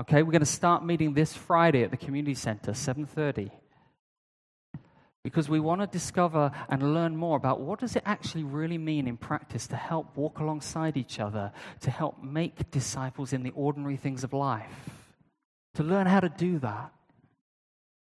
Okay, 0.00 0.22
we're 0.22 0.32
going 0.32 0.40
to 0.40 0.46
start 0.46 0.84
meeting 0.84 1.14
this 1.14 1.32
Friday 1.32 1.82
at 1.82 1.90
the 1.90 1.96
community 1.96 2.34
center, 2.34 2.72
7:30 2.72 3.50
because 5.28 5.48
we 5.48 5.60
want 5.60 5.80
to 5.80 5.86
discover 5.86 6.50
and 6.68 6.94
learn 6.94 7.14
more 7.16 7.36
about 7.36 7.60
what 7.60 7.78
does 7.78 7.96
it 7.96 8.02
actually 8.06 8.44
really 8.44 8.78
mean 8.78 9.06
in 9.06 9.16
practice 9.16 9.66
to 9.66 9.76
help 9.76 10.16
walk 10.16 10.38
alongside 10.38 10.96
each 10.96 11.20
other 11.20 11.52
to 11.80 11.90
help 11.90 12.22
make 12.22 12.70
disciples 12.70 13.32
in 13.34 13.42
the 13.42 13.50
ordinary 13.50 13.96
things 13.96 14.24
of 14.24 14.32
life 14.32 14.90
to 15.74 15.82
learn 15.82 16.06
how 16.06 16.18
to 16.18 16.28
do 16.28 16.58
that. 16.58 16.92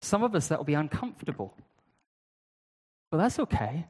Some 0.02 0.22
of 0.22 0.34
us 0.34 0.48
that 0.48 0.58
will 0.58 0.64
be 0.64 0.74
uncomfortable. 0.74 1.56
But 3.10 3.18
that's 3.18 3.38
okay 3.38 3.86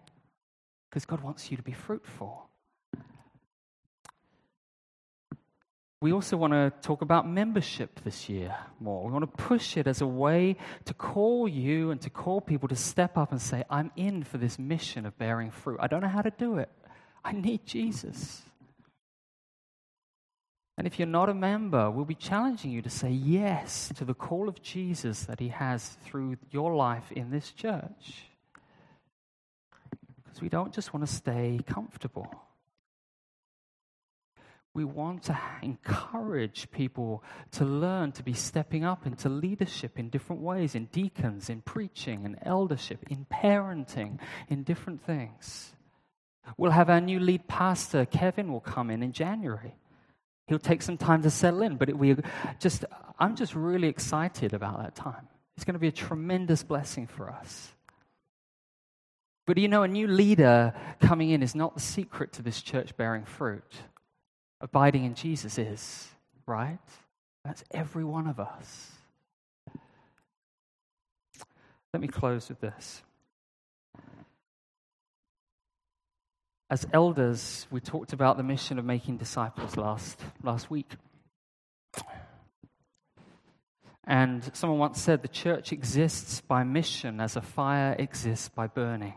because 0.89 1.05
god 1.05 1.21
wants 1.21 1.51
you 1.51 1.57
to 1.57 1.63
be 1.63 1.73
fruitful 1.73 2.48
We 6.01 6.13
also 6.13 6.37
want 6.37 6.53
to 6.53 6.73
talk 6.81 7.03
about 7.03 7.29
membership 7.29 8.01
this 8.05 8.29
year 8.29 8.55
more. 8.79 9.05
We 9.05 9.13
want 9.13 9.25
to 9.25 9.45
push 9.45 9.77
it 9.77 9.89
as 9.89 10.01
a 10.01 10.07
way 10.07 10.57
to 10.85 10.95
call 10.95 11.49
you 11.49 11.91
and 11.91 12.01
to 12.03 12.11
call 12.11 12.41
people 12.41 12.69
to 12.69 12.77
step 12.77 13.19
up 13.19 13.33
and 13.33 13.43
say, 13.43 13.65
I'm 13.69 13.91
in 13.97 14.23
for 14.23 14.39
this 14.39 14.61
mission 14.61 15.07
of 15.07 15.19
bearing 15.19 15.51
fruit. 15.51 15.79
I 15.81 15.89
don't 15.89 16.01
know 16.01 16.09
how 16.09 16.23
to 16.23 16.31
do 16.31 16.59
it. 16.59 16.71
I 17.25 17.33
need 17.33 17.67
Jesus. 17.67 18.43
And 20.77 20.87
if 20.87 21.01
you're 21.01 21.09
not 21.09 21.29
a 21.29 21.35
member, 21.35 21.91
we'll 21.91 22.05
be 22.05 22.15
challenging 22.15 22.71
you 22.71 22.81
to 22.83 22.91
say 22.91 23.11
yes 23.11 23.91
to 23.97 24.05
the 24.05 24.15
call 24.15 24.49
of 24.49 24.63
Jesus 24.63 25.25
that 25.25 25.41
he 25.41 25.49
has 25.49 25.85
through 26.05 26.37
your 26.53 26.77
life 26.77 27.11
in 27.11 27.33
this 27.33 27.51
church. 27.51 28.29
Because 30.23 30.41
we 30.41 30.49
don't 30.49 30.73
just 30.73 30.95
want 30.95 31.05
to 31.05 31.13
stay 31.13 31.59
comfortable. 31.67 32.33
We 34.79 34.85
want 34.85 35.25
to 35.25 35.37
encourage 35.61 36.71
people 36.71 37.25
to 37.51 37.65
learn 37.65 38.13
to 38.13 38.23
be 38.23 38.33
stepping 38.33 38.85
up 38.85 39.07
into 39.07 39.29
leadership 39.29 39.99
in 39.99 40.09
different 40.09 40.41
ways 40.41 40.77
in 40.77 40.85
deacons, 40.93 41.51
in 41.51 41.63
preaching, 41.63 42.25
in 42.25 42.39
eldership, 42.43 43.05
in 43.11 43.27
parenting, 43.29 44.21
in 44.49 44.63
different 44.63 45.05
things. 45.05 45.75
We'll 46.57 46.71
have 46.71 46.91
our 46.91 47.01
new 47.01 47.19
lead 47.19 47.49
pastor, 47.49 48.07
Kevin, 48.07 48.53
will 48.53 48.61
come 48.61 48.89
in 48.91 49.03
in 49.03 49.11
January. 49.11 49.75
He'll 50.47 50.61
take 50.61 50.83
some 50.83 50.97
time 50.97 51.23
to 51.23 51.31
settle 51.31 51.63
in, 51.63 51.75
but 51.75 51.93
we 51.95 52.15
just, 52.61 52.85
I'm 53.19 53.35
just 53.35 53.57
really 53.57 53.89
excited 53.89 54.55
about 54.55 54.81
that 54.81 54.95
time. 54.95 55.27
It's 55.57 55.65
going 55.65 55.75
to 55.75 55.81
be 55.81 55.89
a 55.89 55.93
tremendous 56.07 56.63
blessing 56.63 57.09
for 57.09 57.31
us. 57.31 57.73
But 59.45 59.59
you 59.59 59.67
know, 59.67 59.83
a 59.83 59.89
new 59.89 60.07
leader 60.07 60.73
coming 61.01 61.31
in 61.31 61.43
is 61.43 61.57
not 61.57 61.75
the 61.75 61.81
secret 61.81 62.35
to 62.35 62.43
this 62.43 62.63
church 62.63 62.97
bearing 62.97 63.25
fruit 63.25 63.75
abiding 64.61 65.05
in 65.05 65.15
Jesus 65.15 65.59
is, 65.59 66.09
right? 66.47 66.79
That's 67.45 67.65
every 67.71 68.05
one 68.05 68.27
of 68.27 68.41
us. 68.41 68.93
Let 71.93 72.01
me 72.01 72.09
close 72.09 72.49
with 72.49 72.61
this. 72.61 73.03
As 76.71 76.87
elders, 76.93 77.67
we 77.71 77.81
talked 77.81 78.13
about 78.13 78.37
the 78.37 78.43
mission 78.43 78.79
of 78.79 78.85
making 78.85 79.17
disciples 79.17 79.77
last, 79.77 80.21
last 80.43 80.71
week. 80.71 80.93
And 84.07 84.51
someone 84.55 84.79
once 84.79 85.01
said 85.01 85.23
the 85.23 85.29
church 85.29 85.73
exists 85.73 86.43
by 86.43 86.65
mission 86.65 87.21
as 87.21 87.37
a 87.37 87.43
fire 87.43 87.97
exists 87.99 88.49
by 88.49 88.67
burning. 88.67 89.15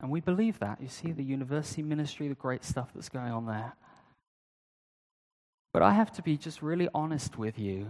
And 0.00 0.10
we 0.10 0.20
believe 0.20 0.58
that. 0.58 0.80
You 0.80 0.88
see 0.88 1.12
the 1.12 1.24
university 1.24 1.82
ministry, 1.82 2.28
the 2.28 2.34
great 2.34 2.64
stuff 2.64 2.90
that's 2.94 3.08
going 3.08 3.32
on 3.32 3.46
there. 3.46 3.72
But 5.74 5.82
I 5.82 5.90
have 5.90 6.12
to 6.12 6.22
be 6.22 6.36
just 6.36 6.62
really 6.62 6.88
honest 6.94 7.36
with 7.36 7.58
you 7.58 7.88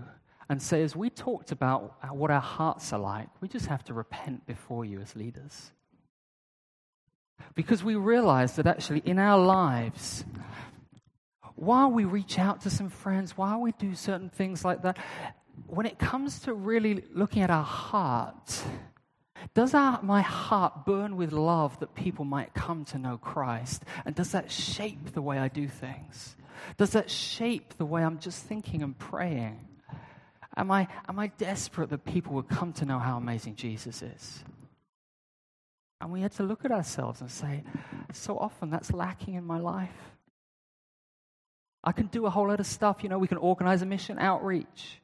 and 0.49 0.62
say, 0.62 0.82
as 0.82 0.97
we 0.97 1.11
talked 1.11 1.53
about 1.53 1.95
what 2.14 2.30
our 2.30 2.41
hearts 2.41 2.95
are 2.95 2.99
like, 2.99 3.28
we 3.43 3.47
just 3.47 3.66
have 3.66 3.85
to 3.85 3.93
repent 3.93 4.47
before 4.47 4.87
you 4.87 5.01
as 5.01 5.14
leaders. 5.14 5.70
Because 7.55 7.85
we 7.85 7.95
realize 7.95 8.57
that 8.57 8.66
actually 8.66 9.03
in 9.05 9.18
our 9.18 9.39
lives, 9.39 10.24
while 11.57 11.91
we 11.91 12.07
reach 12.07 12.39
out 12.39 12.62
to 12.62 12.70
some 12.70 12.89
friends, 12.89 13.37
while 13.37 13.61
we 13.61 13.72
do 13.72 13.95
certain 13.95 14.30
things 14.30 14.64
like 14.64 14.80
that, 14.80 14.97
when 15.66 15.85
it 15.85 15.99
comes 15.99 16.39
to 16.41 16.55
really 16.55 17.05
looking 17.12 17.43
at 17.43 17.51
our 17.51 17.62
heart, 17.62 18.62
does 19.53 19.74
our, 19.74 20.01
my 20.03 20.22
heart 20.22 20.87
burn 20.87 21.16
with 21.16 21.32
love 21.32 21.78
that 21.80 21.95
people 21.95 22.24
might 22.24 22.55
come 22.55 22.87
to 22.87 22.99
know 22.99 23.18
Christ? 23.18 23.85
And 24.07 24.14
does 24.14 24.32
that 24.32 24.51
shape 24.51 25.12
the 25.12 25.20
way 25.20 25.37
I 25.37 25.49
do 25.49 25.68
things? 25.68 26.37
Does 26.76 26.90
that 26.90 27.11
shape 27.11 27.74
the 27.76 27.84
way 27.84 28.02
I'm 28.02 28.18
just 28.18 28.44
thinking 28.44 28.82
and 28.82 28.98
praying? 28.98 29.61
Am 30.57 30.70
I, 30.70 30.88
am 31.09 31.18
I 31.18 31.28
desperate 31.28 31.90
that 31.90 32.05
people 32.05 32.34
would 32.34 32.48
come 32.48 32.72
to 32.74 32.84
know 32.84 32.98
how 32.98 33.16
amazing 33.16 33.57
Jesus 33.57 34.02
is? 34.02 34.44
And 36.00 36.12
we 36.12 36.20
had 36.20 36.32
to 36.32 36.42
look 36.42 36.64
at 36.64 36.70
ourselves 36.70 37.20
and 37.20 37.30
say, 37.30 37.64
so 38.12 38.38
often 38.38 38.70
that's 38.70 38.92
lacking 38.92 39.34
in 39.34 39.44
my 39.44 39.59
life. 39.59 39.90
I 41.82 41.92
can 41.92 42.07
do 42.07 42.26
a 42.26 42.30
whole 42.30 42.48
lot 42.48 42.61
of 42.61 42.66
stuff. 42.66 43.02
You 43.02 43.09
know, 43.09 43.18
we 43.18 43.28
can 43.28 43.38
organize 43.38 43.82
a 43.82 43.86
mission 43.86 44.18
outreach. 44.18 45.00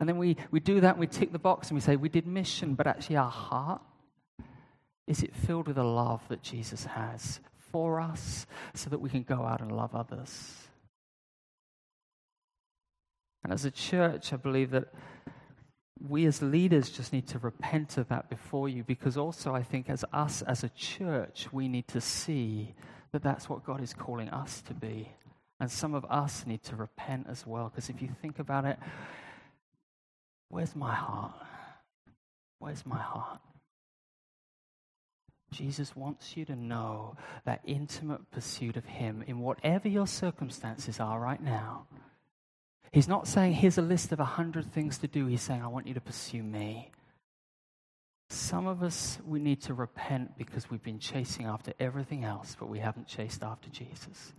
And 0.00 0.08
then 0.08 0.18
we, 0.18 0.36
we 0.50 0.60
do 0.60 0.80
that 0.80 0.92
and 0.92 1.00
we 1.00 1.06
tick 1.06 1.32
the 1.32 1.38
box 1.38 1.68
and 1.68 1.76
we 1.76 1.80
say, 1.80 1.96
we 1.96 2.08
did 2.08 2.26
mission, 2.26 2.74
but 2.74 2.86
actually 2.86 3.16
our 3.16 3.30
heart, 3.30 3.82
is 5.06 5.22
it 5.22 5.34
filled 5.34 5.66
with 5.66 5.76
the 5.76 5.84
love 5.84 6.22
that 6.28 6.42
Jesus 6.42 6.84
has 6.84 7.40
for 7.58 8.00
us 8.00 8.46
so 8.74 8.90
that 8.90 9.00
we 9.00 9.10
can 9.10 9.22
go 9.22 9.42
out 9.42 9.60
and 9.60 9.70
love 9.72 9.94
others? 9.94 10.63
And 13.44 13.52
as 13.52 13.66
a 13.66 13.70
church, 13.70 14.32
I 14.32 14.36
believe 14.36 14.70
that 14.70 14.88
we 16.00 16.26
as 16.26 16.42
leaders 16.42 16.90
just 16.90 17.12
need 17.12 17.28
to 17.28 17.38
repent 17.38 17.98
of 17.98 18.08
that 18.08 18.28
before 18.28 18.68
you 18.68 18.82
because 18.82 19.16
also 19.16 19.54
I 19.54 19.62
think 19.62 19.88
as 19.88 20.04
us 20.12 20.42
as 20.42 20.64
a 20.64 20.70
church, 20.70 21.48
we 21.52 21.68
need 21.68 21.86
to 21.88 22.00
see 22.00 22.74
that 23.12 23.22
that's 23.22 23.48
what 23.48 23.64
God 23.64 23.82
is 23.82 23.94
calling 23.94 24.28
us 24.30 24.62
to 24.62 24.74
be. 24.74 25.10
And 25.60 25.70
some 25.70 25.94
of 25.94 26.04
us 26.06 26.46
need 26.46 26.62
to 26.64 26.76
repent 26.76 27.26
as 27.28 27.46
well 27.46 27.68
because 27.68 27.88
if 27.90 28.02
you 28.02 28.08
think 28.20 28.38
about 28.38 28.64
it, 28.64 28.78
where's 30.48 30.74
my 30.74 30.94
heart? 30.94 31.34
Where's 32.58 32.84
my 32.84 32.98
heart? 32.98 33.40
Jesus 35.52 35.94
wants 35.94 36.36
you 36.36 36.44
to 36.46 36.56
know 36.56 37.16
that 37.44 37.60
intimate 37.64 38.30
pursuit 38.32 38.76
of 38.76 38.84
Him 38.84 39.22
in 39.26 39.38
whatever 39.38 39.88
your 39.88 40.06
circumstances 40.06 40.98
are 40.98 41.20
right 41.20 41.42
now 41.42 41.86
He's 42.94 43.08
not 43.08 43.26
saying, 43.26 43.54
here's 43.54 43.76
a 43.76 43.82
list 43.82 44.12
of 44.12 44.20
a 44.20 44.24
hundred 44.24 44.72
things 44.72 44.98
to 44.98 45.08
do. 45.08 45.26
He's 45.26 45.42
saying, 45.42 45.60
I 45.60 45.66
want 45.66 45.88
you 45.88 45.94
to 45.94 46.00
pursue 46.00 46.44
me. 46.44 46.92
Some 48.30 48.68
of 48.68 48.84
us, 48.84 49.18
we 49.26 49.40
need 49.40 49.62
to 49.62 49.74
repent 49.74 50.38
because 50.38 50.70
we've 50.70 50.80
been 50.80 51.00
chasing 51.00 51.44
after 51.44 51.72
everything 51.80 52.22
else, 52.22 52.56
but 52.56 52.68
we 52.68 52.78
haven't 52.78 53.08
chased 53.08 53.42
after 53.42 53.68
Jesus. 53.68 54.32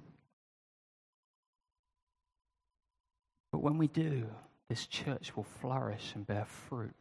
But 3.52 3.62
when 3.62 3.78
we 3.78 3.90
do, 3.90 4.28
this 4.70 4.88
church 4.88 5.36
will 5.36 5.44
flourish 5.44 6.14
and 6.16 6.26
bear 6.26 6.46
fruit 6.46 6.96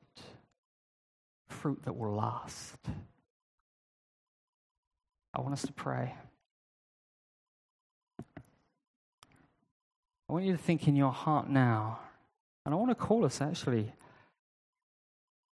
fruit 1.46 1.84
that 1.84 1.96
will 1.96 2.16
last. 2.16 2.78
I 5.32 5.40
want 5.40 5.52
us 5.52 5.62
to 5.62 5.72
pray. 5.72 6.14
I 10.29 10.33
want 10.33 10.45
you 10.45 10.53
to 10.53 10.59
think 10.59 10.89
in 10.89 10.97
your 10.97 11.12
heart 11.12 11.49
now, 11.49 12.01
and 12.64 12.75
I 12.75 12.79
want 12.79 12.91
to 12.91 12.95
call 12.95 13.25
us 13.25 13.41
actually, 13.41 13.93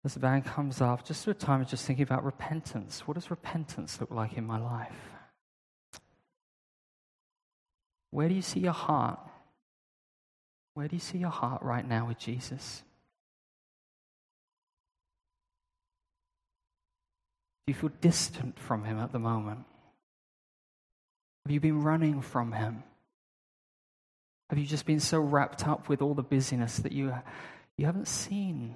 as 0.05 0.15
the 0.15 0.21
band 0.21 0.45
comes 0.45 0.81
up, 0.81 1.05
just 1.05 1.25
for 1.25 1.31
a 1.31 1.35
time 1.35 1.63
of 1.63 1.69
just 1.69 1.87
thinking 1.87 2.03
about 2.03 2.25
repentance. 2.25 3.01
What 3.07 3.15
does 3.15 3.31
repentance 3.31 4.01
look 4.01 4.11
like 4.11 4.37
in 4.37 4.47
my 4.47 4.59
life? 4.59 4.93
Where 8.11 8.29
do 8.29 8.35
you 8.35 8.43
see 8.43 8.61
your 8.61 8.73
heart? 8.73 9.19
Where 10.75 10.89
do 10.89 10.97
you 10.97 11.01
see 11.01 11.19
your 11.19 11.31
heart 11.31 11.63
right 11.63 11.87
now 11.87 12.07
with 12.07 12.19
Jesus? 12.19 12.83
Do 17.67 17.73
you 17.73 17.75
feel 17.75 17.91
distant 18.01 18.59
from 18.59 18.85
him 18.85 18.99
at 18.99 19.13
the 19.13 19.19
moment? 19.19 19.65
Have 21.45 21.53
you 21.53 21.61
been 21.61 21.83
running 21.83 22.23
from 22.23 22.53
him? 22.53 22.83
Have 24.51 24.59
you 24.59 24.67
just 24.67 24.87
been 24.87 25.01
so 25.01 25.21
wrapped 25.21 25.67
up 25.67 25.89
with 25.89 26.01
all 26.01 26.15
the 26.15 26.23
busyness 26.23 26.79
that 26.79 26.93
you, 26.93 27.15
you 27.77 27.87
haven't 27.87 28.09
seen 28.09 28.75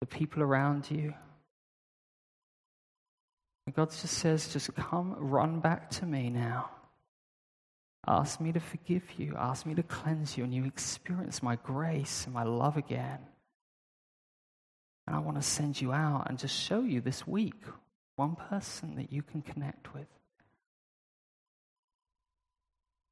the 0.00 0.06
people 0.06 0.42
around 0.42 0.90
you? 0.90 1.14
And 3.66 3.74
God 3.74 3.90
just 3.90 4.18
says, 4.18 4.52
just 4.52 4.72
come, 4.76 5.16
run 5.18 5.58
back 5.58 5.90
to 5.90 6.06
me 6.06 6.30
now. 6.30 6.70
Ask 8.06 8.40
me 8.40 8.52
to 8.52 8.60
forgive 8.60 9.02
you. 9.18 9.34
Ask 9.36 9.66
me 9.66 9.74
to 9.74 9.82
cleanse 9.82 10.38
you, 10.38 10.44
and 10.44 10.54
you 10.54 10.64
experience 10.64 11.42
my 11.42 11.56
grace 11.56 12.24
and 12.24 12.32
my 12.32 12.44
love 12.44 12.76
again. 12.76 13.18
And 15.06 15.16
I 15.16 15.18
want 15.18 15.36
to 15.36 15.42
send 15.42 15.80
you 15.80 15.92
out 15.92 16.28
and 16.28 16.38
just 16.38 16.56
show 16.56 16.82
you 16.82 17.00
this 17.00 17.26
week 17.26 17.60
one 18.14 18.36
person 18.36 18.94
that 18.96 19.12
you 19.12 19.22
can 19.22 19.42
connect 19.42 19.92
with. 19.92 20.06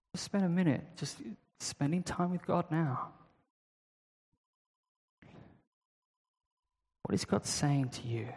Just 0.02 0.03
spend 0.18 0.44
a 0.44 0.48
minute 0.48 0.82
just 0.96 1.18
spending 1.60 2.02
time 2.02 2.30
with 2.30 2.46
God 2.46 2.66
now. 2.70 3.12
What 7.02 7.14
is 7.14 7.24
God 7.24 7.44
saying 7.44 7.90
to 7.90 8.08
you? 8.08 8.28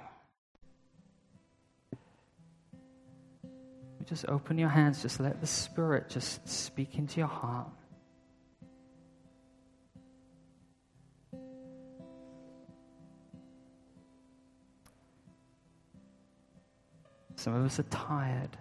Just 4.05 4.25
open 4.29 4.57
your 4.57 4.69
hands, 4.69 5.01
just 5.01 5.19
let 5.19 5.41
the 5.41 5.47
Spirit 5.47 6.09
just 6.09 6.47
speak 6.47 6.97
into 6.97 7.19
your 7.19 7.27
heart. 7.27 7.67
Some 17.35 17.53
of 17.53 17.65
us 17.65 17.79
are 17.79 17.83
tired. 17.83 18.57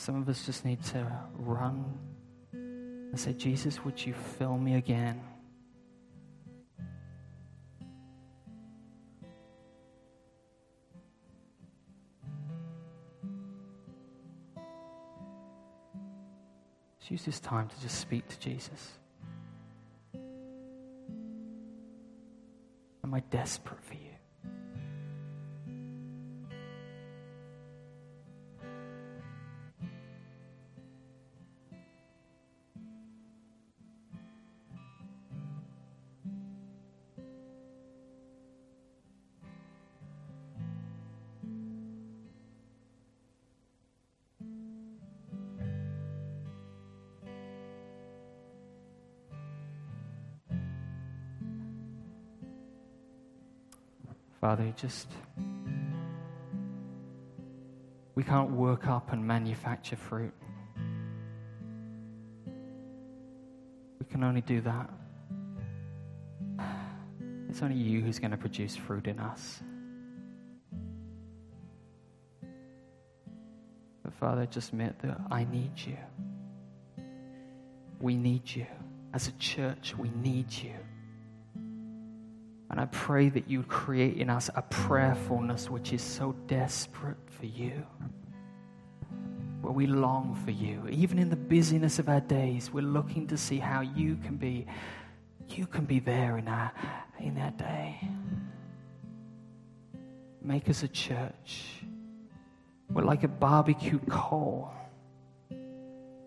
Some 0.00 0.16
of 0.16 0.26
us 0.30 0.46
just 0.46 0.64
need 0.64 0.82
to 0.84 1.06
run 1.34 1.84
and 2.54 3.20
say, 3.20 3.34
Jesus, 3.34 3.84
would 3.84 4.02
you 4.06 4.14
fill 4.14 4.56
me 4.56 4.76
again? 4.76 5.20
Let's 16.98 17.10
use 17.10 17.24
this 17.26 17.38
time 17.38 17.68
to 17.68 17.80
just 17.82 18.00
speak 18.00 18.26
to 18.28 18.40
Jesus. 18.40 18.92
Am 23.04 23.12
I 23.12 23.20
desperate 23.28 23.84
for 23.84 23.94
you? 23.96 24.09
Father, 54.50 54.74
just. 54.76 55.06
We 58.16 58.24
can't 58.24 58.50
work 58.50 58.88
up 58.88 59.12
and 59.12 59.24
manufacture 59.24 59.94
fruit. 59.94 60.32
We 64.00 64.06
can 64.10 64.24
only 64.24 64.40
do 64.40 64.60
that. 64.62 64.90
It's 67.48 67.62
only 67.62 67.76
you 67.76 68.00
who's 68.00 68.18
going 68.18 68.32
to 68.32 68.36
produce 68.36 68.74
fruit 68.74 69.06
in 69.06 69.20
us. 69.20 69.60
But 74.02 74.12
Father, 74.14 74.46
just 74.46 74.70
admit 74.70 74.98
that 75.02 75.20
I 75.30 75.44
need 75.44 75.74
you. 75.76 75.96
We 78.00 78.16
need 78.16 78.52
you. 78.52 78.66
As 79.14 79.28
a 79.28 79.32
church, 79.38 79.94
we 79.96 80.08
need 80.08 80.52
you. 80.52 80.74
And 82.80 82.88
I 82.88 82.96
pray 82.96 83.28
that 83.28 83.50
you 83.50 83.62
create 83.64 84.16
in 84.16 84.30
us 84.30 84.48
a 84.54 84.62
prayerfulness 84.62 85.68
which 85.68 85.92
is 85.92 86.00
so 86.00 86.34
desperate 86.46 87.18
for 87.28 87.44
you. 87.44 87.86
Where 89.60 89.74
we 89.74 89.86
long 89.86 90.34
for 90.46 90.50
you. 90.50 90.88
Even 90.88 91.18
in 91.18 91.28
the 91.28 91.36
busyness 91.36 91.98
of 91.98 92.08
our 92.08 92.22
days, 92.22 92.70
we're 92.72 92.80
looking 92.80 93.26
to 93.26 93.36
see 93.36 93.58
how 93.58 93.82
you 93.82 94.16
can 94.24 94.36
be, 94.36 94.66
you 95.50 95.66
can 95.66 95.84
be 95.84 95.98
there 95.98 96.38
in 96.38 96.48
our, 96.48 96.72
in 97.18 97.36
our 97.36 97.50
day. 97.50 98.00
Make 100.40 100.70
us 100.70 100.82
a 100.82 100.88
church. 100.88 101.82
We're 102.88 103.04
like 103.04 103.24
a 103.24 103.28
barbecue 103.28 103.98
coal, 104.08 104.72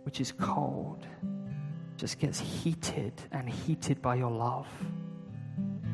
which 0.04 0.22
is 0.22 0.32
cold, 0.32 1.04
just 1.97 2.20
gets 2.20 2.39
heated 2.39 3.14
and 3.32 3.49
heated 3.49 4.04
by 4.04 4.14
your 4.14 4.30
love 4.30 4.68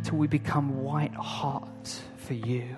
till 0.03 0.17
we 0.17 0.27
become 0.27 0.83
white 0.83 1.13
hot 1.13 2.01
for 2.17 2.33
you. 2.33 2.77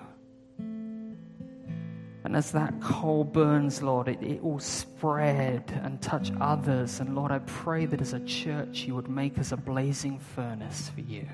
And 2.23 2.35
as 2.35 2.51
that 2.51 2.79
coal 2.81 3.23
burns, 3.23 3.81
Lord, 3.81 4.07
it, 4.07 4.21
it 4.21 4.43
will 4.43 4.59
spread 4.59 5.79
and 5.83 6.01
touch 6.01 6.31
others. 6.39 6.99
And 6.99 7.15
Lord, 7.15 7.31
I 7.31 7.39
pray 7.39 7.85
that 7.87 7.99
as 7.99 8.13
a 8.13 8.19
church, 8.21 8.83
you 8.83 8.95
would 8.95 9.09
make 9.09 9.39
us 9.39 9.51
a 9.51 9.57
blazing 9.57 10.19
furnace 10.19 10.89
for 10.93 11.01
you, 11.01 11.27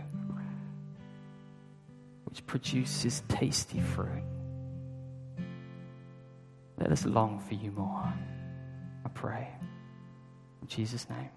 which 2.23 2.45
produces 2.45 3.21
tasty 3.27 3.81
fruit. 3.81 4.23
Let 6.79 6.91
us 6.91 7.05
long 7.05 7.39
for 7.39 7.55
you 7.55 7.71
more. 7.71 8.13
I 9.05 9.09
pray. 9.09 9.49
In 10.61 10.67
Jesus' 10.67 11.09
name, 11.09 11.29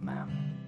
amen. 0.00 0.61